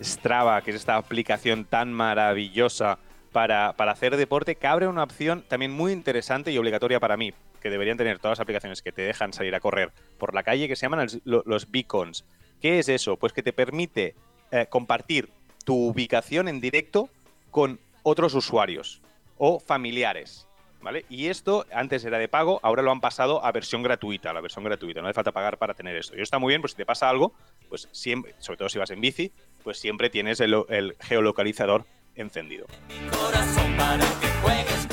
Strava, 0.00 0.60
que 0.62 0.70
es 0.70 0.76
esta 0.76 0.96
aplicación 0.96 1.64
tan 1.64 1.92
maravillosa 1.92 2.98
para, 3.32 3.72
para 3.74 3.92
hacer 3.92 4.16
deporte, 4.16 4.56
que 4.56 4.66
abre 4.66 4.86
una 4.86 5.02
opción 5.02 5.44
también 5.48 5.72
muy 5.72 5.92
interesante 5.92 6.52
y 6.52 6.58
obligatoria 6.58 7.00
para 7.00 7.16
mí, 7.16 7.32
que 7.60 7.70
deberían 7.70 7.96
tener 7.96 8.18
todas 8.18 8.38
las 8.38 8.42
aplicaciones 8.42 8.82
que 8.82 8.92
te 8.92 9.02
dejan 9.02 9.32
salir 9.32 9.54
a 9.54 9.60
correr 9.60 9.92
por 10.18 10.34
la 10.34 10.42
calle, 10.42 10.68
que 10.68 10.76
se 10.76 10.86
llaman 10.86 11.08
los 11.24 11.70
beacons. 11.70 12.24
¿Qué 12.60 12.78
es 12.78 12.88
eso? 12.88 13.16
Pues 13.16 13.32
que 13.32 13.42
te 13.42 13.52
permite 13.52 14.14
eh, 14.50 14.66
compartir 14.68 15.30
tu 15.64 15.74
ubicación 15.74 16.48
en 16.48 16.60
directo 16.60 17.08
con 17.50 17.80
otros 18.02 18.34
usuarios 18.34 19.02
o 19.38 19.58
familiares. 19.58 20.46
¿Vale? 20.80 21.06
Y 21.08 21.28
esto 21.28 21.64
antes 21.72 22.04
era 22.04 22.18
de 22.18 22.28
pago, 22.28 22.60
ahora 22.62 22.82
lo 22.82 22.90
han 22.90 23.00
pasado 23.00 23.42
a 23.42 23.50
versión 23.52 23.82
gratuita, 23.82 24.34
la 24.34 24.42
versión 24.42 24.64
gratuita. 24.64 25.00
No 25.00 25.08
hace 25.08 25.14
falta 25.14 25.32
pagar 25.32 25.56
para 25.56 25.72
tener 25.72 25.96
esto. 25.96 26.14
Y 26.14 26.20
está 26.20 26.38
muy 26.38 26.50
bien, 26.50 26.60
pues 26.60 26.72
si 26.72 26.76
te 26.76 26.84
pasa 26.84 27.08
algo, 27.08 27.32
pues 27.70 27.88
siempre, 27.90 28.34
sobre 28.38 28.58
todo 28.58 28.68
si 28.68 28.78
vas 28.78 28.90
en 28.90 29.00
bici, 29.00 29.32
pues 29.64 29.78
siempre 29.78 30.10
tienes 30.10 30.38
el, 30.40 30.54
el 30.68 30.94
geolocalizador 31.00 31.86
encendido. 32.14 32.66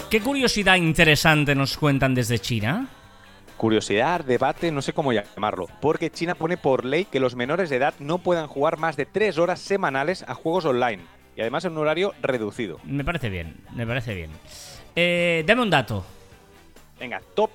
¿Qué 0.09 0.21
curiosidad 0.21 0.75
interesante 0.77 1.53
nos 1.55 1.77
cuentan 1.77 2.15
desde 2.15 2.39
China? 2.39 2.87
Curiosidad, 3.57 4.25
debate, 4.25 4.71
no 4.71 4.81
sé 4.81 4.91
cómo 4.93 5.13
llamarlo, 5.13 5.67
porque 5.81 6.09
China 6.09 6.33
pone 6.35 6.57
por 6.57 6.83
ley 6.83 7.05
que 7.05 7.19
los 7.19 7.35
menores 7.35 7.69
de 7.69 7.75
edad 7.75 7.93
no 7.99 8.17
puedan 8.17 8.47
jugar 8.47 8.77
más 8.77 8.97
de 8.97 9.05
tres 9.05 9.37
horas 9.37 9.59
semanales 9.59 10.23
a 10.27 10.33
juegos 10.33 10.65
online 10.65 11.03
y 11.35 11.41
además 11.41 11.63
en 11.65 11.73
un 11.73 11.77
horario 11.79 12.13
reducido. 12.21 12.79
Me 12.83 13.03
parece 13.05 13.29
bien, 13.29 13.57
me 13.75 13.85
parece 13.85 14.15
bien. 14.15 14.31
Eh, 14.95 15.43
dame 15.45 15.61
un 15.61 15.69
dato. 15.69 16.03
Venga, 16.99 17.21
top 17.35 17.51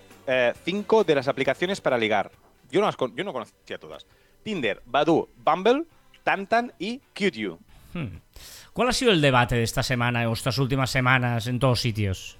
5 0.65 1.05
de 1.05 1.15
las 1.15 1.29
aplicaciones 1.29 1.81
para 1.81 1.99
ligar. 1.99 2.31
Yo 2.71 2.81
no, 2.81 2.87
las 2.87 2.97
con- 2.97 3.15
yo 3.17 3.25
no 3.25 3.33
conocía 3.33 3.79
todas. 3.79 4.07
Tinder, 4.43 4.81
Badoo, 4.87 5.29
Bumble, 5.37 5.85
Tantan 6.27 6.73
y 6.81 6.99
QTU. 7.15 7.61
Hmm. 7.95 8.19
¿Cuál 8.73 8.89
ha 8.89 8.93
sido 8.93 9.13
el 9.13 9.21
debate 9.21 9.55
de 9.55 9.63
esta 9.63 9.85
semana 9.85 10.29
o 10.29 10.33
estas 10.33 10.59
últimas 10.59 10.91
semanas 10.91 11.47
en 11.47 11.61
todos 11.61 11.81
sitios? 11.81 12.37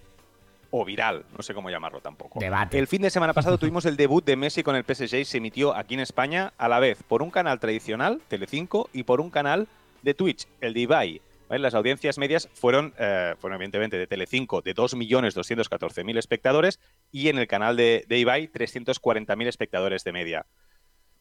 O 0.73 0.85
viral, 0.85 1.25
no 1.37 1.41
sé 1.45 1.55
cómo 1.55 1.71
llamarlo 1.71 2.01
tampoco. 2.01 2.41
Debate. 2.41 2.81
El 2.81 2.89
fin 2.89 3.01
de 3.01 3.11
semana 3.11 3.33
pasado 3.33 3.59
tuvimos 3.61 3.85
el 3.85 3.97
debut 3.97 4.25
de 4.25 4.35
Messi 4.35 4.65
con 4.65 4.75
el 4.75 4.83
PSG 4.83 5.19
y 5.19 5.25
se 5.25 5.39
emitió 5.39 5.73
aquí 5.73 5.95
en 5.95 6.01
España 6.01 6.53
a 6.59 6.69
la 6.69 6.81
vez 6.81 7.05
por 7.05 7.23
un 7.23 7.31
canal 7.31 7.61
tradicional, 7.61 8.21
Telecinco, 8.27 8.91
y 8.93 9.05
por 9.05 9.21
un 9.21 9.31
canal 9.31 9.69
de 10.03 10.15
Twitch, 10.15 10.49
el 10.61 10.75
de 10.75 10.81
Ibai. 10.81 11.21
¿Vale? 11.49 11.63
Las 11.63 11.75
audiencias 11.75 12.19
medias 12.19 12.49
fueron, 12.55 12.93
eh, 12.99 13.37
fueron 13.39 13.55
evidentemente 13.55 13.97
de 13.97 14.09
Telecinco 14.09 14.63
de 14.63 14.75
2.214.000 14.75 16.19
espectadores 16.19 16.81
y 17.13 17.29
en 17.29 17.39
el 17.39 17.47
canal 17.47 17.77
de, 17.77 18.05
de 18.09 18.19
Ibai 18.19 18.49
340.000 18.49 19.47
espectadores 19.47 20.03
de 20.03 20.11
media. 20.11 20.47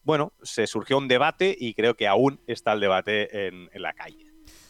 Bueno, 0.06 0.32
se 0.40 0.68
surgió 0.68 0.98
un 0.98 1.08
debate 1.08 1.54
y 1.58 1.74
creo 1.74 1.94
que 1.94 2.06
aún 2.06 2.38
está 2.46 2.72
el 2.74 2.78
debate 2.80 3.48
en, 3.48 3.68
en 3.72 3.82
la 3.82 3.92
calle. 3.92 4.24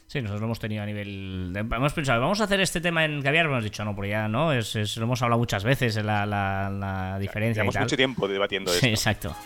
Sí, 0.06 0.22
nosotros 0.22 0.40
lo 0.40 0.46
hemos 0.46 0.58
tenido 0.58 0.82
a 0.82 0.86
nivel. 0.86 1.50
de- 1.52 1.60
hemos 1.60 1.92
pensado, 1.92 2.22
vamos 2.22 2.40
a 2.40 2.44
hacer 2.44 2.58
este 2.60 2.80
tema 2.80 3.04
en 3.04 3.20
caviar, 3.20 3.44
hemos 3.44 3.62
dicho, 3.62 3.84
no, 3.84 3.94
porque 3.94 4.12
ya 4.12 4.28
no, 4.28 4.54
es, 4.54 4.74
es- 4.76 4.96
lo 4.96 5.04
hemos 5.04 5.20
hablado 5.20 5.38
muchas 5.38 5.62
veces, 5.62 5.96
la, 5.96 6.24
la, 6.24 6.70
la 6.70 7.18
diferencia 7.18 7.62
Llevamos 7.62 7.78
mucho 7.82 7.96
tiempo 7.98 8.26
debatiendo 8.26 8.70
Sí, 8.72 8.76
esto. 8.78 8.88
exacto. 8.88 9.36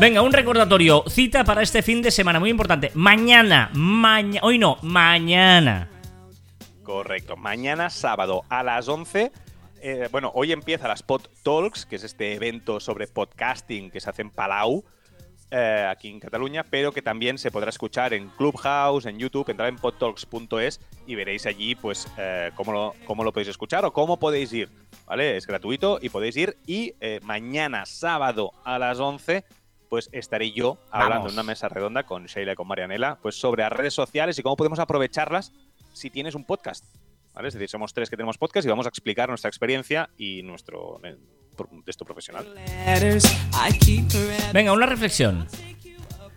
Venga, 0.00 0.22
un 0.22 0.32
recordatorio. 0.32 1.02
Cita 1.08 1.44
para 1.44 1.62
este 1.62 1.82
fin 1.82 2.02
de 2.02 2.10
semana, 2.10 2.38
muy 2.38 2.50
importante. 2.50 2.90
Mañana, 2.94 3.70
mañana. 3.74 4.40
Hoy 4.42 4.58
no, 4.58 4.78
mañana. 4.82 5.88
Correcto. 6.88 7.36
Mañana 7.36 7.90
sábado 7.90 8.44
a 8.48 8.62
las 8.62 8.88
11. 8.88 9.30
eh, 9.82 10.08
bueno, 10.10 10.32
hoy 10.34 10.52
empieza 10.52 10.88
las 10.88 11.02
Pod 11.02 11.20
Talks, 11.42 11.84
que 11.84 11.96
es 11.96 12.02
este 12.02 12.32
evento 12.32 12.80
sobre 12.80 13.06
podcasting 13.06 13.90
que 13.90 14.00
se 14.00 14.08
hace 14.08 14.22
en 14.22 14.30
Palau, 14.30 14.82
eh, 15.50 15.86
aquí 15.86 16.08
en 16.08 16.18
Cataluña, 16.18 16.64
pero 16.64 16.90
que 16.90 17.02
también 17.02 17.36
se 17.36 17.50
podrá 17.50 17.68
escuchar 17.68 18.14
en 18.14 18.30
Clubhouse, 18.30 19.04
en 19.04 19.18
YouTube, 19.18 19.50
entrar 19.50 19.68
en 19.68 19.76
podtalks.es 19.76 20.80
y 21.06 21.14
veréis 21.14 21.44
allí 21.44 21.74
pues 21.74 22.08
eh, 22.16 22.52
cómo, 22.54 22.72
lo, 22.72 22.94
cómo 23.04 23.22
lo 23.22 23.34
podéis 23.34 23.48
escuchar 23.48 23.84
o 23.84 23.92
cómo 23.92 24.18
podéis 24.18 24.50
ir. 24.54 24.70
¿Vale? 25.04 25.36
Es 25.36 25.46
gratuito 25.46 25.98
y 26.00 26.08
podéis 26.08 26.38
ir. 26.38 26.56
Y 26.66 26.94
eh, 27.00 27.20
mañana 27.22 27.84
sábado 27.84 28.52
a 28.64 28.78
las 28.78 28.98
11 28.98 29.44
pues 29.90 30.08
estaré 30.12 30.52
yo 30.52 30.78
hablando 30.90 31.24
Vamos. 31.24 31.32
en 31.32 31.38
una 31.38 31.42
mesa 31.42 31.68
redonda 31.68 32.04
con 32.04 32.26
Sheila 32.26 32.52
y 32.52 32.54
con 32.54 32.68
Marianela, 32.68 33.18
pues 33.22 33.36
sobre 33.36 33.62
las 33.62 33.72
redes 33.72 33.94
sociales 33.94 34.38
y 34.38 34.42
cómo 34.42 34.56
podemos 34.56 34.78
aprovecharlas 34.78 35.52
si 35.98 36.10
tienes 36.10 36.34
un 36.34 36.44
podcast. 36.44 36.84
¿Vale? 37.34 37.48
Es 37.48 37.54
decir, 37.54 37.68
somos 37.68 37.92
tres 37.92 38.08
que 38.10 38.16
tenemos 38.16 38.38
podcast 38.38 38.66
y 38.66 38.70
vamos 38.70 38.86
a 38.86 38.88
explicar 38.88 39.28
nuestra 39.28 39.48
experiencia 39.48 40.10
y 40.16 40.42
nuestro 40.42 41.00
eh, 41.04 41.16
texto 41.84 42.04
profesional. 42.04 42.46
Venga, 44.52 44.72
una 44.72 44.86
reflexión. 44.86 45.46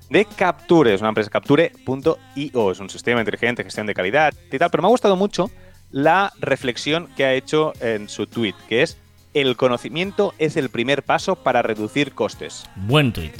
De 0.09 0.25
Capture, 0.25 0.93
es 0.93 0.99
una 0.99 1.09
empresa 1.09 1.29
Capture.io, 1.29 2.71
es 2.71 2.79
un 2.79 2.89
sistema 2.89 3.21
inteligente 3.21 3.63
gestión 3.63 3.87
de 3.87 3.93
calidad 3.93 4.33
y 4.51 4.57
tal, 4.57 4.69
pero 4.69 4.83
me 4.83 4.87
ha 4.87 4.91
gustado 4.91 5.15
mucho 5.15 5.49
la 5.89 6.33
reflexión 6.39 7.07
que 7.15 7.23
ha 7.23 7.33
hecho 7.33 7.71
en 7.79 8.09
su 8.09 8.27
tweet, 8.27 8.55
que 8.67 8.81
es 8.81 8.97
el 9.33 9.55
conocimiento 9.55 10.33
es 10.37 10.57
el 10.57 10.69
primer 10.69 11.03
paso 11.03 11.37
para 11.37 11.61
reducir 11.61 12.13
costes. 12.13 12.65
Buen 12.75 13.13
tuit. 13.13 13.33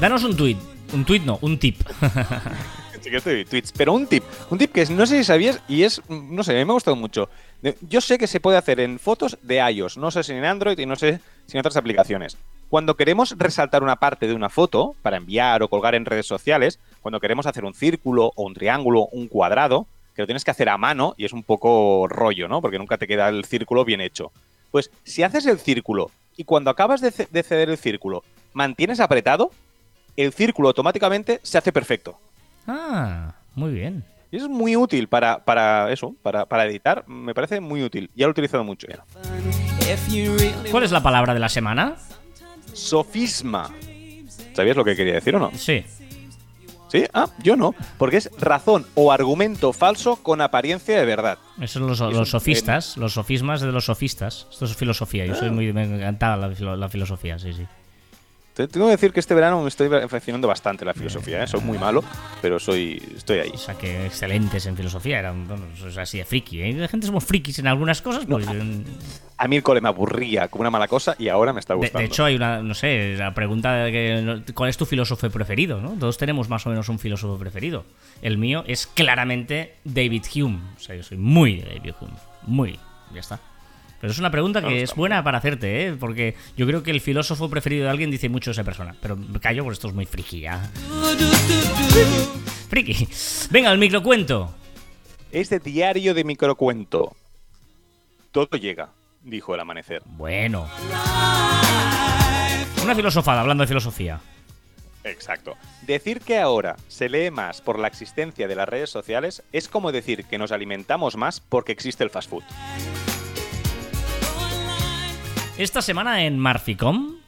Danos 0.00 0.24
un 0.24 0.36
tuit. 0.36 0.58
Un 0.94 1.04
tuit 1.04 1.22
no, 1.22 1.38
un 1.42 1.58
tip. 1.58 1.82
Que 3.02 3.44
tweets, 3.44 3.72
pero 3.72 3.92
un 3.92 4.06
tip, 4.06 4.22
un 4.48 4.58
tip 4.58 4.72
que 4.72 4.86
no 4.86 5.06
sé 5.06 5.18
si 5.18 5.24
sabías 5.24 5.60
y 5.68 5.82
es, 5.82 6.00
no 6.08 6.42
sé, 6.44 6.52
a 6.52 6.58
mí 6.58 6.64
me 6.64 6.70
ha 6.70 6.74
gustado 6.74 6.96
mucho. 6.96 7.28
Yo 7.82 8.00
sé 8.00 8.16
que 8.16 8.26
se 8.26 8.40
puede 8.40 8.56
hacer 8.56 8.80
en 8.80 8.98
fotos 8.98 9.38
de 9.42 9.56
iOS, 9.56 9.96
no 9.96 10.10
sé 10.10 10.22
si 10.22 10.32
en 10.32 10.44
Android 10.44 10.78
y 10.78 10.86
no 10.86 10.96
sé 10.96 11.20
si 11.46 11.56
en 11.56 11.60
otras 11.60 11.76
aplicaciones. 11.76 12.36
Cuando 12.70 12.96
queremos 12.96 13.36
resaltar 13.36 13.82
una 13.82 13.96
parte 13.96 14.26
de 14.26 14.34
una 14.34 14.48
foto 14.48 14.94
para 15.02 15.16
enviar 15.16 15.62
o 15.62 15.68
colgar 15.68 15.94
en 15.94 16.06
redes 16.06 16.26
sociales, 16.26 16.78
cuando 17.02 17.20
queremos 17.20 17.46
hacer 17.46 17.64
un 17.64 17.74
círculo 17.74 18.32
o 18.34 18.44
un 18.44 18.54
triángulo, 18.54 19.08
un 19.12 19.28
cuadrado, 19.28 19.86
que 20.14 20.22
lo 20.22 20.26
tienes 20.26 20.44
que 20.44 20.52
hacer 20.52 20.68
a 20.68 20.78
mano 20.78 21.14
y 21.18 21.24
es 21.24 21.32
un 21.32 21.42
poco 21.42 22.06
rollo, 22.08 22.48
¿no? 22.48 22.62
Porque 22.62 22.78
nunca 22.78 22.98
te 22.98 23.06
queda 23.06 23.28
el 23.28 23.44
círculo 23.44 23.84
bien 23.84 24.00
hecho. 24.00 24.32
Pues 24.70 24.90
si 25.04 25.22
haces 25.22 25.44
el 25.46 25.58
círculo 25.58 26.10
y 26.36 26.44
cuando 26.44 26.70
acabas 26.70 27.00
de 27.00 27.42
ceder 27.42 27.68
el 27.68 27.78
círculo 27.78 28.22
mantienes 28.54 29.00
apretado, 29.00 29.50
el 30.16 30.32
círculo 30.32 30.68
automáticamente 30.68 31.40
se 31.42 31.58
hace 31.58 31.72
perfecto. 31.72 32.18
Ah, 32.66 33.34
muy 33.54 33.72
bien. 33.72 34.04
Y 34.30 34.36
es 34.36 34.48
muy 34.48 34.76
útil 34.76 35.08
para, 35.08 35.44
para 35.44 35.92
eso, 35.92 36.14
para, 36.22 36.46
para 36.46 36.64
editar. 36.64 37.04
Me 37.06 37.34
parece 37.34 37.60
muy 37.60 37.82
útil. 37.82 38.10
Ya 38.14 38.26
lo 38.26 38.30
he 38.30 38.32
utilizado 38.32 38.64
mucho 38.64 38.86
ya. 38.88 39.04
¿Cuál 40.70 40.84
es 40.84 40.90
la 40.90 41.02
palabra 41.02 41.34
de 41.34 41.40
la 41.40 41.48
semana? 41.48 41.96
Sofisma. 42.72 43.70
¿Sabías 44.54 44.76
lo 44.76 44.84
que 44.84 44.96
quería 44.96 45.14
decir 45.14 45.36
o 45.36 45.38
no? 45.38 45.50
Sí. 45.54 45.84
¿Sí? 46.88 47.04
Ah, 47.14 47.26
yo 47.42 47.56
no. 47.56 47.74
Porque 47.98 48.18
es 48.18 48.30
razón 48.38 48.86
o 48.94 49.12
argumento 49.12 49.72
falso 49.72 50.16
con 50.16 50.40
apariencia 50.40 50.98
de 50.98 51.04
verdad. 51.06 51.38
Esos 51.60 51.72
son 51.80 51.86
los, 51.88 52.00
Es 52.00 52.18
los 52.18 52.30
sofistas, 52.30 52.96
los 52.98 53.14
sofismas 53.14 53.60
de 53.60 53.72
los 53.72 53.86
sofistas. 53.86 54.46
Esto 54.50 54.64
es 54.66 54.76
filosofía. 54.76 55.24
Yo 55.26 55.34
soy 55.34 55.50
muy. 55.50 55.72
Me 55.72 55.84
encanta 55.84 56.36
la, 56.36 56.50
filo- 56.50 56.76
la 56.76 56.88
filosofía, 56.88 57.38
sí, 57.38 57.52
sí. 57.54 57.66
Te- 58.54 58.68
Tengo 58.68 58.86
que 58.86 58.92
decir 58.92 59.12
que 59.12 59.20
este 59.20 59.34
verano 59.34 59.62
me 59.62 59.68
estoy 59.68 59.88
aficionando 59.94 60.46
bastante 60.46 60.84
a 60.84 60.88
la 60.88 60.94
filosofía. 60.94 61.42
¿eh? 61.42 61.46
Soy 61.46 61.60
muy 61.60 61.78
malo, 61.78 62.04
pero 62.42 62.58
soy 62.58 63.02
estoy 63.16 63.38
ahí. 63.38 63.50
O 63.54 63.58
sea, 63.58 63.74
que 63.76 64.04
excelentes 64.06 64.66
en 64.66 64.76
filosofía. 64.76 65.18
Eran 65.20 65.46
así 65.98 66.18
de 66.18 66.24
friki. 66.24 66.60
¿eh? 66.62 66.72
La 66.74 66.88
gente 66.88 67.06
somos 67.06 67.24
frikis 67.24 67.58
en 67.60 67.66
algunas 67.66 68.02
cosas. 68.02 68.26
Pues, 68.26 68.46
en- 68.46 68.84
A 69.38 69.48
mí 69.48 69.56
el 69.56 69.62
cole 69.62 69.80
me 69.80 69.88
aburría 69.88 70.48
como 70.48 70.60
una 70.60 70.70
mala 70.70 70.86
cosa 70.86 71.16
y 71.18 71.28
ahora 71.28 71.52
me 71.52 71.60
está 71.60 71.72
de, 71.72 71.78
gustando. 71.78 71.98
de 72.00 72.04
hecho, 72.04 72.24
hay 72.24 72.36
una, 72.36 72.62
no 72.62 72.74
sé, 72.74 73.16
la 73.18 73.32
pregunta 73.34 73.74
de 73.74 73.90
que, 74.44 74.52
¿cuál 74.52 74.68
es 74.70 74.76
tu 74.76 74.84
filósofo 74.86 75.28
preferido? 75.30 75.80
¿no? 75.80 75.92
Todos 75.98 76.18
tenemos 76.18 76.48
más 76.48 76.66
o 76.66 76.70
menos 76.70 76.88
un 76.90 76.98
filósofo 76.98 77.38
preferido. 77.38 77.84
El 78.20 78.36
mío 78.38 78.64
es 78.66 78.86
claramente 78.86 79.76
David 79.84 80.24
Hume. 80.36 80.60
O 80.76 80.78
sea, 80.80 80.94
yo 80.94 81.02
soy 81.02 81.16
muy 81.16 81.56
de 81.60 81.74
David 81.76 81.94
Hume. 82.00 82.12
Muy. 82.42 82.78
Ya 83.14 83.20
está. 83.20 83.40
Pero 84.02 84.10
es 84.10 84.18
una 84.18 84.32
pregunta 84.32 84.60
que 84.60 84.66
Claro, 84.66 84.82
es 84.82 84.94
buena 84.96 85.22
para 85.22 85.38
hacerte, 85.38 85.86
¿eh? 85.86 85.92
Porque 85.92 86.34
yo 86.56 86.66
creo 86.66 86.82
que 86.82 86.90
el 86.90 87.00
filósofo 87.00 87.48
preferido 87.48 87.84
de 87.84 87.90
alguien 87.90 88.10
dice 88.10 88.28
mucho 88.28 88.50
de 88.50 88.54
esa 88.54 88.64
persona. 88.64 88.96
Pero 89.00 89.16
me 89.16 89.38
callo 89.38 89.62
porque 89.62 89.74
esto 89.74 89.86
es 89.86 89.94
muy 89.94 90.06
friki 90.06 90.40
ya. 90.40 90.68
Friki. 92.68 93.06
Venga, 93.50 93.70
el 93.70 93.78
microcuento. 93.78 94.52
Este 95.30 95.60
diario 95.60 96.14
de 96.14 96.24
microcuento. 96.24 97.14
Todo 98.32 98.56
llega, 98.58 98.88
dijo 99.22 99.54
el 99.54 99.60
amanecer. 99.60 100.02
Bueno. 100.04 100.68
Una 102.82 102.96
filosofada, 102.96 103.42
hablando 103.42 103.62
de 103.62 103.68
filosofía. 103.68 104.18
Exacto. 105.04 105.54
Decir 105.82 106.22
que 106.22 106.40
ahora 106.40 106.74
se 106.88 107.08
lee 107.08 107.30
más 107.30 107.60
por 107.60 107.78
la 107.78 107.86
existencia 107.86 108.48
de 108.48 108.56
las 108.56 108.68
redes 108.68 108.90
sociales 108.90 109.44
es 109.52 109.68
como 109.68 109.92
decir 109.92 110.24
que 110.24 110.38
nos 110.38 110.50
alimentamos 110.50 111.16
más 111.16 111.38
porque 111.38 111.70
existe 111.70 112.02
el 112.02 112.10
fast 112.10 112.30
food. 112.30 112.42
Esta 115.62 115.80
semana 115.80 116.24
en 116.24 116.40
Marficom. 116.40 117.18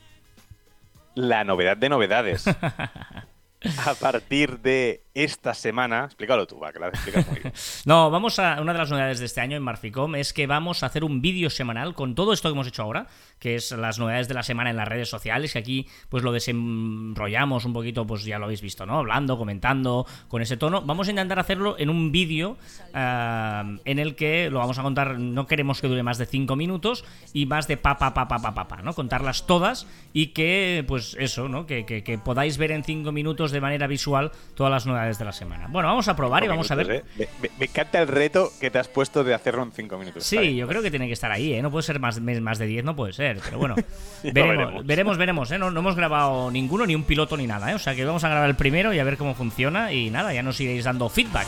La 1.14 1.44
novedad 1.44 1.76
de 1.76 1.88
novedades. 1.88 2.48
A 3.86 3.94
partir 4.00 4.58
de 4.58 5.03
esta 5.14 5.54
semana. 5.54 6.04
Explícalo 6.06 6.46
tú, 6.46 6.58
va, 6.58 6.72
que 6.72 6.80
la 6.80 6.90
muy 6.90 7.40
bien. 7.40 7.52
No, 7.84 8.10
vamos 8.10 8.38
a. 8.40 8.60
Una 8.60 8.72
de 8.72 8.78
las 8.78 8.90
novedades 8.90 9.20
de 9.20 9.26
este 9.26 9.40
año 9.40 9.56
en 9.56 9.62
Marficom 9.62 10.16
es 10.16 10.32
que 10.32 10.46
vamos 10.48 10.82
a 10.82 10.86
hacer 10.86 11.04
un 11.04 11.22
vídeo 11.22 11.50
semanal 11.50 11.94
con 11.94 12.16
todo 12.16 12.32
esto 12.32 12.48
que 12.48 12.52
hemos 12.52 12.66
hecho 12.66 12.82
ahora, 12.82 13.06
que 13.38 13.54
es 13.54 13.70
las 13.70 13.98
novedades 13.98 14.26
de 14.26 14.34
la 14.34 14.42
semana 14.42 14.70
en 14.70 14.76
las 14.76 14.88
redes 14.88 15.08
sociales, 15.08 15.52
que 15.52 15.60
aquí 15.60 15.86
pues 16.08 16.24
lo 16.24 16.32
desenrollamos 16.32 17.64
un 17.64 17.72
poquito, 17.72 18.06
pues 18.06 18.24
ya 18.24 18.38
lo 18.38 18.46
habéis 18.46 18.60
visto, 18.60 18.86
¿no? 18.86 18.98
Hablando, 18.98 19.38
comentando, 19.38 20.04
con 20.28 20.42
ese 20.42 20.56
tono. 20.56 20.82
Vamos 20.82 21.06
a 21.06 21.10
intentar 21.10 21.38
hacerlo 21.38 21.76
en 21.78 21.90
un 21.90 22.10
vídeo 22.10 22.56
ah, 22.92 23.64
en 23.84 23.98
el 24.00 24.16
que 24.16 24.50
lo 24.50 24.58
vamos 24.58 24.78
a 24.78 24.82
contar, 24.82 25.18
no 25.18 25.46
queremos 25.46 25.80
que 25.80 25.86
dure 25.86 26.02
más 26.02 26.18
de 26.18 26.26
5 26.26 26.56
minutos 26.56 27.04
y 27.32 27.46
más 27.46 27.68
de 27.68 27.76
pa, 27.76 27.98
pa, 27.98 28.12
pa, 28.14 28.26
pa, 28.26 28.40
pa, 28.40 28.52
pa, 28.52 28.66
pa, 28.66 28.82
¿no? 28.82 28.94
Contarlas 28.94 29.46
todas 29.46 29.86
y 30.12 30.28
que, 30.28 30.84
pues 30.88 31.16
eso, 31.20 31.48
¿no? 31.48 31.66
Que 31.66 32.20
podáis 32.24 32.58
ver 32.58 32.72
en 32.72 32.82
5 32.82 33.12
minutos 33.12 33.52
de 33.52 33.60
manera 33.60 33.86
visual 33.86 34.32
todas 34.56 34.72
las 34.72 34.86
novedades 34.86 35.03
de 35.04 35.24
la 35.24 35.32
semana. 35.32 35.66
Bueno, 35.68 35.88
vamos 35.88 36.08
a 36.08 36.16
probar 36.16 36.44
y 36.44 36.48
vamos 36.48 36.70
a 36.70 36.74
ver. 36.74 37.04
¿eh? 37.18 37.28
Me, 37.40 37.66
encanta 37.66 38.00
el 38.00 38.08
reto 38.08 38.50
que 38.60 38.70
te 38.70 38.78
has 38.78 38.88
puesto 38.88 39.24
de 39.24 39.34
hacerlo 39.34 39.62
en 39.62 39.72
cinco 39.72 39.98
minutos. 39.98 40.24
Está 40.24 40.42
Sí, 40.42 40.56
yo 40.56 40.66
creo 40.66 40.82
que 40.82 40.90
tiene 40.90 41.06
que 41.06 41.12
estar 41.12 41.30
ahí, 41.30 41.52
¿eh? 41.52 41.62
No 41.62 41.70
puede 41.70 41.82
ser 41.82 42.00
más, 42.00 42.20
más 42.20 42.58
de 42.58 42.66
10, 42.66 42.84
no 42.84 42.96
puede 42.96 43.12
ser. 43.12 43.38
Pero 43.44 43.58
bueno, 43.58 43.74
veremos, 44.22 44.56
veremos. 44.56 44.86
veremos, 44.86 45.18
veremos, 45.18 45.50
¿eh? 45.50 45.58
No, 45.58 45.70
no 45.70 45.80
hemos 45.80 45.96
grabado 45.96 46.50
ninguno, 46.50 46.86
ni 46.86 46.94
un 46.94 47.04
piloto, 47.04 47.36
ni 47.36 47.46
nada, 47.46 47.70
¿eh? 47.70 47.74
O 47.74 47.78
sea 47.78 47.94
que 47.94 48.04
vamos 48.04 48.24
a 48.24 48.28
grabar 48.28 48.48
el 48.48 48.56
primero 48.56 48.92
y 48.92 48.98
a 48.98 49.04
ver 49.04 49.16
cómo 49.16 49.34
funciona. 49.34 49.92
Y 49.92 50.10
nada, 50.10 50.32
ya 50.32 50.42
nos 50.42 50.60
iréis 50.60 50.84
dando 50.84 51.08
feedback. 51.08 51.46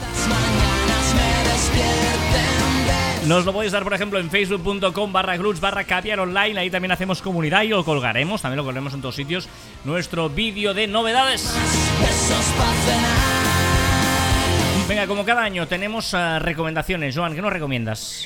Nos 3.26 3.44
lo 3.44 3.52
podéis 3.52 3.72
dar, 3.72 3.82
por 3.82 3.92
ejemplo, 3.92 4.20
en 4.20 4.30
facebook.com 4.30 5.12
barra 5.12 5.36
groups 5.36 5.59
barra 5.59 5.82
caviar 5.82 6.20
online. 6.20 6.61
Ahí 6.61 6.70
también 6.70 6.92
hacemos 6.92 7.22
comunidad 7.22 7.62
y 7.62 7.68
lo 7.68 7.84
colgaremos. 7.84 8.40
También 8.40 8.59
lo 8.59 8.62
colgaremos 8.62 8.94
en 8.94 9.00
todos 9.00 9.16
sitios. 9.16 9.48
Nuestro 9.84 10.28
vídeo 10.28 10.74
de 10.74 10.86
novedades. 10.86 11.52
Venga, 14.89 15.07
como 15.07 15.24
cada 15.24 15.43
año 15.43 15.66
tenemos 15.66 16.14
eh, 16.14 16.39
recomendaciones. 16.39 17.16
Joan, 17.16 17.34
¿qué 17.34 17.43
nos 17.43 17.53
recomiendas? 17.53 18.24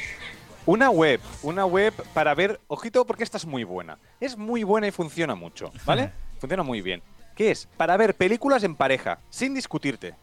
Una 0.66 0.90
web, 0.90 1.20
una 1.42 1.64
web 1.64 1.94
para 2.12 2.34
ver, 2.34 2.60
ojito, 2.68 3.06
porque 3.06 3.24
esta 3.24 3.38
es 3.38 3.46
muy 3.46 3.64
buena. 3.64 3.98
Es 4.20 4.36
muy 4.36 4.62
buena 4.62 4.86
y 4.86 4.90
funciona 4.90 5.34
mucho, 5.34 5.72
¿vale? 5.86 6.12
funciona 6.38 6.62
muy 6.62 6.82
bien. 6.82 7.02
¿Qué 7.34 7.50
es? 7.50 7.66
Para 7.76 7.96
ver 7.96 8.14
películas 8.14 8.62
en 8.62 8.74
pareja, 8.74 9.18
sin 9.30 9.54
discutirte. 9.54 10.14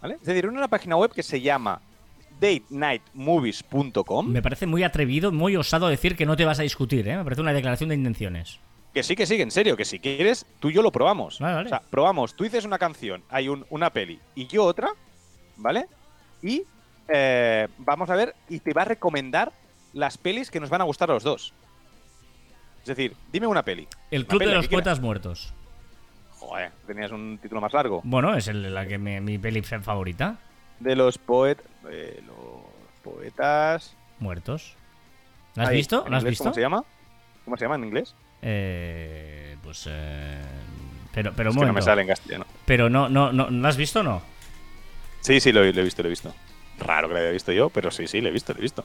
¿Vale? 0.00 0.14
Es 0.14 0.24
decir, 0.26 0.48
una 0.48 0.66
página 0.66 0.96
web 0.96 1.12
que 1.12 1.22
se 1.22 1.40
llama 1.40 1.80
datenightmovies.com. 2.40 4.28
Me 4.28 4.42
parece 4.42 4.66
muy 4.66 4.82
atrevido, 4.82 5.30
muy 5.30 5.54
osado 5.56 5.86
decir 5.88 6.16
que 6.16 6.26
no 6.26 6.36
te 6.36 6.44
vas 6.44 6.58
a 6.58 6.62
discutir, 6.64 7.06
¿eh? 7.06 7.16
Me 7.16 7.22
parece 7.24 7.40
una 7.40 7.52
declaración 7.52 7.88
de 7.88 7.94
intenciones. 7.94 8.58
Que 8.92 9.04
sí, 9.04 9.14
que 9.14 9.26
sí, 9.26 9.36
que 9.36 9.42
en 9.44 9.52
serio, 9.52 9.76
que 9.76 9.84
si 9.84 10.00
quieres, 10.00 10.44
tú 10.58 10.70
y 10.70 10.74
yo 10.74 10.82
lo 10.82 10.90
probamos. 10.90 11.38
Vale, 11.38 11.54
vale. 11.54 11.66
O 11.66 11.68
sea, 11.68 11.82
probamos, 11.88 12.34
tú 12.34 12.42
dices 12.42 12.64
una 12.64 12.78
canción, 12.78 13.22
hay 13.30 13.48
un- 13.48 13.64
una 13.70 13.90
peli, 13.90 14.18
y 14.34 14.48
yo 14.48 14.64
otra, 14.64 14.90
¿vale? 15.56 15.86
Y 16.42 16.62
eh, 17.08 17.68
vamos 17.78 18.08
a 18.10 18.16
ver, 18.16 18.34
y 18.48 18.60
te 18.60 18.72
va 18.72 18.82
a 18.82 18.86
recomendar 18.86 19.52
las 19.92 20.18
pelis 20.18 20.50
que 20.50 20.60
nos 20.60 20.70
van 20.70 20.80
a 20.80 20.84
gustar 20.84 21.10
a 21.10 21.14
los 21.14 21.22
dos. 21.22 21.52
Es 22.80 22.86
decir, 22.86 23.14
dime 23.32 23.46
una 23.46 23.62
peli. 23.62 23.86
El 24.10 24.26
Club 24.26 24.40
de 24.42 24.54
los. 24.54 24.68
Poetas 24.68 25.00
Muertos. 25.00 25.52
Joder, 26.38 26.72
tenías 26.86 27.12
un 27.12 27.38
título 27.40 27.60
más 27.60 27.72
largo. 27.72 28.00
Bueno, 28.02 28.34
es 28.34 28.48
el- 28.48 28.74
la 28.74 28.86
que 28.86 28.98
me- 28.98 29.20
mi 29.20 29.38
peli 29.38 29.62
favorita. 29.62 30.36
De 30.80 30.96
los 30.96 31.16
poet, 31.18 31.62
de 31.84 32.20
los 32.26 32.34
poetas. 33.04 33.94
Muertos. 34.18 34.74
¿La 35.54 35.64
has 35.64 35.68
Ahí, 35.68 35.76
visto? 35.76 36.04
en 36.04 36.10
¿La 36.10 36.16
has 36.18 36.24
visto? 36.24 36.44
¿Cómo 36.44 36.54
se 36.54 36.60
llama? 36.60 36.82
¿Cómo 37.44 37.56
se 37.56 37.64
llama 37.64 37.76
en 37.76 37.84
inglés? 37.84 38.14
Eh, 38.40 39.56
pues 39.62 39.86
eh, 39.88 40.40
pero 41.12 41.32
pero 41.34 41.50
un 41.50 41.56
es 41.56 41.60
que 41.60 41.66
no 41.66 41.72
me 41.72 41.82
sale 41.82 42.02
en 42.02 42.08
castellano. 42.08 42.46
Pero 42.64 42.88
no 42.90 43.08
no 43.08 43.32
no 43.32 43.48
¿la 43.50 43.68
has 43.68 43.76
visto 43.76 44.00
o 44.00 44.02
no? 44.02 44.22
Sí, 45.22 45.40
sí, 45.40 45.50
lo, 45.52 45.64
he- 45.64 45.72
lo 45.72 45.80
he 45.80 45.84
visto, 45.84 46.02
lo 46.02 46.08
he 46.08 46.10
visto. 46.10 46.34
Raro 46.78 47.08
que 47.08 47.14
lo 47.14 47.20
haya 47.20 47.30
visto 47.30 47.50
yo, 47.52 47.70
pero 47.70 47.90
sí, 47.90 48.06
sí, 48.06 48.20
lo 48.20 48.28
he 48.28 48.32
visto, 48.32 48.52
lo 48.52 48.58
he 48.58 48.62
visto. 48.62 48.84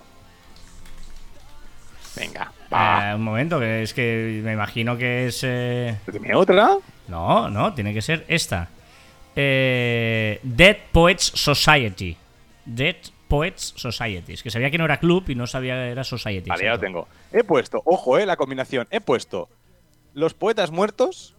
Venga, 2.15 2.51
va. 2.73 3.11
Eh, 3.11 3.15
un 3.15 3.23
momento, 3.23 3.59
que 3.59 3.83
es 3.83 3.93
que 3.93 4.41
me 4.43 4.53
imagino 4.53 4.97
que 4.97 5.27
es 5.27 5.41
eh, 5.43 5.97
otra. 6.33 6.77
No, 7.07 7.49
no, 7.49 7.73
tiene 7.73 7.93
que 7.93 8.01
ser 8.01 8.25
esta. 8.27 8.69
Eh, 9.35 10.39
Dead 10.41 10.77
Poets 10.91 11.23
Society. 11.35 12.17
Dead 12.65 12.95
Poets 13.27 13.73
Society. 13.75 14.33
Es 14.33 14.41
que 14.41 14.49
sabía 14.49 14.71
que 14.71 14.77
no 14.79 14.85
era 14.85 14.97
club 14.99 15.25
y 15.29 15.35
no 15.35 15.45
sabía 15.45 15.75
que 15.75 15.91
era 15.91 16.03
Society. 16.03 16.49
Vale, 16.49 16.63
ya 16.63 16.71
lo 16.71 16.79
tengo. 16.79 17.07
He 17.31 17.43
puesto, 17.43 17.81
ojo, 17.85 18.17
eh, 18.17 18.25
la 18.25 18.35
combinación. 18.35 18.87
He 18.89 18.99
puesto 18.99 19.47
los 20.15 20.33
poetas 20.33 20.71
muertos, 20.71 21.35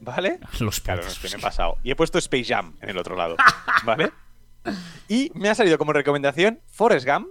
¿vale? 0.00 0.38
Los 0.60 0.80
Claro, 0.80 1.00
poetas. 1.00 1.18
no, 1.18 1.26
es 1.26 1.30
que 1.32 1.36
me 1.36 1.40
he 1.40 1.42
pasado. 1.42 1.78
Y 1.82 1.90
he 1.92 1.96
puesto 1.96 2.18
Space 2.18 2.44
Jam 2.44 2.74
en 2.82 2.90
el 2.90 2.98
otro 2.98 3.16
lado, 3.16 3.36
¿vale? 3.84 4.10
Y 5.08 5.30
me 5.34 5.48
ha 5.48 5.54
salido 5.54 5.78
como 5.78 5.92
recomendación 5.92 6.60
Forrest 6.66 7.06
Gump, 7.06 7.28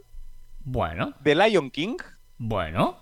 Bueno, 0.62 1.14
The 1.24 1.36
Lion 1.36 1.72
King, 1.72 1.98
bueno. 2.38 2.98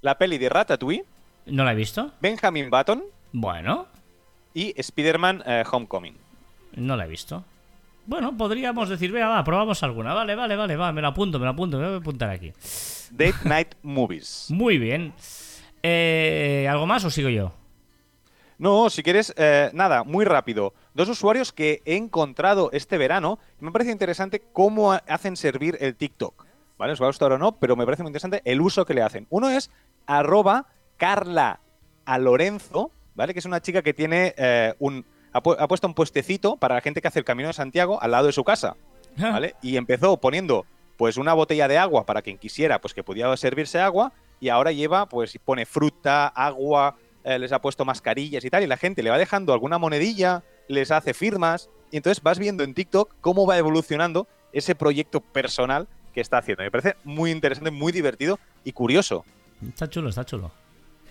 la 0.00 0.18
peli 0.18 0.38
de 0.38 0.48
Ratatouille, 0.48 1.04
¿No 1.46 1.64
la 1.64 1.72
he 1.72 1.76
visto? 1.76 2.10
Benjamin 2.20 2.70
Button 2.70 3.04
Bueno, 3.32 3.86
y 4.54 4.74
Spider-Man 4.76 5.42
eh, 5.46 5.64
Homecoming. 5.70 6.16
no 6.76 6.96
la 6.96 7.04
he 7.04 7.08
visto. 7.08 7.44
Bueno, 8.06 8.36
podríamos 8.36 8.88
decir, 8.88 9.10
venga, 9.10 9.28
va, 9.28 9.42
probamos 9.44 9.82
alguna. 9.82 10.14
Vale, 10.14 10.34
vale, 10.36 10.54
vale, 10.56 10.76
va, 10.76 10.92
me 10.92 11.02
la 11.02 11.08
apunto, 11.08 11.38
me 11.40 11.44
la 11.44 11.50
apunto, 11.50 11.76
me 11.78 11.86
voy 11.86 11.94
a 11.94 11.98
apuntar 11.98 12.30
aquí. 12.30 12.52
Date 13.10 13.34
Night 13.44 13.74
Movies. 13.82 14.46
Muy 14.50 14.78
bien. 14.78 15.12
Eh, 15.82 16.66
¿Algo 16.70 16.86
más 16.86 17.04
o 17.04 17.10
sigo 17.10 17.28
yo? 17.28 17.52
No, 18.58 18.88
si 18.90 19.02
quieres, 19.02 19.34
eh, 19.36 19.70
nada, 19.74 20.02
muy 20.04 20.24
rápido. 20.24 20.72
Dos 20.94 21.08
usuarios 21.08 21.52
que 21.52 21.82
he 21.84 21.96
encontrado 21.96 22.70
este 22.72 22.96
verano. 22.96 23.38
Me 23.60 23.70
parece 23.70 23.90
interesante 23.92 24.42
cómo 24.52 24.92
ha- 24.92 25.02
hacen 25.08 25.36
servir 25.36 25.76
el 25.80 25.94
TikTok. 25.94 26.46
¿Vale? 26.78 26.92
Os 26.92 27.00
va 27.00 27.06
a 27.06 27.08
gustar 27.08 27.32
o 27.32 27.38
no, 27.38 27.52
pero 27.58 27.74
me 27.76 27.84
parece 27.86 28.02
muy 28.02 28.10
interesante 28.10 28.42
el 28.44 28.60
uso 28.60 28.84
que 28.84 28.92
le 28.94 29.02
hacen. 29.02 29.26
Uno 29.30 29.48
es 29.50 29.70
arroba 30.06 30.66
Carla 30.98 31.60
a 32.04 32.18
Lorenzo, 32.18 32.90
¿vale? 33.14 33.32
Que 33.32 33.38
es 33.38 33.44
una 33.46 33.60
chica 33.60 33.82
que 33.82 33.94
tiene 33.94 34.34
eh, 34.36 34.74
un. 34.78 35.04
Ha, 35.32 35.42
pu- 35.42 35.56
ha 35.58 35.68
puesto 35.68 35.86
un 35.86 35.94
puestecito 35.94 36.56
para 36.56 36.74
la 36.76 36.80
gente 36.82 37.00
que 37.02 37.08
hace 37.08 37.18
el 37.18 37.24
camino 37.24 37.48
de 37.48 37.54
Santiago 37.54 38.00
al 38.02 38.10
lado 38.10 38.26
de 38.26 38.32
su 38.32 38.44
casa. 38.44 38.76
¿vale? 39.16 39.54
Y 39.62 39.76
empezó 39.78 40.18
poniendo 40.18 40.66
pues 40.98 41.16
una 41.18 41.32
botella 41.34 41.68
de 41.68 41.76
agua 41.78 42.04
para 42.06 42.22
quien 42.22 42.38
quisiera, 42.38 42.80
pues 42.80 42.94
que 42.94 43.02
pudiera 43.02 43.34
servirse 43.36 43.78
agua, 43.80 44.12
y 44.40 44.48
ahora 44.50 44.72
lleva, 44.72 45.06
pues 45.08 45.38
pone 45.44 45.64
fruta, 45.66 46.26
agua, 46.28 46.96
eh, 47.26 47.40
les 47.40 47.50
ha 47.50 47.60
puesto 47.60 47.84
mascarillas 47.84 48.44
y 48.44 48.50
tal, 48.50 48.62
y 48.62 48.68
la 48.68 48.76
gente 48.76 49.02
le 49.02 49.10
va 49.10 49.18
dejando 49.18 49.52
alguna 49.52 49.78
monedilla, 49.78 50.44
les 50.68 50.92
hace 50.92 51.12
firmas, 51.12 51.68
y 51.90 51.96
entonces 51.96 52.22
vas 52.22 52.38
viendo 52.38 52.62
en 52.62 52.72
TikTok 52.72 53.14
cómo 53.20 53.46
va 53.46 53.58
evolucionando 53.58 54.28
ese 54.52 54.76
proyecto 54.76 55.20
personal 55.20 55.88
que 56.14 56.20
está 56.20 56.38
haciendo. 56.38 56.62
Me 56.62 56.70
parece 56.70 56.94
muy 57.02 57.32
interesante, 57.32 57.72
muy 57.72 57.90
divertido 57.90 58.38
y 58.62 58.70
curioso. 58.70 59.24
Está 59.68 59.90
chulo, 59.90 60.10
está 60.10 60.24
chulo. 60.24 60.52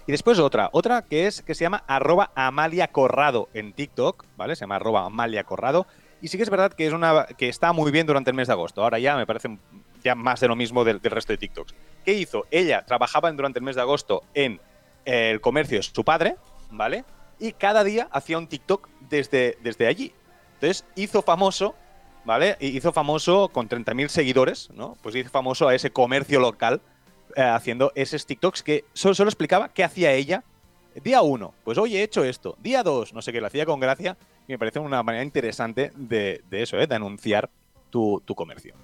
Y 0.07 0.13
después 0.13 0.39
otra, 0.39 0.69
otra 0.71 1.01
que 1.01 1.27
es 1.27 1.41
que 1.41 1.53
se 1.53 1.65
llama 1.65 1.83
arroba 1.85 2.31
Amalia 2.33 2.87
Corrado 2.87 3.49
en 3.53 3.73
TikTok, 3.73 4.23
¿vale? 4.37 4.55
Se 4.55 4.61
llama 4.61 4.77
arroba 4.77 5.05
Amalia 5.05 5.43
Corrado. 5.43 5.85
Y 6.21 6.29
sí 6.29 6.37
que 6.37 6.43
es 6.43 6.49
verdad 6.49 6.71
que 6.71 6.87
es 6.87 6.93
una 6.93 7.25
que 7.25 7.49
está 7.49 7.73
muy 7.73 7.91
bien 7.91 8.07
durante 8.07 8.29
el 8.29 8.37
mes 8.37 8.47
de 8.47 8.53
agosto. 8.53 8.81
Ahora 8.81 8.99
ya 8.99 9.17
me 9.17 9.25
parece 9.27 9.57
ya 10.01 10.15
más 10.15 10.39
de 10.39 10.47
lo 10.47 10.55
mismo 10.55 10.85
del, 10.85 11.01
del 11.01 11.11
resto 11.11 11.33
de 11.33 11.37
TikToks. 11.37 11.75
¿Qué 12.05 12.13
hizo? 12.13 12.45
Ella 12.51 12.85
trabajaba 12.85 13.29
durante 13.33 13.59
el 13.59 13.65
mes 13.65 13.75
de 13.75 13.81
agosto 13.81 14.23
en 14.33 14.61
el 15.05 15.41
comercio 15.41 15.77
de 15.77 15.83
su 15.83 16.03
padre, 16.03 16.35
¿vale? 16.71 17.05
Y 17.39 17.53
cada 17.53 17.83
día 17.83 18.07
hacía 18.11 18.37
un 18.37 18.47
TikTok 18.47 18.89
desde, 19.09 19.57
desde 19.61 19.87
allí. 19.87 20.13
Entonces 20.55 20.85
hizo 20.95 21.21
famoso, 21.21 21.75
¿vale? 22.23 22.57
Hizo 22.59 22.91
famoso 22.91 23.49
con 23.49 23.69
30.000 23.69 24.07
seguidores, 24.07 24.69
¿no? 24.71 24.97
Pues 25.01 25.15
hizo 25.15 25.29
famoso 25.29 25.67
a 25.67 25.75
ese 25.75 25.91
comercio 25.91 26.39
local 26.39 26.81
eh, 27.35 27.41
haciendo 27.41 27.91
esos 27.95 28.25
TikToks 28.25 28.63
que 28.63 28.85
solo, 28.93 29.13
solo 29.15 29.29
explicaba 29.29 29.69
qué 29.69 29.83
hacía 29.83 30.13
ella. 30.13 30.43
Día 31.03 31.21
uno, 31.21 31.53
pues 31.65 31.77
hoy 31.77 31.97
he 31.97 32.03
hecho 32.03 32.23
esto. 32.23 32.55
Día 32.61 32.81
dos, 32.81 33.13
no 33.13 33.21
sé 33.21 33.33
qué, 33.33 33.41
lo 33.41 33.47
hacía 33.47 33.65
con 33.65 33.81
gracia. 33.81 34.17
Y 34.47 34.53
me 34.53 34.59
parece 34.59 34.79
una 34.79 35.03
manera 35.03 35.23
interesante 35.23 35.91
de, 35.95 36.41
de 36.49 36.63
eso, 36.63 36.79
¿eh? 36.79 36.87
de 36.87 36.95
anunciar 36.95 37.49
tu, 37.89 38.21
tu 38.25 38.33
comercio. 38.35 38.75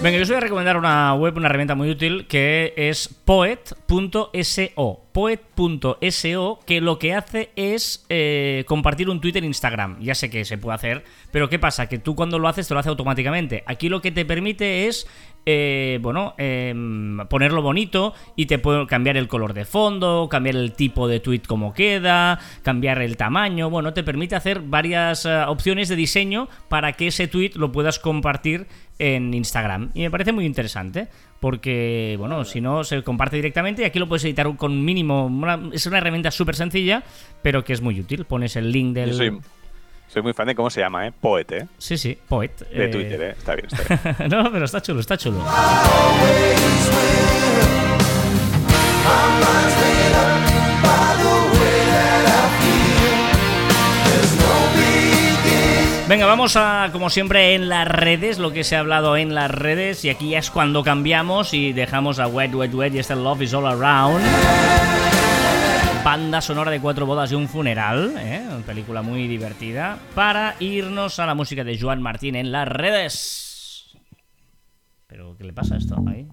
Venga, 0.00 0.16
yo 0.16 0.22
os 0.22 0.28
voy 0.28 0.36
a 0.36 0.40
recomendar 0.40 0.76
una 0.76 1.12
web, 1.14 1.36
una 1.36 1.46
herramienta 1.46 1.74
muy 1.74 1.90
útil 1.90 2.26
que 2.28 2.72
es 2.76 3.08
poet.so. 3.08 5.00
Poet.so, 5.12 6.60
que 6.64 6.80
lo 6.80 6.98
que 7.00 7.14
hace 7.14 7.50
es 7.56 8.06
eh, 8.08 8.64
compartir 8.68 9.10
un 9.10 9.20
tweet 9.20 9.36
en 9.36 9.44
Instagram. 9.44 9.98
Ya 10.00 10.14
sé 10.14 10.30
que 10.30 10.44
se 10.44 10.56
puede 10.56 10.76
hacer, 10.76 11.04
pero 11.32 11.48
¿qué 11.48 11.58
pasa? 11.58 11.88
Que 11.88 11.98
tú 11.98 12.14
cuando 12.14 12.38
lo 12.38 12.46
haces 12.46 12.68
te 12.68 12.74
lo 12.74 12.80
hace 12.80 12.88
automáticamente. 12.90 13.64
Aquí 13.66 13.88
lo 13.88 14.00
que 14.00 14.12
te 14.12 14.24
permite 14.24 14.86
es, 14.86 15.08
eh, 15.46 15.98
bueno, 16.00 16.34
em, 16.38 17.18
ponerlo 17.26 17.60
bonito 17.60 18.14
y 18.36 18.46
te 18.46 18.60
puede 18.60 18.86
cambiar 18.86 19.16
el 19.16 19.26
color 19.26 19.54
de 19.54 19.64
fondo, 19.64 20.28
cambiar 20.30 20.54
el 20.54 20.74
tipo 20.74 21.08
de 21.08 21.18
tweet 21.18 21.42
como 21.48 21.74
queda, 21.74 22.38
cambiar 22.62 23.02
el 23.02 23.16
tamaño. 23.16 23.68
Bueno, 23.70 23.92
te 23.94 24.04
permite 24.04 24.36
hacer 24.36 24.60
varias 24.60 25.26
eh, 25.26 25.42
opciones 25.48 25.88
de 25.88 25.96
diseño 25.96 26.48
para 26.68 26.92
que 26.92 27.08
ese 27.08 27.26
tweet 27.26 27.52
lo 27.56 27.72
puedas 27.72 27.98
compartir 27.98 28.68
en 28.98 29.32
Instagram. 29.34 29.90
Y 29.94 30.02
me 30.02 30.10
parece 30.10 30.32
muy 30.32 30.44
interesante, 30.46 31.08
porque, 31.40 32.16
bueno, 32.18 32.44
si 32.44 32.60
no, 32.60 32.82
se 32.84 33.02
comparte 33.02 33.36
directamente 33.36 33.82
y 33.82 33.84
aquí 33.84 33.98
lo 33.98 34.08
puedes 34.08 34.24
editar 34.24 34.54
con 34.56 34.84
mínimo. 34.84 35.26
una- 35.26 35.60
es 35.72 35.86
una 35.86 35.98
herramienta 35.98 36.30
súper 36.30 36.56
sencilla, 36.56 37.02
pero 37.42 37.62
que 37.64 37.72
es 37.72 37.80
muy 37.80 37.98
útil. 38.00 38.24
Pones 38.24 38.56
el 38.56 38.70
link 38.72 38.94
del. 38.94 39.10
Yo 39.10 39.16
soy, 39.16 39.38
Soy 40.08 40.22
muy 40.22 40.32
fan 40.32 40.46
de 40.46 40.54
cómo 40.54 40.70
se 40.70 40.80
llama, 40.80 41.06
¿eh? 41.06 41.12
Poet, 41.20 41.44
¿eh? 41.52 41.66
Sí, 41.76 41.98
sí, 41.98 42.16
Poet. 42.28 42.50
De 42.70 42.86
eh, 42.86 42.88
Twitter, 42.88 43.20
¿eh? 43.22 43.30
Está 43.36 43.54
bien, 43.54 43.66
está 43.70 44.12
bien. 44.16 44.30
no, 44.30 44.50
pero 44.50 44.64
está 44.64 44.80
chulo, 44.80 45.00
está 45.00 45.18
chulo. 45.18 45.44
Venga, 56.08 56.24
vamos 56.24 56.56
a, 56.56 56.88
como 56.90 57.10
siempre, 57.10 57.54
en 57.54 57.68
las 57.68 57.86
redes, 57.86 58.38
lo 58.38 58.50
que 58.50 58.64
se 58.64 58.76
ha 58.76 58.80
hablado 58.80 59.18
en 59.18 59.34
las 59.34 59.50
redes, 59.50 60.06
y 60.06 60.08
aquí 60.08 60.30
ya 60.30 60.38
es 60.38 60.50
cuando 60.50 60.82
cambiamos 60.82 61.52
y 61.52 61.74
dejamos 61.74 62.18
a 62.18 62.26
Wet, 62.26 62.54
Wet, 62.54 62.72
Wet 62.72 62.94
y 62.94 62.98
este 62.98 63.14
Love 63.14 63.42
is 63.42 63.52
All 63.52 63.66
Around. 63.66 64.24
Banda 66.02 66.40
sonora 66.40 66.70
de 66.70 66.80
cuatro 66.80 67.04
bodas 67.04 67.30
y 67.30 67.34
un 67.34 67.46
funeral, 67.46 68.14
¿eh? 68.16 68.42
una 68.48 68.64
película 68.64 69.02
muy 69.02 69.28
divertida, 69.28 69.98
para 70.14 70.56
irnos 70.60 71.18
a 71.18 71.26
la 71.26 71.34
música 71.34 71.62
de 71.62 71.78
Joan 71.78 72.00
Martín 72.00 72.36
en 72.36 72.52
las 72.52 72.66
redes. 72.66 73.94
¿Pero 75.08 75.36
qué 75.36 75.44
le 75.44 75.52
pasa 75.52 75.74
a 75.74 75.78
esto 75.78 76.02
ahí? 76.08 76.26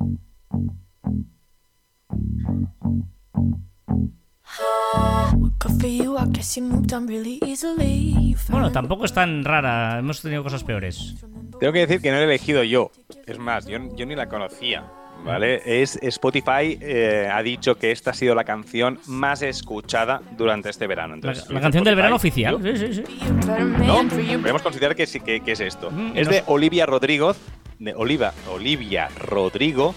Bueno, 8.50 8.72
tampoco 8.72 9.06
es 9.06 9.14
tan 9.14 9.44
rara, 9.44 10.00
hemos 10.00 10.22
tenido 10.22 10.44
cosas 10.44 10.64
peores. 10.64 11.16
Tengo 11.60 11.74
que 11.74 11.80
decir 11.80 12.02
que 12.02 12.12
no 12.12 12.18
lo 12.18 12.22
he 12.24 12.26
elegido 12.26 12.64
yo. 12.64 12.92
Es 13.26 13.40
más, 13.40 13.66
yo, 13.66 13.78
yo 13.96 14.06
ni 14.06 14.16
la 14.16 14.28
conocía. 14.28 14.86
¿Vale? 15.24 15.62
Es 15.66 15.98
Spotify 16.04 16.78
eh, 16.80 17.28
ha 17.32 17.42
dicho 17.42 17.76
que 17.76 17.92
esta 17.92 18.12
ha 18.12 18.14
sido 18.14 18.36
la 18.36 18.44
canción 18.44 19.00
más 19.08 19.42
escuchada 19.42 20.22
durante 20.38 20.70
este 20.70 20.86
verano. 20.86 21.16
La, 21.16 21.16
Entonces, 21.16 21.50
la 21.50 21.62
canción 21.62 21.84
del 21.84 21.96
verano 21.96 22.18
oficial. 22.18 22.60
Sí, 22.62 22.78
sí, 22.78 22.94
sí. 22.94 23.04
No, 23.48 24.04
you. 24.04 24.40
podemos 24.42 24.62
considerar 24.62 24.96
que 24.96 25.08
sí 25.08 25.20
que, 25.22 25.40
que 25.40 25.54
es 25.54 25.62
esto. 25.62 25.90
Mm, 25.90 26.12
es 26.16 26.28
no 26.28 26.34
de. 26.34 26.44
Olivia 26.46 26.86
Rodrigo, 26.86 27.36
de 27.80 27.96
Oliva, 27.96 28.34
Olivia 28.52 29.10
Rodrigo, 29.18 29.96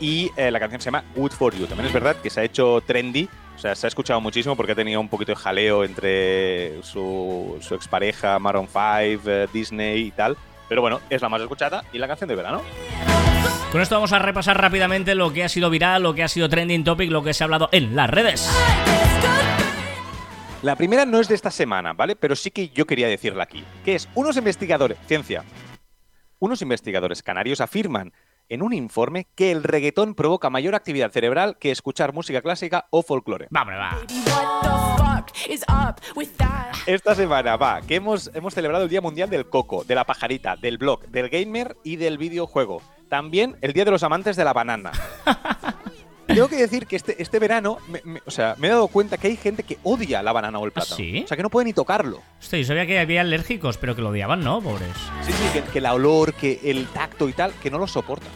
y 0.00 0.30
eh, 0.36 0.50
la 0.50 0.60
canción 0.60 0.80
se 0.80 0.86
llama 0.86 1.04
Good 1.14 1.32
for 1.32 1.54
You. 1.54 1.66
También 1.66 1.86
es 1.86 1.92
verdad 1.92 2.16
que 2.16 2.30
se 2.30 2.40
ha 2.40 2.44
hecho 2.44 2.80
trendy, 2.86 3.28
o 3.56 3.58
sea, 3.58 3.74
se 3.74 3.86
ha 3.86 3.88
escuchado 3.88 4.20
muchísimo 4.20 4.56
porque 4.56 4.72
ha 4.72 4.74
tenido 4.76 5.00
un 5.00 5.08
poquito 5.08 5.32
de 5.32 5.36
jaleo 5.36 5.84
entre 5.84 6.82
su, 6.82 7.56
su 7.60 7.74
expareja 7.74 8.38
Maroon 8.38 8.68
5, 8.68 8.78
eh, 8.82 9.48
Disney 9.52 10.06
y 10.06 10.10
tal. 10.10 10.36
Pero 10.68 10.80
bueno, 10.82 11.00
es 11.10 11.22
la 11.22 11.28
más 11.28 11.40
escuchada 11.40 11.84
y 11.92 11.98
la 11.98 12.06
canción 12.06 12.28
de 12.28 12.36
verano. 12.36 12.62
Con 13.72 13.80
esto 13.80 13.94
vamos 13.94 14.12
a 14.12 14.18
repasar 14.18 14.60
rápidamente 14.60 15.14
lo 15.14 15.32
que 15.32 15.44
ha 15.44 15.48
sido 15.48 15.70
viral, 15.70 16.02
lo 16.02 16.14
que 16.14 16.22
ha 16.22 16.28
sido 16.28 16.48
trending 16.48 16.84
topic, 16.84 17.10
lo 17.10 17.22
que 17.22 17.34
se 17.34 17.42
ha 17.42 17.46
hablado 17.46 17.68
en 17.72 17.96
las 17.96 18.08
redes. 18.08 18.48
La 20.62 20.74
primera 20.74 21.04
no 21.04 21.20
es 21.20 21.28
de 21.28 21.34
esta 21.34 21.50
semana, 21.50 21.92
¿vale? 21.92 22.16
Pero 22.16 22.34
sí 22.34 22.50
que 22.50 22.70
yo 22.70 22.86
quería 22.86 23.08
decirla 23.08 23.44
aquí, 23.44 23.64
que 23.84 23.94
es 23.94 24.08
unos 24.14 24.36
investigadores, 24.36 24.98
ciencia, 25.06 25.44
unos 26.38 26.62
investigadores 26.62 27.22
canarios 27.22 27.60
afirman 27.60 28.12
en 28.48 28.62
un 28.62 28.72
informe 28.72 29.26
que 29.34 29.50
el 29.50 29.62
reggaetón 29.62 30.14
provoca 30.14 30.50
mayor 30.50 30.74
actividad 30.74 31.10
cerebral 31.10 31.56
que 31.58 31.70
escuchar 31.70 32.12
música 32.12 32.42
clásica 32.42 32.86
o 32.90 33.02
folclore. 33.02 33.48
Vamos, 33.50 33.74
va. 33.74 33.98
Esta 36.86 37.14
semana 37.14 37.56
va, 37.56 37.82
que 37.82 37.96
hemos, 37.96 38.30
hemos 38.34 38.54
celebrado 38.54 38.84
el 38.84 38.90
Día 38.90 39.00
Mundial 39.00 39.28
del 39.30 39.48
Coco, 39.48 39.84
de 39.84 39.94
la 39.94 40.04
pajarita, 40.04 40.56
del 40.56 40.78
blog, 40.78 41.06
del 41.08 41.28
gamer 41.28 41.76
y 41.84 41.96
del 41.96 42.18
videojuego. 42.18 42.82
También 43.08 43.56
el 43.60 43.72
Día 43.72 43.84
de 43.84 43.90
los 43.90 44.02
Amantes 44.02 44.36
de 44.36 44.44
la 44.44 44.52
Banana. 44.52 44.92
Tengo 46.28 46.46
que 46.48 46.56
decir 46.56 46.86
que 46.86 46.94
este, 46.96 47.20
este 47.22 47.38
verano, 47.38 47.78
me- 47.88 48.02
me- 48.04 48.20
o 48.24 48.30
sea, 48.30 48.54
me 48.58 48.68
he 48.68 48.70
dado 48.70 48.86
cuenta 48.88 49.16
que 49.16 49.28
hay 49.28 49.36
gente 49.36 49.62
que 49.62 49.78
odia 49.82 50.22
la 50.22 50.32
banana 50.32 50.58
o 50.58 50.64
el 50.66 50.72
plátano. 50.72 50.94
sí? 50.96 51.22
O 51.24 51.26
sea, 51.26 51.36
que 51.36 51.42
no 51.42 51.48
puede 51.50 51.64
ni 51.64 51.72
tocarlo. 51.72 52.22
Hostia, 52.40 52.58
yo 52.58 52.64
sabía 52.66 52.86
que 52.86 52.98
había 52.98 53.22
alérgicos, 53.22 53.78
pero 53.78 53.96
que 53.96 54.02
lo 54.02 54.10
odiaban, 54.10 54.40
¿no? 54.40 54.60
Pobres. 54.60 54.88
Sí, 55.24 55.32
sí, 55.32 55.44
que, 55.52 55.62
que 55.62 55.78
el 55.78 55.86
olor, 55.86 56.34
que 56.34 56.60
el 56.64 56.86
tacto 56.88 57.28
y 57.28 57.32
tal, 57.32 57.52
que 57.62 57.70
no 57.70 57.78
lo 57.78 57.86
soportan. 57.86 58.28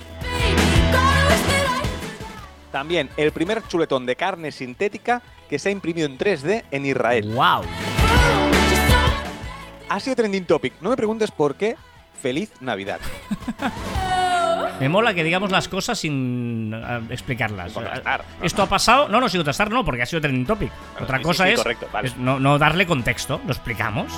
También 2.72 3.11
el 3.18 3.32
primer 3.32 3.62
chuletón 3.68 4.07
de 4.07 4.16
carne 4.16 4.51
sintética 4.51 5.20
que 5.51 5.59
se 5.59 5.68
ha 5.68 5.72
imprimido 5.72 6.07
en 6.07 6.16
3D 6.16 6.64
en 6.70 6.86
Israel. 6.86 7.30
¡Wow! 7.34 7.62
Ha 9.90 10.01
sido 10.01 10.16
trending 10.16 10.47
topic. 10.47 10.72
No 10.80 10.88
me 10.88 10.97
preguntes 10.97 11.30
por 11.30 11.55
qué. 11.57 11.76
Feliz 12.22 12.51
Navidad. 12.61 13.01
Me 14.83 14.89
mola 14.89 15.14
que 15.14 15.24
digamos 15.24 15.51
las 15.51 15.68
cosas 15.68 15.99
sin 15.99 16.72
eh, 16.74 17.01
explicarlas. 17.11 17.72
Contrastar. 17.72 18.24
Esto 18.43 18.62
ha 18.62 18.66
pasado. 18.66 19.09
No, 19.09 19.20
no, 19.20 19.28
sin 19.28 19.39
contrastar, 19.39 19.70
no, 19.70 19.85
porque 19.85 20.03
ha 20.03 20.07
sido 20.07 20.20
trending 20.20 20.47
topic. 20.47 20.70
Bueno, 20.93 21.05
Otra 21.05 21.18
sí, 21.18 21.24
cosa 21.24 21.45
sí, 21.45 21.49
sí, 21.51 21.55
es, 21.55 21.61
correcto, 21.62 21.89
vale. 21.93 22.09
es 22.09 22.16
no, 22.16 22.39
no 22.41 22.59
darle 22.59 22.87
contexto. 22.87 23.41
Lo 23.47 23.53
explicamos. 23.53 24.12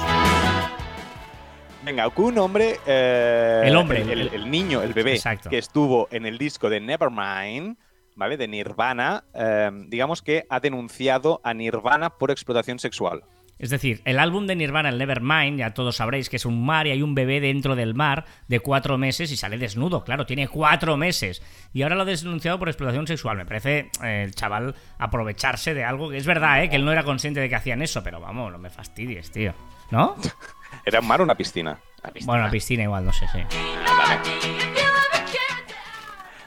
Venga, 1.84 2.08
un 2.16 2.38
hombre. 2.38 2.80
eh, 2.86 3.62
El 3.66 3.76
hombre, 3.76 4.00
El, 4.02 4.10
el- 4.10 4.20
el- 4.28 4.34
el 4.34 4.50
niño, 4.50 4.82
el 4.82 4.94
bebé, 4.94 5.12
Exacto. 5.14 5.50
que 5.50 5.58
estuvo 5.58 6.08
en 6.10 6.24
el 6.24 6.38
disco 6.38 6.70
de 6.70 6.80
Nevermind, 6.80 7.76
¿vale? 8.16 8.36
De 8.38 8.48
Nirvana, 8.48 9.24
eh, 9.34 9.70
digamos 9.88 10.22
que 10.22 10.46
ha 10.48 10.60
denunciado 10.60 11.40
a 11.44 11.52
Nirvana 11.52 12.10
por 12.10 12.30
explotación 12.30 12.78
sexual. 12.78 13.22
Es 13.58 13.70
decir, 13.70 14.02
el 14.04 14.18
álbum 14.18 14.46
de 14.46 14.56
Nirvana, 14.56 14.88
el 14.88 14.98
Nevermind, 14.98 15.58
ya 15.58 15.74
todos 15.74 15.96
sabréis 15.96 16.28
que 16.28 16.36
es 16.36 16.44
un 16.44 16.64
mar 16.64 16.86
y 16.86 16.90
hay 16.90 17.02
un 17.02 17.14
bebé 17.14 17.40
dentro 17.40 17.76
del 17.76 17.94
mar 17.94 18.24
de 18.48 18.60
cuatro 18.60 18.98
meses 18.98 19.30
y 19.30 19.36
sale 19.36 19.58
desnudo, 19.58 20.04
claro, 20.04 20.26
tiene 20.26 20.48
cuatro 20.48 20.96
meses. 20.96 21.42
Y 21.72 21.82
ahora 21.82 21.94
lo 21.94 22.02
ha 22.02 22.06
denunciado 22.06 22.58
por 22.58 22.68
explotación 22.68 23.06
sexual. 23.06 23.36
Me 23.36 23.46
parece 23.46 23.90
eh, 24.02 24.24
el 24.24 24.34
chaval 24.34 24.74
aprovecharse 24.98 25.72
de 25.72 25.84
algo 25.84 26.10
que 26.10 26.16
es 26.16 26.26
verdad, 26.26 26.64
¿eh? 26.64 26.68
que 26.68 26.76
él 26.76 26.84
no 26.84 26.92
era 26.92 27.04
consciente 27.04 27.40
de 27.40 27.48
que 27.48 27.54
hacían 27.54 27.82
eso, 27.82 28.02
pero 28.02 28.20
vamos, 28.20 28.50
no 28.50 28.58
me 28.58 28.70
fastidies, 28.70 29.30
tío. 29.30 29.54
¿No? 29.90 30.16
¿Era 30.84 31.00
un 31.00 31.06
mar 31.06 31.20
o 31.20 31.24
una 31.24 31.36
piscina? 31.36 31.78
La 32.02 32.10
piscina. 32.10 32.32
Bueno, 32.32 32.44
la 32.44 32.50
piscina 32.50 32.82
igual, 32.82 33.04
no 33.04 33.12
sé, 33.12 33.26
sí. 33.32 33.38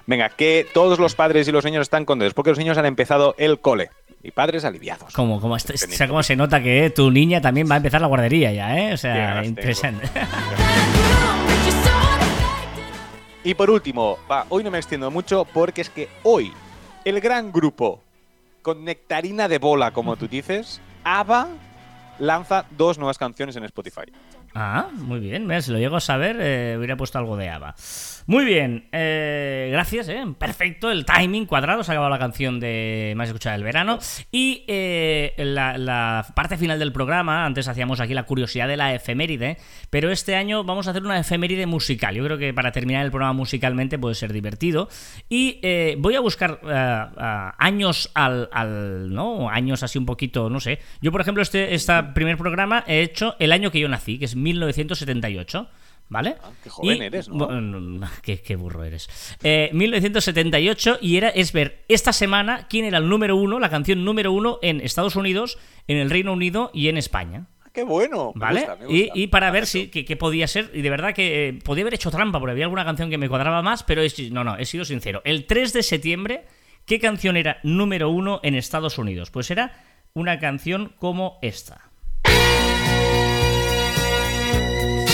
Venga, 0.05 0.29
que 0.29 0.65
todos 0.73 0.99
los 0.99 1.15
padres 1.15 1.47
y 1.47 1.51
los 1.51 1.65
niños 1.65 1.81
están 1.81 2.05
contentos 2.05 2.33
porque 2.33 2.51
los 2.51 2.59
niños 2.59 2.77
han 2.77 2.85
empezado 2.85 3.35
el 3.37 3.59
cole. 3.59 3.89
Y 4.23 4.31
padres 4.31 4.65
aliviados. 4.65 5.13
Como, 5.13 5.39
como, 5.39 5.55
este- 5.55 5.73
o 5.73 5.77
sea, 5.77 6.07
como 6.07 6.21
se 6.23 6.35
nota 6.35 6.61
que 6.61 6.85
eh, 6.85 6.89
tu 6.89 7.11
niña 7.11 7.39
también 7.39 7.69
va 7.69 7.75
a 7.75 7.77
empezar 7.77 8.01
la 8.01 8.07
guardería 8.07 8.51
ya, 8.51 8.77
¿eh? 8.77 8.93
O 8.93 8.97
sea, 8.97 9.43
interesante. 9.45 10.09
Y 13.43 13.53
por 13.53 13.69
último, 13.69 14.17
va, 14.29 14.45
hoy 14.49 14.63
no 14.63 14.71
me 14.71 14.77
extiendo 14.77 15.09
mucho 15.09 15.45
porque 15.45 15.81
es 15.81 15.89
que 15.89 16.09
hoy 16.23 16.51
el 17.05 17.21
gran 17.21 17.51
grupo 17.51 18.01
con 18.61 18.83
nectarina 18.83 19.47
de 19.47 19.57
bola, 19.59 19.91
como 19.91 20.17
tú 20.17 20.27
dices, 20.27 20.81
ABBA 21.05 21.47
lanza 22.19 22.65
dos 22.71 22.97
nuevas 22.97 23.17
canciones 23.17 23.55
en 23.55 23.63
Spotify. 23.63 24.11
Ah, 24.59 24.87
muy 24.91 25.19
bien. 25.19 25.45
Mira, 25.45 25.61
si 25.61 25.71
lo 25.71 25.77
llego 25.77 25.97
a 25.97 26.01
saber, 26.01 26.37
eh, 26.39 26.75
hubiera 26.79 26.97
puesto 26.97 27.19
algo 27.19 27.37
de 27.37 27.47
ABBA. 27.47 27.75
Muy 28.25 28.43
bien. 28.43 28.87
eh, 28.91 29.69
gracias, 29.71 30.09
eh. 30.09 30.23
Perfecto. 30.37 30.89
El 30.89 31.05
timing 31.05 31.45
cuadrado. 31.45 31.83
Se 31.83 31.91
ha 31.91 31.93
acabado 31.93 32.09
la 32.09 32.17
canción 32.17 32.59
de 32.59 33.13
más 33.15 33.27
escuchada 33.29 33.55
del 33.55 33.63
verano. 33.63 33.99
Y 34.31 34.65
eh, 34.67 35.33
la, 35.37 35.77
la 35.77 36.25
parte 36.35 36.57
final 36.57 36.79
del 36.79 36.91
programa, 36.91 37.45
antes 37.45 37.67
hacíamos 37.67 37.99
aquí 37.99 38.15
la 38.15 38.23
curiosidad 38.23 38.67
de 38.67 38.77
la 38.77 38.95
efeméride, 38.95 39.57
pero 39.91 40.09
este 40.11 40.35
año 40.35 40.63
vamos 40.63 40.87
a 40.87 40.89
hacer 40.89 41.03
una 41.03 41.19
efeméride 41.19 41.67
musical. 41.67 42.15
Yo 42.15 42.23
creo 42.25 42.39
que 42.39 42.51
para 42.53 42.71
terminar 42.71 43.05
el 43.05 43.11
programa 43.11 43.33
musicalmente 43.33 43.99
puede 43.99 44.15
ser 44.15 44.33
divertido. 44.33 44.89
Y 45.29 45.59
eh, 45.61 45.95
voy 45.99 46.15
a 46.15 46.19
buscar 46.19 46.59
eh, 46.63 46.67
ah, 46.73 47.53
años 47.59 48.09
al, 48.15 48.49
al, 48.51 49.13
¿no? 49.13 49.51
Años 49.51 49.83
así 49.83 49.99
un 49.99 50.07
poquito, 50.07 50.49
no 50.49 50.59
sé. 50.59 50.79
Yo, 50.99 51.11
por 51.11 51.21
ejemplo, 51.21 51.43
este, 51.43 51.75
este 51.75 51.93
primer 52.15 52.37
programa 52.37 52.83
he 52.87 53.01
hecho 53.03 53.35
el 53.37 53.51
año 53.51 53.69
que 53.69 53.79
yo 53.79 53.87
nací, 53.87 54.17
que 54.17 54.25
es 54.25 54.35
1978. 54.53 55.69
¿Vale? 56.09 56.35
Ah, 56.41 56.51
qué 56.63 56.69
joven 56.69 56.97
Y- 57.01 57.05
eres, 57.05 57.27
¿no? 57.27 57.49
qué, 58.23 58.41
qué 58.41 58.55
burro 58.55 58.85
eres. 58.85 59.09
Eh, 59.43 59.69
1978 59.73 60.99
y 61.01 61.17
era 61.17 61.27
es 61.27 61.51
ver 61.51 61.83
esta 61.89 62.13
semana 62.13 62.65
quién 62.69 62.85
era 62.85 62.97
el 62.97 63.09
número 63.09 63.35
uno, 63.35 63.59
la 63.59 63.69
canción 63.69 64.05
número 64.05 64.31
uno 64.31 64.57
en 64.61 64.79
Estados 64.79 65.17
Unidos, 65.17 65.57
en 65.87 65.97
el 65.97 66.09
Reino 66.09 66.31
Unido 66.31 66.71
y 66.73 66.87
en 66.87 66.95
España. 66.97 67.47
Ah, 67.61 67.69
¡Qué 67.73 67.83
bueno! 67.83 68.31
Me 68.35 68.39
¿Vale? 68.39 68.59
gusta, 68.61 68.75
me 68.77 68.85
y, 68.93 69.01
gusta. 69.03 69.19
y 69.19 69.27
para 69.27 69.51
ver 69.51 69.65
si 69.67 69.87
qué, 69.89 70.05
qué 70.05 70.15
podía 70.15 70.47
ser, 70.47 70.71
y 70.73 70.81
de 70.81 70.89
verdad 70.89 71.13
que 71.13 71.49
eh, 71.49 71.53
podía 71.61 71.83
haber 71.83 71.95
hecho 71.95 72.09
trampa, 72.09 72.39
porque 72.39 72.51
había 72.53 72.63
alguna 72.65 72.85
canción 72.85 73.09
que 73.09 73.17
me 73.17 73.27
cuadraba 73.27 73.61
más, 73.61 73.83
pero 73.83 74.01
es- 74.01 74.31
no, 74.31 74.45
no, 74.45 74.55
he 74.57 74.63
sido 74.63 74.85
sincero. 74.85 75.21
El 75.25 75.45
3 75.45 75.73
de 75.73 75.83
septiembre, 75.83 76.45
¿qué 76.85 76.99
canción 76.99 77.35
era 77.35 77.59
número 77.63 78.09
uno 78.09 78.39
en 78.43 78.55
Estados 78.55 78.97
Unidos? 78.97 79.29
Pues 79.29 79.51
era 79.51 79.83
una 80.13 80.39
canción 80.39 80.93
como 80.99 81.37
esta. 81.41 81.86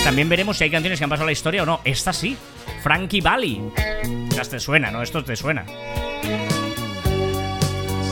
También 0.03 0.27
veremos 0.29 0.57
si 0.57 0.65
hay 0.65 0.69
canciones 0.71 0.99
que 0.99 1.03
han 1.05 1.09
pasado 1.09 1.23
a 1.23 1.27
la 1.27 1.31
historia 1.31 1.63
o 1.63 1.65
no. 1.65 1.79
Esta 1.83 2.11
sí. 2.13 2.37
Frankie 2.83 3.21
Valli. 3.21 3.61
Esta 4.29 4.43
te 4.43 4.59
suena, 4.59 4.91
¿no? 4.91 5.01
Esto 5.01 5.23
te 5.23 5.35
suena. 5.35 5.65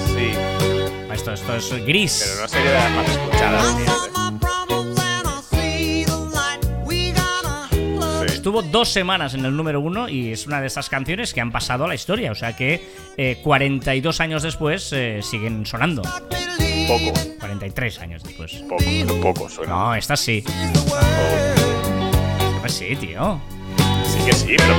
Sí, 0.06 0.32
Esto, 1.14 1.34
esto 1.34 1.56
es 1.56 1.86
gris. 1.86 2.24
pero 2.26 2.42
no 2.42 2.48
sería 2.48 2.72
de 2.72 2.78
las 2.78 2.92
más 2.92 3.10
escuchadas. 3.10 3.76
Sí. 3.78 3.86
Estuvo 8.34 8.62
dos 8.64 8.90
semanas 8.90 9.36
en 9.36 9.46
el 9.46 9.56
número 9.56 9.80
uno 9.82 10.10
y 10.10 10.32
es 10.32 10.48
una 10.48 10.62
de 10.62 10.68
esas 10.68 10.90
canciones 10.90 11.32
que 11.34 11.42
han 11.42 11.52
pasado 11.52 11.86
a 11.86 11.88
la 11.88 11.94
historia. 11.96 12.32
O 12.32 12.36
sea 12.36 12.56
que 12.56 12.84
eh, 13.18 13.38
42 13.44 14.20
años 14.20 14.42
después 14.42 14.92
eh, 14.94 15.20
siguen 15.22 15.66
sonando. 15.68 16.02
Poco, 16.02 17.14
43 17.40 18.00
años 18.00 18.24
después. 18.24 18.54
poco, 18.68 18.84
pero 18.84 19.22
poco 19.22 19.48
suena. 19.50 19.74
No, 19.74 19.94
esta 19.96 20.16
sí. 20.18 20.44
Oh, 20.48 21.71
Esta 22.64 22.70
sí, 22.70 22.96
tío. 22.96 23.40
sí 24.06 24.26
que 24.26 24.34
sí, 24.34 24.56
pero 24.58 24.76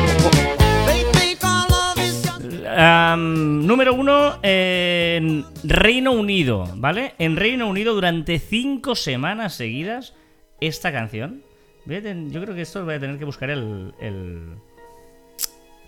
número 3.16 3.94
uno 3.94 4.38
en 4.42 5.44
Reino 5.64 6.12
Unido, 6.12 6.68
¿vale? 6.76 7.14
En 7.18 7.36
Reino 7.36 7.68
Unido 7.68 7.92
durante 7.94 8.38
cinco 8.38 8.94
semanas 8.94 9.54
seguidas 9.54 10.14
esta 10.60 10.92
canción. 10.92 11.42
Ten- 11.86 12.30
yo 12.30 12.40
creo 12.40 12.54
que 12.54 12.62
esto 12.62 12.84
voy 12.84 12.94
a 12.94 13.00
tener 13.00 13.18
que 13.18 13.24
buscar 13.24 13.50
el, 13.50 13.92
el... 14.00 14.54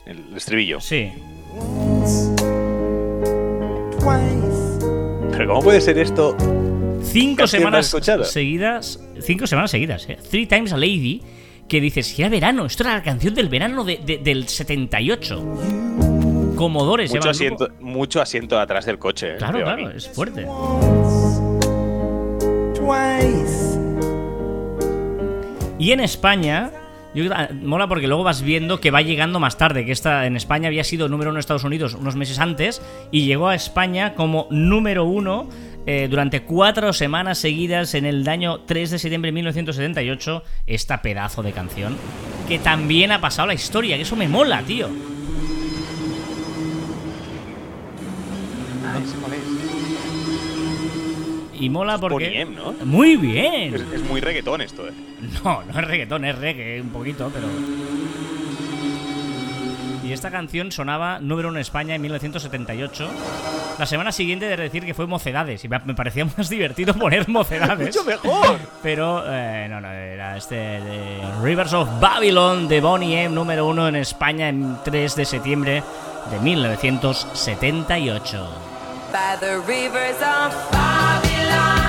El 0.07 0.37
estribillo. 0.37 0.81
Sí. 0.81 1.11
Pero 5.33 5.47
¿cómo 5.49 5.63
puede 5.63 5.81
ser 5.81 5.99
esto? 5.99 6.37
Cinco 7.03 7.39
¿Canción 7.39 7.61
semanas 7.63 7.87
escuchado? 7.87 8.25
seguidas. 8.25 9.01
Cinco 9.21 9.47
semanas 9.47 9.71
seguidas, 9.71 10.09
¿eh? 10.09 10.19
Three 10.31 10.47
Times 10.47 10.73
a 10.73 10.77
Lady. 10.77 11.23
Que 11.69 11.81
dices, 11.81 12.17
era 12.19 12.29
verano, 12.29 12.67
esto 12.67 12.83
era 12.83 12.95
la 12.95 13.03
canción 13.03 13.35
del 13.35 13.49
verano 13.49 13.85
de- 13.85 13.99
de- 14.05 14.19
del 14.19 14.47
78. 14.49 15.57
Comodores, 16.57 17.11
se 17.11 17.17
Mucho 17.19 17.31
asiento, 17.31 17.69
mucho 17.81 18.21
asiento 18.23 18.59
atrás 18.61 18.87
del 18.87 18.99
coche. 18.99 19.35
eh, 19.35 19.37
Claro, 19.39 19.59
claro, 19.63 19.91
es 19.91 20.09
fuerte. 20.09 20.47
Y 25.79 25.91
en 25.93 26.01
España, 26.01 26.71
yo, 27.15 27.25
ah, 27.35 27.49
mola 27.53 27.89
porque 27.89 28.07
luego 28.07 28.23
vas 28.23 28.43
viendo 28.43 28.81
que 28.81 28.91
va 28.91 29.03
llegando 29.03 29.41
más 29.41 29.59
tarde, 29.59 29.85
que 29.85 29.93
esta 29.93 30.27
en 30.27 30.37
España 30.37 30.69
había 30.69 30.85
sido 30.85 31.09
número 31.09 31.31
uno 31.31 31.39
en 31.39 31.41
Estados 31.41 31.65
Unidos 31.65 31.95
unos 31.95 32.17
meses 32.17 32.39
antes 32.39 32.81
y 33.11 33.27
llegó 33.27 33.49
a 33.49 33.55
España 33.55 34.15
como 34.15 34.47
número 34.51 35.05
uno 35.05 35.49
eh, 35.87 36.09
durante 36.09 36.43
cuatro 36.43 36.93
semanas 36.93 37.39
seguidas 37.39 37.95
en 37.95 38.07
el 38.07 38.27
año 38.29 38.61
3 38.61 38.91
de 38.93 38.99
septiembre 38.99 39.29
de 39.29 39.33
1978, 39.33 40.43
esta 40.67 41.03
pedazo 41.03 41.43
de 41.43 41.53
canción, 41.53 41.97
que 42.49 42.59
también 42.59 43.13
ha 43.13 43.21
pasado 43.21 43.49
la 43.49 43.55
historia, 43.55 43.97
que 43.97 44.03
eso 44.03 44.17
me 44.17 44.29
mola, 44.29 44.63
tío. 44.63 44.89
Ah, 48.87 48.99
ese 49.03 49.17
cuál 49.17 49.35
es. 49.35 49.41
Y 51.61 51.71
mola 51.71 51.99
porque... 51.99 52.41
M, 52.41 52.57
¿no? 52.57 52.73
Muy 52.85 53.17
bien. 53.17 53.75
Es, 53.75 53.83
es 53.93 54.03
muy 54.03 54.21
reggaetón 54.21 54.61
esto, 54.61 54.89
eh. 54.89 54.93
No, 55.45 55.63
no 55.63 55.81
es 55.81 55.87
reggaetón, 55.87 56.25
es 56.25 56.37
reggae 56.37 56.81
un 56.81 56.91
poquito, 56.91 57.31
pero. 57.33 57.47
Y 60.05 60.13
esta 60.13 60.31
canción 60.31 60.71
sonaba 60.71 61.19
número 61.19 61.49
uno 61.49 61.59
en 61.59 61.63
España 61.63 61.95
en 61.95 62.03
1978. 62.03 63.09
La 63.79 63.87
semana 63.87 64.13
siguiente 64.13 64.47
de 64.47 64.57
decir 64.57 64.85
que 64.85 64.95
fue 64.95 65.07
Mocedades. 65.07 65.65
Y 65.65 65.69
me 65.69 65.95
parecía 65.95 66.25
más 66.37 66.49
divertido 66.49 66.95
poner 66.95 67.29
Mocedades. 67.29 67.97
¡Mucho 67.97 68.05
mejor! 68.05 68.59
Pero 68.83 69.25
eh, 69.27 69.67
no, 69.69 69.81
no, 69.81 69.91
era 69.91 70.37
este 70.37 70.57
de 70.57 71.21
Rivers 71.43 71.73
of 71.73 71.89
Babylon 72.01 72.69
de 72.69 72.81
Bonnie 72.81 73.25
M, 73.25 73.35
número 73.35 73.67
uno 73.67 73.89
en 73.89 73.97
España 73.97 74.49
en 74.49 74.77
3 74.85 75.17
de 75.17 75.25
septiembre 75.25 75.83
de 76.31 76.41
1978. 76.41 78.75
by 79.15 79.37
the 79.37 79.61
rivers 79.61 80.17
of 80.17 80.51
Babylon, 80.73 81.84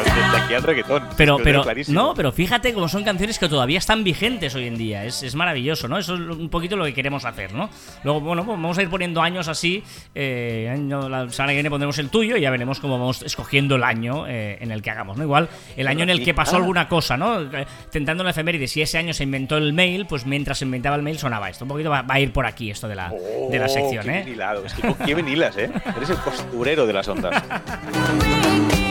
desde 0.00 0.36
aquí 0.44 0.54
al 0.54 0.62
reggaetón. 0.62 1.02
Pero, 1.16 1.38
pero, 1.42 1.64
no, 1.88 2.14
pero 2.14 2.32
fíjate 2.32 2.72
cómo 2.72 2.88
son 2.88 3.04
canciones 3.04 3.38
que 3.38 3.48
todavía 3.48 3.78
están 3.78 4.04
vigentes 4.04 4.54
hoy 4.54 4.66
en 4.66 4.76
día. 4.76 5.04
Es, 5.04 5.22
es 5.22 5.34
maravilloso, 5.34 5.88
¿no? 5.88 5.98
Eso 5.98 6.14
es 6.14 6.20
un 6.20 6.48
poquito 6.48 6.76
lo 6.76 6.84
que 6.84 6.94
queremos 6.94 7.24
hacer, 7.24 7.52
¿no? 7.52 7.68
Luego, 8.04 8.20
bueno, 8.20 8.44
pues 8.44 8.56
vamos 8.56 8.78
a 8.78 8.82
ir 8.82 8.88
poniendo 8.90 9.20
años 9.22 9.48
así. 9.48 9.82
eh, 10.14 10.70
año- 10.72 11.08
la 11.08 11.28
semana 11.30 11.52
que 11.52 11.56
viene 11.56 11.70
pondremos 11.70 11.98
el 11.98 12.08
tuyo 12.08 12.36
y 12.36 12.40
ya 12.40 12.50
veremos 12.50 12.80
cómo 12.80 12.98
vamos 12.98 13.22
escogiendo 13.22 13.76
el 13.76 13.84
año 13.84 14.26
eh, 14.26 14.58
en 14.60 14.70
el 14.70 14.82
que 14.82 14.90
hagamos, 14.90 15.16
¿no? 15.16 15.24
Igual, 15.24 15.48
el 15.76 15.86
año 15.88 16.02
en 16.04 16.10
el 16.10 16.24
que 16.24 16.34
pasó 16.34 16.56
Ah. 16.56 16.58
alguna 16.58 16.88
cosa, 16.88 17.16
¿no? 17.16 17.40
Eh, 17.42 17.66
Tentando 17.90 18.24
la 18.24 18.30
efeméride, 18.30 18.66
si 18.68 18.82
ese 18.82 18.98
año 18.98 19.12
se 19.12 19.24
inventó 19.24 19.56
el 19.56 19.72
mail, 19.72 20.06
pues 20.06 20.26
mientras 20.26 20.58
se 20.58 20.64
inventaba 20.64 20.96
el 20.96 21.02
mail 21.02 21.18
sonaba 21.18 21.48
esto. 21.50 21.64
Un 21.64 21.68
poquito 21.68 21.90
va, 21.90 22.02
va 22.02 22.14
a 22.14 22.20
ir 22.20 22.32
por 22.32 22.46
aquí 22.46 22.70
esto 22.70 22.88
de 22.88 22.94
la, 22.94 23.10
de 23.50 23.58
la 23.58 23.66
Oh, 23.66 23.68
sección, 23.68 24.04
qué 24.04 24.10
¿eh? 24.10 24.22
bien 24.24 24.34
hilado. 24.36 24.64
Es 24.64 24.74
que 24.74 24.94
qué 25.04 25.14
bien 25.14 25.28
hilas, 25.28 25.56
¿eh? 25.56 25.70
Eres 25.96 26.10
el 26.10 26.16
costurero 26.18 26.86
de 26.86 26.92
las 26.92 27.08
ondas. 27.08 27.42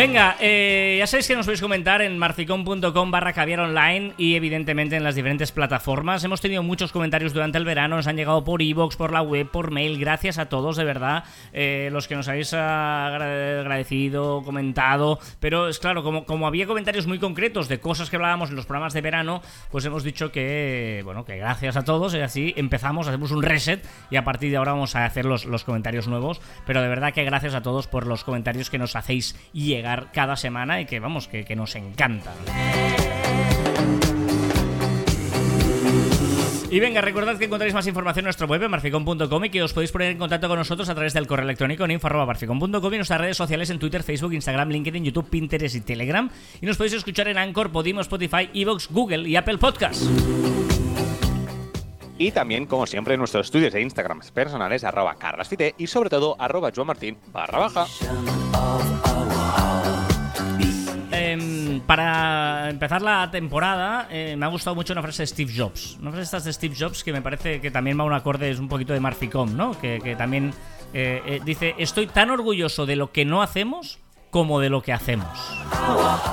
Venga, 0.00 0.36
eh, 0.40 0.96
ya 0.98 1.06
sabéis 1.06 1.28
que 1.28 1.36
nos 1.36 1.44
podéis 1.44 1.60
comentar 1.60 2.00
en 2.00 2.16
marficom.com 2.16 3.10
barra 3.10 3.34
caviar 3.34 3.60
online 3.60 4.14
y 4.16 4.34
evidentemente 4.34 4.96
en 4.96 5.04
las 5.04 5.14
diferentes 5.14 5.52
plataformas. 5.52 6.24
Hemos 6.24 6.40
tenido 6.40 6.62
muchos 6.62 6.90
comentarios 6.90 7.34
durante 7.34 7.58
el 7.58 7.66
verano, 7.66 7.96
nos 7.96 8.06
han 8.06 8.16
llegado 8.16 8.42
por 8.42 8.62
iVoox, 8.62 8.96
por 8.96 9.12
la 9.12 9.20
web, 9.20 9.50
por 9.50 9.70
mail. 9.70 9.98
Gracias 10.00 10.38
a 10.38 10.48
todos, 10.48 10.78
de 10.78 10.84
verdad, 10.84 11.24
eh, 11.52 11.90
los 11.92 12.08
que 12.08 12.16
nos 12.16 12.28
habéis 12.28 12.54
agra- 12.54 13.60
agradecido, 13.60 14.42
comentado. 14.42 15.18
Pero 15.38 15.68
es 15.68 15.78
claro, 15.78 16.02
como, 16.02 16.24
como 16.24 16.46
había 16.46 16.66
comentarios 16.66 17.06
muy 17.06 17.18
concretos 17.18 17.68
de 17.68 17.78
cosas 17.78 18.08
que 18.08 18.16
hablábamos 18.16 18.48
en 18.48 18.56
los 18.56 18.64
programas 18.64 18.94
de 18.94 19.02
verano, 19.02 19.42
pues 19.70 19.84
hemos 19.84 20.02
dicho 20.02 20.32
que, 20.32 21.02
bueno, 21.04 21.26
que 21.26 21.36
gracias 21.36 21.76
a 21.76 21.84
todos 21.84 22.14
y 22.14 22.20
así 22.20 22.54
empezamos, 22.56 23.06
hacemos 23.06 23.32
un 23.32 23.42
reset 23.42 23.84
y 24.10 24.16
a 24.16 24.24
partir 24.24 24.50
de 24.50 24.56
ahora 24.56 24.72
vamos 24.72 24.96
a 24.96 25.04
hacer 25.04 25.26
los, 25.26 25.44
los 25.44 25.64
comentarios 25.64 26.08
nuevos. 26.08 26.40
Pero 26.64 26.80
de 26.80 26.88
verdad 26.88 27.12
que 27.12 27.22
gracias 27.24 27.54
a 27.54 27.60
todos 27.60 27.86
por 27.86 28.06
los 28.06 28.24
comentarios 28.24 28.70
que 28.70 28.78
nos 28.78 28.96
hacéis 28.96 29.36
llegar 29.52 29.89
cada 30.12 30.36
semana 30.36 30.80
y 30.80 30.86
que 30.86 31.00
vamos, 31.00 31.28
que, 31.28 31.56
nos 31.56 31.74
encantan. 31.74 32.34
Y 36.70 36.78
venga, 36.78 37.00
recordad 37.00 37.36
que 37.36 37.46
encontráis 37.46 37.74
más 37.74 37.86
información 37.88 38.22
en 38.22 38.26
nuestro 38.26 38.46
web 38.46 38.62
en 38.62 38.70
marficom.com 38.70 39.44
y 39.44 39.50
que 39.50 39.62
os 39.62 39.72
podéis 39.72 39.90
poner 39.90 40.12
en 40.12 40.18
contacto 40.18 40.46
con 40.46 40.56
nosotros 40.56 40.88
a 40.88 40.94
través 40.94 41.12
del 41.12 41.26
correo 41.26 41.44
electrónico 41.44 41.84
en 41.84 41.90
info.marficom.com 41.90 42.94
y 42.94 42.96
nuestras 42.96 43.20
redes 43.20 43.36
sociales 43.36 43.70
en 43.70 43.80
Twitter, 43.80 44.04
Facebook, 44.04 44.32
Instagram, 44.34 44.68
LinkedIn, 44.68 45.04
YouTube, 45.04 45.28
Pinterest 45.28 45.74
y 45.74 45.80
Telegram. 45.80 46.30
Y 46.60 46.66
nos 46.66 46.76
podéis 46.76 46.94
escuchar 46.94 47.26
en 47.26 47.38
Anchor, 47.38 47.72
Podimo, 47.72 48.00
Spotify, 48.02 48.50
Evox, 48.54 48.88
Google 48.88 49.28
y 49.28 49.34
Apple 49.34 49.58
Podcasts. 49.58 50.08
Y 52.20 52.32
también, 52.32 52.66
como 52.66 52.86
siempre, 52.86 53.14
en 53.14 53.18
nuestros 53.18 53.46
estudios 53.46 53.72
de 53.72 53.80
Instagram 53.80 54.20
personales, 54.34 54.84
arroba 54.84 55.14
carlasfite 55.14 55.74
y 55.78 55.86
sobre 55.86 56.10
todo 56.10 56.36
arroba 56.38 56.70
joamartin 56.70 57.16
barra 57.32 57.60
baja. 57.60 57.86
Em, 61.10 61.80
para 61.80 62.68
empezar 62.68 63.00
la 63.00 63.30
temporada, 63.30 64.06
eh, 64.10 64.36
me 64.36 64.44
ha 64.44 64.50
gustado 64.50 64.76
mucho 64.76 64.92
una 64.92 65.00
frase 65.00 65.22
de 65.22 65.28
Steve 65.28 65.50
Jobs. 65.56 65.96
Una 65.98 66.10
frase 66.10 66.24
estas 66.24 66.44
de 66.44 66.52
Steve 66.52 66.74
Jobs 66.78 67.02
que 67.02 67.14
me 67.14 67.22
parece 67.22 67.58
que 67.62 67.70
también 67.70 67.98
va 67.98 68.04
un 68.04 68.12
acorde, 68.12 68.50
es 68.50 68.58
un 68.58 68.68
poquito 68.68 68.92
de 68.92 69.00
Marficom, 69.00 69.56
¿no? 69.56 69.80
Que, 69.80 69.98
que 70.04 70.14
también 70.14 70.52
eh, 70.92 71.22
eh, 71.24 71.40
dice: 71.42 71.74
Estoy 71.78 72.06
tan 72.06 72.28
orgulloso 72.28 72.84
de 72.84 72.96
lo 72.96 73.12
que 73.12 73.24
no 73.24 73.40
hacemos 73.40 73.98
como 74.30 74.60
de 74.60 74.70
lo 74.70 74.82
que 74.82 74.92
hacemos. 74.92 75.28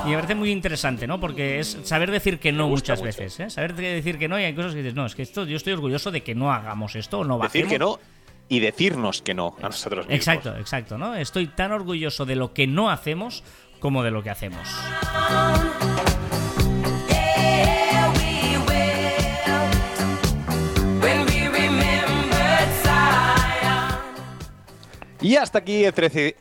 Y 0.04 0.08
me 0.10 0.14
parece 0.14 0.34
muy 0.34 0.50
interesante, 0.50 1.06
¿no? 1.06 1.18
Porque 1.20 1.58
es 1.58 1.78
saber 1.82 2.10
decir 2.10 2.38
que 2.38 2.52
no 2.52 2.68
muchas 2.68 2.98
mucho. 3.00 3.06
veces, 3.06 3.40
¿eh? 3.40 3.50
Saber 3.50 3.74
decir 3.74 4.18
que 4.18 4.28
no 4.28 4.38
y 4.38 4.44
hay 4.44 4.54
cosas 4.54 4.72
que 4.72 4.78
dices, 4.78 4.94
no, 4.94 5.04
es 5.06 5.14
que 5.14 5.22
esto 5.22 5.44
yo 5.44 5.56
estoy 5.56 5.72
orgulloso 5.72 6.10
de 6.10 6.22
que 6.22 6.34
no 6.34 6.52
hagamos 6.52 6.94
esto 6.96 7.18
o 7.20 7.24
no 7.24 7.38
Decir 7.38 7.64
bajemos". 7.64 7.72
que 7.72 7.78
no 7.78 7.98
y 8.48 8.60
decirnos 8.60 9.20
que 9.20 9.34
no 9.34 9.56
a 9.60 9.66
nosotros 9.66 10.06
mismos. 10.06 10.16
Exacto, 10.16 10.56
exacto, 10.56 10.96
¿no? 10.96 11.14
Estoy 11.14 11.48
tan 11.48 11.72
orgulloso 11.72 12.24
de 12.24 12.36
lo 12.36 12.52
que 12.54 12.66
no 12.66 12.88
hacemos 12.90 13.42
como 13.80 14.02
de 14.02 14.10
lo 14.10 14.22
que 14.22 14.30
hacemos. 14.30 14.68
Y 25.20 25.36
hasta 25.36 25.58
aquí 25.58 25.84
el 25.84 25.92
13... 25.92 26.36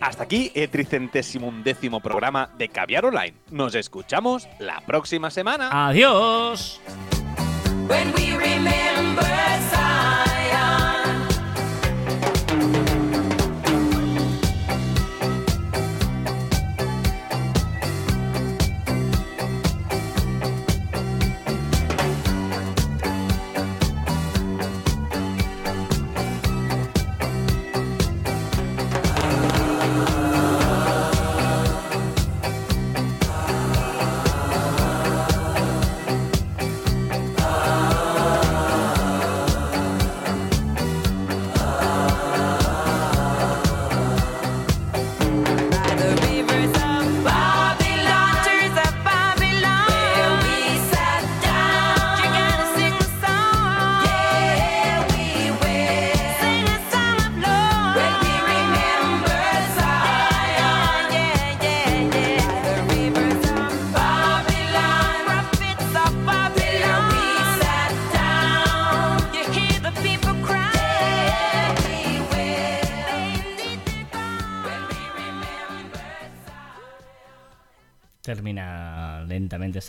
Hasta 0.00 0.24
aquí 0.24 0.50
el 0.54 0.70
tricentésimo 0.70 1.46
undécimo 1.48 2.00
programa 2.00 2.50
de 2.56 2.68
Caviar 2.68 3.04
Online. 3.04 3.34
Nos 3.50 3.74
escuchamos 3.74 4.48
la 4.58 4.80
próxima 4.80 5.30
semana. 5.30 5.88
Adiós. 5.88 6.80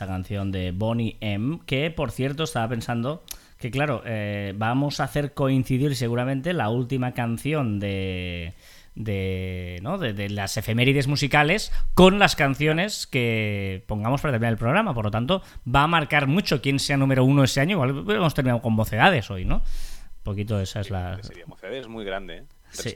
Esta 0.02 0.12
canción 0.12 0.52
de 0.52 0.72
Bonnie 0.72 1.18
M, 1.22 1.60
que 1.68 1.91
por 1.91 2.10
cierto 2.10 2.45
estaba 2.45 2.68
pensando 2.68 3.24
que 3.60 3.70
claro, 3.70 4.02
eh, 4.04 4.52
vamos 4.56 4.99
a 4.99 5.04
hacer 5.04 5.36
coincidir 5.36 5.95
seguramente 5.95 6.54
la 6.54 6.70
última 6.70 7.14
canción 7.14 7.80
de 7.80 8.56
de, 8.95 9.78
¿no? 9.84 9.99
de, 9.99 10.14
de 10.14 10.30
las 10.30 10.58
efemérides 10.58 11.08
musicales 11.08 11.72
con 11.93 12.18
las 12.18 12.36
canciones 12.36 13.06
que 13.06 13.84
pongamos 13.86 14.22
para 14.22 14.32
terminar 14.34 14.54
el 14.54 14.58
programa. 14.58 14.95
Por 14.95 15.06
lo 15.06 15.12
tanto, 15.12 15.43
va 15.68 15.84
a 15.84 15.88
marcar 15.88 16.26
mucho 16.26 16.64
quién 16.64 16.80
sea 16.80 16.97
número 16.97 17.24
uno 17.24 17.43
ese 17.43 17.62
año. 17.62 17.74
Igual 17.74 18.04
hemos 18.10 18.34
terminado 18.34 18.62
con 18.64 18.74
mocedades 18.74 19.30
hoy, 19.30 19.45
¿no? 19.45 19.58
Un 19.58 20.24
poquito 20.24 20.60
esa 20.60 20.80
es 20.80 20.89
la... 20.89 21.22
Sería 21.22 21.45
Mocedades 21.45 21.82
es 21.82 21.88
muy 21.88 22.06
grande, 22.06 22.38
¿eh? 22.38 22.43
Sí. 22.72 22.95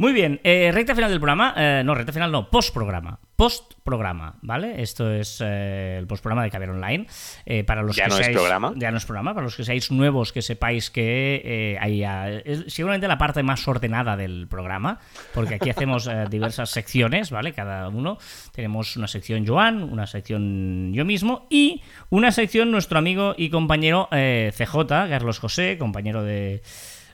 Muy 0.00 0.12
bien, 0.12 0.40
eh, 0.44 0.70
recta 0.72 0.94
final 0.94 1.10
del 1.10 1.18
programa, 1.18 1.54
eh, 1.56 1.82
no, 1.84 1.92
recta 1.92 2.12
final 2.12 2.30
no, 2.30 2.48
post-programa, 2.48 3.18
post-programa, 3.34 4.36
¿vale? 4.42 4.80
Esto 4.80 5.12
es 5.12 5.40
eh, 5.44 5.96
el 5.98 6.06
post-programa 6.06 6.44
de 6.44 6.50
Caber 6.52 6.70
Online. 6.70 7.04
Eh, 7.44 7.64
para 7.64 7.82
los 7.82 7.96
Ya 7.96 8.04
que 8.04 8.10
no 8.10 8.18
es 8.18 8.28
programa. 8.28 8.72
Ya 8.76 8.92
no 8.92 8.98
es 8.98 9.04
programa, 9.04 9.34
para 9.34 9.46
los 9.46 9.56
que 9.56 9.64
seáis 9.64 9.90
nuevos, 9.90 10.32
que 10.32 10.40
sepáis 10.40 10.90
que 10.92 11.42
eh, 11.44 11.78
hay, 11.80 12.04
ah, 12.04 12.30
es 12.30 12.72
seguramente 12.72 13.08
la 13.08 13.18
parte 13.18 13.42
más 13.42 13.66
ordenada 13.66 14.16
del 14.16 14.46
programa, 14.46 15.00
porque 15.34 15.56
aquí 15.56 15.68
hacemos 15.68 16.08
diversas 16.30 16.70
secciones, 16.70 17.32
¿vale? 17.32 17.52
Cada 17.52 17.88
uno. 17.88 18.18
Tenemos 18.52 18.96
una 18.96 19.08
sección 19.08 19.44
Joan, 19.44 19.82
una 19.82 20.06
sección 20.06 20.92
yo 20.92 21.04
mismo 21.04 21.48
y 21.50 21.82
una 22.10 22.30
sección 22.30 22.70
nuestro 22.70 23.00
amigo 23.00 23.34
y 23.36 23.50
compañero 23.50 24.08
CJ, 24.12 24.86
Carlos 24.86 25.40
José, 25.40 25.76
compañero 25.76 26.22
de 26.22 26.62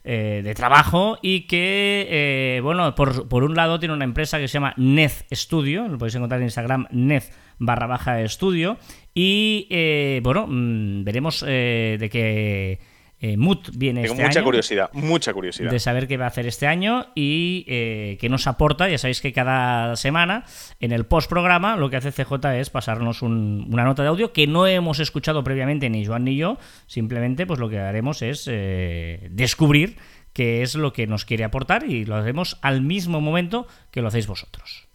eh, 0.07 0.42
de 0.44 0.55
trabajo 0.55 1.18
y 1.22 1.46
que, 1.46 2.07
eh, 2.11 2.61
bueno, 2.62 2.94
por, 2.94 3.26
por 3.26 3.42
un 3.42 3.55
lado 3.55 3.78
tiene 3.78 3.94
una 3.94 4.05
empresa 4.05 4.38
que 4.38 4.48
se 4.48 4.55
llama 4.55 4.74
Nez 4.76 5.24
Studio, 5.32 5.88
lo 5.88 5.96
podéis 5.96 6.14
encontrar 6.16 6.40
en 6.40 6.46
Instagram, 6.46 6.86
Nez 6.90 7.30
barra 7.59 7.86
baja 7.86 8.20
estudio, 8.20 8.76
y, 9.14 9.66
eh, 9.70 10.20
bueno, 10.22 10.46
mm, 10.46 11.05
veremos 11.05 11.40
de 11.40 12.09
qué 12.12 12.80
eh, 13.27 13.37
mood 13.39 13.59
viene 13.75 14.03
Tengo 14.03 14.14
este 14.14 14.25
mucha 14.27 14.39
año 14.41 14.45
curiosidad, 14.45 14.91
mucha 14.93 15.33
curiosidad. 15.33 15.70
de 15.70 15.79
saber 15.81 16.07
qué 16.09 16.16
va 16.18 16.27
a 16.27 16.29
hacer 16.29 16.47
este 16.47 16.66
año 16.66 17.07
y 17.14 17.64
eh, 17.68 18.18
qué 18.20 18.29
nos 18.29 18.47
aporta. 18.47 18.89
Ya 18.89 18.99
sabéis 18.99 19.20
que 19.22 19.33
cada 19.33 19.97
semana 19.97 20.45
en 20.81 20.93
el 20.93 21.07
post-programa 21.07 21.77
lo 21.77 21.89
que 21.89 21.97
hace 21.97 22.12
CJ 22.12 22.35
es 22.61 22.68
pasarnos 22.70 23.22
un- 23.22 23.66
una 23.72 23.85
nota 23.85 24.03
de 24.03 24.09
audio 24.09 24.33
que 24.33 24.47
no 24.47 24.66
hemos 24.66 24.99
escuchado 25.01 25.43
previamente 25.43 25.89
ni 25.89 26.05
Joan 26.05 26.25
ni 26.25 26.37
yo. 26.37 26.59
Simplemente 26.87 27.47
pues 27.47 27.59
lo 27.61 27.68
que 27.70 27.79
haremos 27.79 28.20
es 28.20 28.47
eh, 28.51 29.29
descubrir 29.31 29.97
qué 30.35 30.62
es 30.62 30.75
lo 30.75 30.93
que 30.93 31.07
nos 31.07 31.25
quiere 31.25 31.45
aportar 31.45 31.85
y 31.89 32.05
lo 32.05 32.16
haremos 32.16 32.59
al 32.61 32.83
mismo 32.83 33.20
momento 33.20 33.66
que 33.91 34.03
lo 34.03 34.09
hacéis 34.09 34.27
vosotros. 34.27 34.87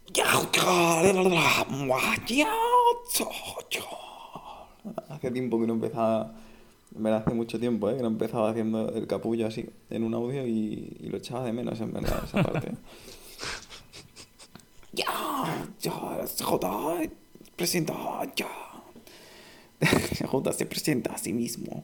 Hace 5.10 5.32
tiempo 5.32 5.60
que 5.60 5.68
no 5.68 5.74
empezaba, 5.74 6.32
verdad 6.92 7.24
hace 7.26 7.36
mucho 7.36 7.60
tiempo, 7.60 7.90
¿eh? 7.90 7.96
que 7.96 8.02
no 8.02 8.08
empezaba 8.08 8.50
haciendo 8.50 8.94
el 8.94 9.08
capullo 9.08 9.48
así 9.48 9.70
en 9.90 10.04
un 10.04 10.14
audio 10.14 10.46
y, 10.46 10.98
y 11.00 11.08
lo 11.08 11.18
echaba 11.18 11.46
de 11.46 11.54
menos 11.54 11.80
en 11.82 11.94
verdad 11.94 12.22
esa 12.24 12.44
parte. 12.44 12.72
ya, 14.94 15.06
ya, 15.80 15.92
J 16.42 17.00
presenta, 17.56 17.94
ya. 18.36 18.48
J 20.26 20.54
se 20.54 20.66
presenta 20.66 21.14
a 21.14 21.18
sí 21.18 21.34
mismo 21.34 21.84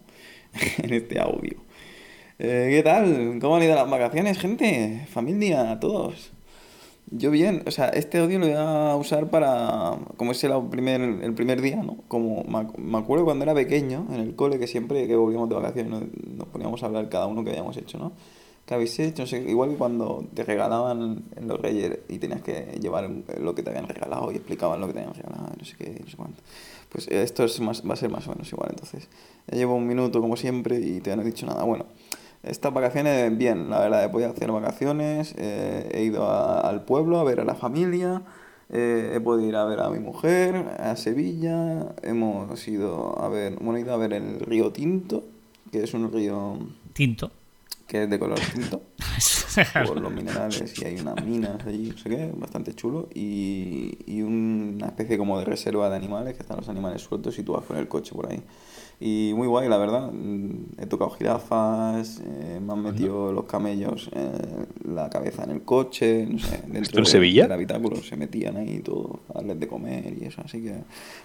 en 0.78 0.94
este 0.94 1.20
audio. 1.20 1.58
Eh, 2.40 2.68
¿Qué 2.70 2.84
tal? 2.84 3.38
¿Cómo 3.40 3.56
han 3.56 3.64
ido 3.64 3.76
las 3.76 3.90
vacaciones, 3.90 4.38
gente? 4.38 5.08
Familia, 5.12 5.80
todos. 5.80 6.32
Yo 7.12 7.30
bien, 7.30 7.64
o 7.68 7.72
sea, 7.72 7.90
este 7.90 8.18
audio 8.18 8.40
lo 8.40 8.48
voy 8.48 8.56
a 8.58 8.96
usar 8.96 9.30
para, 9.30 10.00
como 10.18 10.32
es 10.32 10.44
el 10.44 10.52
primer, 10.70 11.02
el 11.02 11.34
primer 11.36 11.62
día, 11.62 11.78
¿no? 11.78 11.98
Como 12.08 12.44
me, 12.44 12.68
me 12.78 12.98
acuerdo 12.98 13.26
cuando 13.26 13.44
era 13.44 13.54
pequeño, 13.54 14.08
en 14.10 14.20
el 14.22 14.36
cole, 14.36 14.58
que 14.58 14.66
siempre 14.68 15.08
que 15.08 15.16
volvíamos 15.16 15.48
de 15.50 15.56
vacaciones 15.56 15.92
nos, 15.92 16.04
nos 16.28 16.48
poníamos 16.48 16.82
a 16.82 16.88
hablar 16.88 17.08
cada 17.10 17.28
uno 17.28 17.44
que 17.44 17.52
habíamos 17.52 17.78
hecho, 17.78 18.00
¿no? 18.00 18.12
¿Qué 18.66 18.74
habéis 18.74 18.98
hecho? 18.98 19.22
No 19.22 19.28
sé, 19.28 19.44
igual 19.48 19.70
que 19.70 19.76
cuando 19.76 20.26
te 20.34 20.44
regalaban 20.44 21.24
en 21.36 21.48
los 21.48 21.62
Reyes 21.62 22.00
y 22.10 22.18
tenías 22.18 22.42
que 22.42 22.80
llevar 22.82 23.08
lo 23.40 23.54
que 23.54 23.62
te 23.62 23.70
habían 23.70 23.88
regalado 23.88 24.32
y 24.32 24.36
explicaban 24.38 24.82
lo 24.82 24.88
que 24.88 24.94
te 24.94 25.00
habían 25.00 25.14
regalado, 25.14 25.52
no 25.56 25.64
sé 25.66 25.76
qué, 25.78 26.00
no 26.04 26.10
sé 26.10 26.18
cuánto. 26.18 26.42
Pues 26.90 27.08
esto 27.10 27.44
es 27.44 27.60
más, 27.60 27.88
va 27.88 27.94
a 27.94 27.98
ser 27.98 28.10
más 28.10 28.26
o 28.28 28.32
menos 28.32 28.52
igual, 28.52 28.70
entonces. 28.72 29.08
Ya 29.48 29.58
llevo 29.58 29.76
un 29.76 29.86
minuto 29.86 30.20
como 30.20 30.36
siempre 30.36 30.80
y 30.80 31.00
todavía 31.00 31.18
no 31.18 31.24
dicho 31.24 31.46
nada. 31.46 31.64
Bueno, 31.64 31.86
estas 32.46 32.74
vacaciones, 32.74 33.38
bien, 33.38 33.70
la 33.70 33.80
verdad, 33.80 34.04
he 34.06 34.10
podido 34.10 34.30
hacer 34.32 34.52
vacaciones, 34.52 35.34
eh, 35.38 35.90
he 35.94 36.04
ido 36.04 36.30
a- 36.30 36.60
al 36.62 36.84
pueblo 36.86 37.20
a 37.20 37.24
ver 37.24 37.40
a 37.40 37.44
la 37.46 37.56
familia, 37.56 38.22
eh, 38.70 39.14
he 39.16 39.20
podido 39.20 39.48
ir 39.50 39.56
a 39.56 39.66
ver 39.66 39.80
a 39.80 39.90
mi 39.90 40.00
mujer, 40.00 40.56
a 40.80 40.96
Sevilla, 40.96 41.94
hemos 42.02 42.68
ido 42.68 43.20
a 43.22 43.30
ver, 43.30 43.56
bueno, 43.56 43.78
he 43.78 43.82
ido 43.82 43.94
a 43.94 43.98
ver 43.98 44.14
el 44.14 44.40
río 44.40 44.72
Tinto, 44.72 45.24
que 45.72 45.84
es 45.84 45.94
un 45.94 46.12
río 46.12 46.58
Tinto. 46.94 47.32
que 47.88 48.04
es 48.04 48.10
de 48.10 48.18
color 48.20 48.40
tinto, 48.54 48.82
por 49.88 50.00
los 50.02 50.12
minerales 50.12 50.74
y 50.82 50.86
hay 50.86 51.00
unas 51.00 51.24
minas 51.24 51.66
allí, 51.66 51.90
no 51.92 51.98
sé 51.98 52.10
qué, 52.10 52.32
bastante 52.36 52.74
chulo, 52.74 53.08
y, 53.14 53.95
especie 54.96 55.18
como 55.18 55.38
de 55.40 55.46
reserva 55.46 55.90
de 55.90 55.96
animales, 55.98 56.36
que 56.36 56.42
están 56.42 56.58
los 56.58 56.70
animales 56.70 57.02
sueltos 57.02 57.38
y 57.38 57.44
tú 57.44 57.54
vas 57.54 57.64
con 57.66 57.78
el 57.78 57.88
coche 57.88 58.16
por 58.16 58.32
ahí. 58.32 58.42
Y 58.98 59.34
muy 59.36 59.46
guay, 59.48 59.68
la 59.68 59.76
verdad. 59.78 60.10
Mm, 60.12 60.80
He 60.82 60.86
tocado 60.86 61.10
jirafas, 61.12 62.22
eh, 62.26 62.62
me 62.66 62.72
han 62.72 62.82
metido 62.82 63.34
los 63.34 63.44
camellos 63.44 64.10
eh, 64.14 64.32
la 64.86 65.10
cabeza 65.10 65.44
en 65.44 65.52
el 65.52 65.64
coche, 65.64 66.26
no 66.30 66.40
sé, 66.40 66.62
dentro 66.68 67.00
en 67.00 67.04
de- 67.04 67.10
Sevilla? 67.10 67.44
del 67.44 67.52
habitáculo 67.52 67.98
se 67.98 68.16
metían 68.16 68.56
ahí 68.56 68.76
y 68.76 68.80
todo, 68.80 69.20
darles 69.34 69.60
de 69.60 69.68
comer 69.68 70.14
y 70.18 70.26
eso, 70.26 70.42
así 70.46 70.62
que 70.64 70.76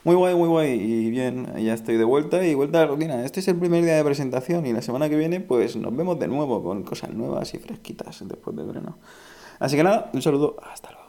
muy 0.02 0.16
guay, 0.16 0.34
muy 0.34 0.48
guay. 0.48 0.72
Y 0.80 1.10
bien, 1.10 1.46
ya 1.62 1.74
estoy 1.74 1.96
de 1.96 2.02
vuelta 2.04 2.44
y 2.44 2.54
vuelta 2.56 2.78
a 2.78 2.86
la 2.86 2.88
rutina. 2.90 3.24
Este 3.24 3.38
es 3.38 3.46
el 3.46 3.56
primer 3.56 3.84
día 3.84 3.94
de 3.94 4.02
presentación 4.04 4.66
y 4.66 4.72
la 4.72 4.82
semana 4.82 5.08
que 5.08 5.16
viene 5.16 5.38
pues 5.40 5.76
nos 5.76 5.94
vemos 5.96 6.18
de 6.18 6.26
nuevo 6.26 6.64
con 6.64 6.82
cosas 6.82 7.10
nuevas 7.14 7.54
y 7.54 7.58
fresquitas 7.58 8.26
después 8.26 8.56
del 8.56 8.66
verano. 8.66 8.98
Así 9.60 9.76
que 9.76 9.84
nada, 9.84 10.10
un 10.12 10.22
saludo, 10.22 10.56
hasta 10.72 10.90
luego. 10.90 11.06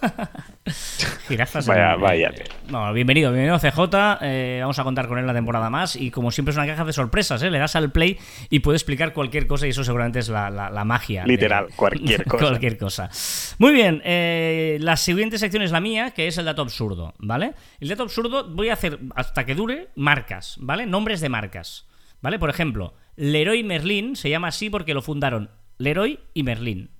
Jirafas. 1.28 1.66
Vaya- 1.66 1.94
en- 1.94 2.00
vaya. 2.00 2.28
eh, 2.30 2.44
No, 2.70 2.92
bienvenido, 2.92 3.32
bienvenido 3.32 3.58
CJ. 3.58 4.18
eh, 4.22 4.58
vamos 4.60 4.78
a 4.78 4.84
contar 4.84 5.08
con 5.08 5.18
él 5.18 5.26
la 5.26 5.34
temporada 5.34 5.70
más. 5.70 5.96
Y 5.96 6.10
como 6.10 6.30
siempre 6.30 6.50
es 6.50 6.56
una 6.56 6.66
caja 6.66 6.84
de 6.84 6.92
sorpresas, 6.92 7.42
¿eh? 7.42 7.50
Le 7.50 7.58
das 7.58 7.76
al 7.76 7.90
play 7.92 8.18
y 8.48 8.60
puede 8.60 8.76
explicar 8.76 9.12
cualquier 9.12 9.46
cosa 9.46 9.66
y 9.66 9.70
eso 9.70 9.84
seguramente 9.84 10.18
es 10.18 10.28
la, 10.28 10.50
la- 10.50 10.70
la 10.70 10.84
magia. 10.84 11.22
de- 11.22 11.28
Literal, 11.28 11.68
cualquier 11.76 12.24
cosa. 12.28 12.44
cualquier 12.46 12.78
cosa. 12.78 13.10
Muy 13.58 13.72
bien, 13.72 14.02
eh, 14.04 14.78
la 14.80 14.96
siguiente 14.96 15.38
sección 15.38 15.62
es 15.62 15.72
la 15.72 15.80
mía, 15.80 16.10
que 16.12 16.26
es 16.26 16.38
el 16.38 16.44
dato 16.44 16.62
absurdo, 16.62 17.14
¿vale? 17.18 17.54
El 17.80 17.88
dato 17.88 18.02
absurdo 18.04 18.48
voy 18.48 18.68
a 18.68 18.74
hacer, 18.74 18.98
hasta 19.14 19.44
que 19.46 19.54
dure, 19.54 19.88
marcas, 19.96 20.56
¿vale? 20.60 20.86
Nombres 20.86 21.20
de 21.20 21.28
marcas, 21.28 21.86
¿vale? 22.20 22.38
Por 22.38 22.50
ejemplo, 22.50 22.94
Leroy 23.16 23.62
Merlin 23.64 24.16
se 24.16 24.30
llama 24.30 24.48
así 24.48 24.70
porque 24.70 24.94
lo 24.94 25.02
fundaron 25.02 25.50
Leroy 25.78 26.20
y 26.34 26.42
Merlin. 26.42 26.90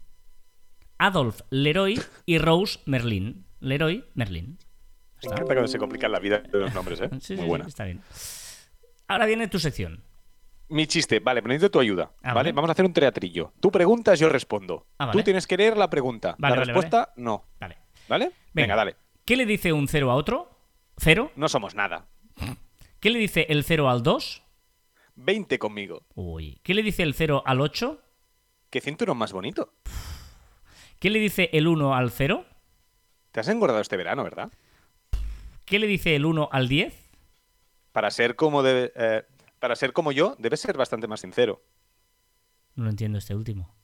Adolf 1.01 1.41
Leroy 1.49 1.99
y 2.27 2.37
Rose 2.39 2.79
Merlin. 2.85 3.47
Leroy 3.61 4.05
Merlin. 4.15 4.59
Me 5.23 5.29
encanta 5.33 5.45
cuando 5.55 5.69
se 5.69 5.79
complican 5.79 6.13
la 6.13 6.19
vida 6.19 6.39
de 6.41 6.59
los 6.59 6.75
nombres, 6.75 7.01
¿eh? 7.01 7.09
Sí, 7.21 7.35
Muy 7.37 7.43
sí, 7.45 7.49
buena. 7.49 7.65
sí, 7.65 7.69
está 7.71 7.85
bien. 7.85 8.03
Ahora 9.09 9.25
viene 9.25 9.49
tu 9.49 9.59
sección. 9.59 10.05
Mi 10.69 10.87
chiste, 10.87 11.19
vale, 11.21 11.41
pero 11.43 11.49
necesito 11.55 11.71
tu 11.71 11.81
ayuda. 11.81 12.13
Ah, 12.23 12.29
¿vale? 12.35 12.35
vale. 12.35 12.53
Vamos 12.53 12.69
a 12.69 12.73
hacer 12.73 12.85
un 12.85 12.93
teatrillo. 12.93 13.53
Tú 13.61 13.71
preguntas, 13.73 14.21
yo 14.21 14.29
respondo. 14.29 14.87
Ah, 14.99 15.07
vale. 15.07 15.19
Tú 15.19 15.25
tienes 15.25 15.47
que 15.47 15.57
leer 15.57 15.77
la 15.79 15.89
pregunta. 15.89 16.37
Vale, 16.39 16.57
la 16.57 16.65
respuesta, 16.65 17.13
no. 17.17 17.45
Vale. 17.59 17.79
¿Vale? 18.07 18.33
Venga, 18.53 18.77
dale. 18.77 18.97
¿Qué 19.25 19.37
le 19.37 19.47
dice 19.47 19.73
un 19.73 19.89
0 19.89 20.11
a 20.11 20.15
otro? 20.15 20.51
¿Cero? 20.99 21.33
No 21.35 21.49
somos 21.49 21.75
nada. 21.75 22.09
¿Qué 23.01 23.09
le 23.09 23.19
dice 23.19 23.47
el 23.49 23.65
0 23.65 23.89
al 23.89 24.03
2? 24.03 24.43
20 25.17 25.59
conmigo. 25.59 26.03
Uy. 26.15 26.61
¿Qué 26.63 26.75
le 26.75 26.83
dice 26.83 27.03
el 27.03 27.15
0 27.15 27.43
al 27.47 27.61
8? 27.63 28.01
¿Qué 28.69 28.81
cinturón 28.83 29.17
más 29.17 29.33
bonito? 29.33 29.73
¿Qué 31.01 31.09
le 31.09 31.19
dice 31.19 31.49
el 31.55 31.67
1 31.67 31.95
al 31.95 32.11
0? 32.11 32.45
Te 33.33 33.41
has 33.41 33.49
engordado 33.49 33.81
este 33.81 33.97
verano, 33.97 34.23
¿verdad? 34.23 34.53
¿Qué 35.65 35.79
le 35.79 35.87
dice 35.87 36.15
el 36.15 36.27
1 36.27 36.51
al 36.53 36.69
10? 36.69 36.95
Para 37.93 38.11
ser 38.11 38.37
como 38.37 38.63
eh, 38.67 39.25
para 39.59 39.77
ser 39.77 39.95
como 39.95 40.13
yo, 40.13 40.37
debes 40.39 40.61
ser 40.61 40.77
bastante 40.77 41.09
más 41.09 41.21
sincero. 41.21 41.63
No 42.75 42.85
lo 42.85 42.91
entiendo 42.91 43.17
este 43.17 43.35
último. 43.35 43.75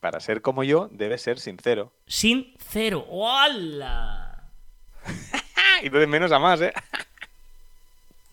Para 0.00 0.20
ser 0.20 0.40
como 0.40 0.64
yo, 0.64 0.88
debes 0.90 1.20
ser 1.20 1.38
sincero. 1.38 1.92
Sin 2.06 2.54
0. 2.58 3.06
¡Hola! 3.08 4.50
Y 5.82 5.88
de 5.88 6.06
menos 6.06 6.30
a 6.32 6.38
más, 6.38 6.60
¿eh? 6.60 6.72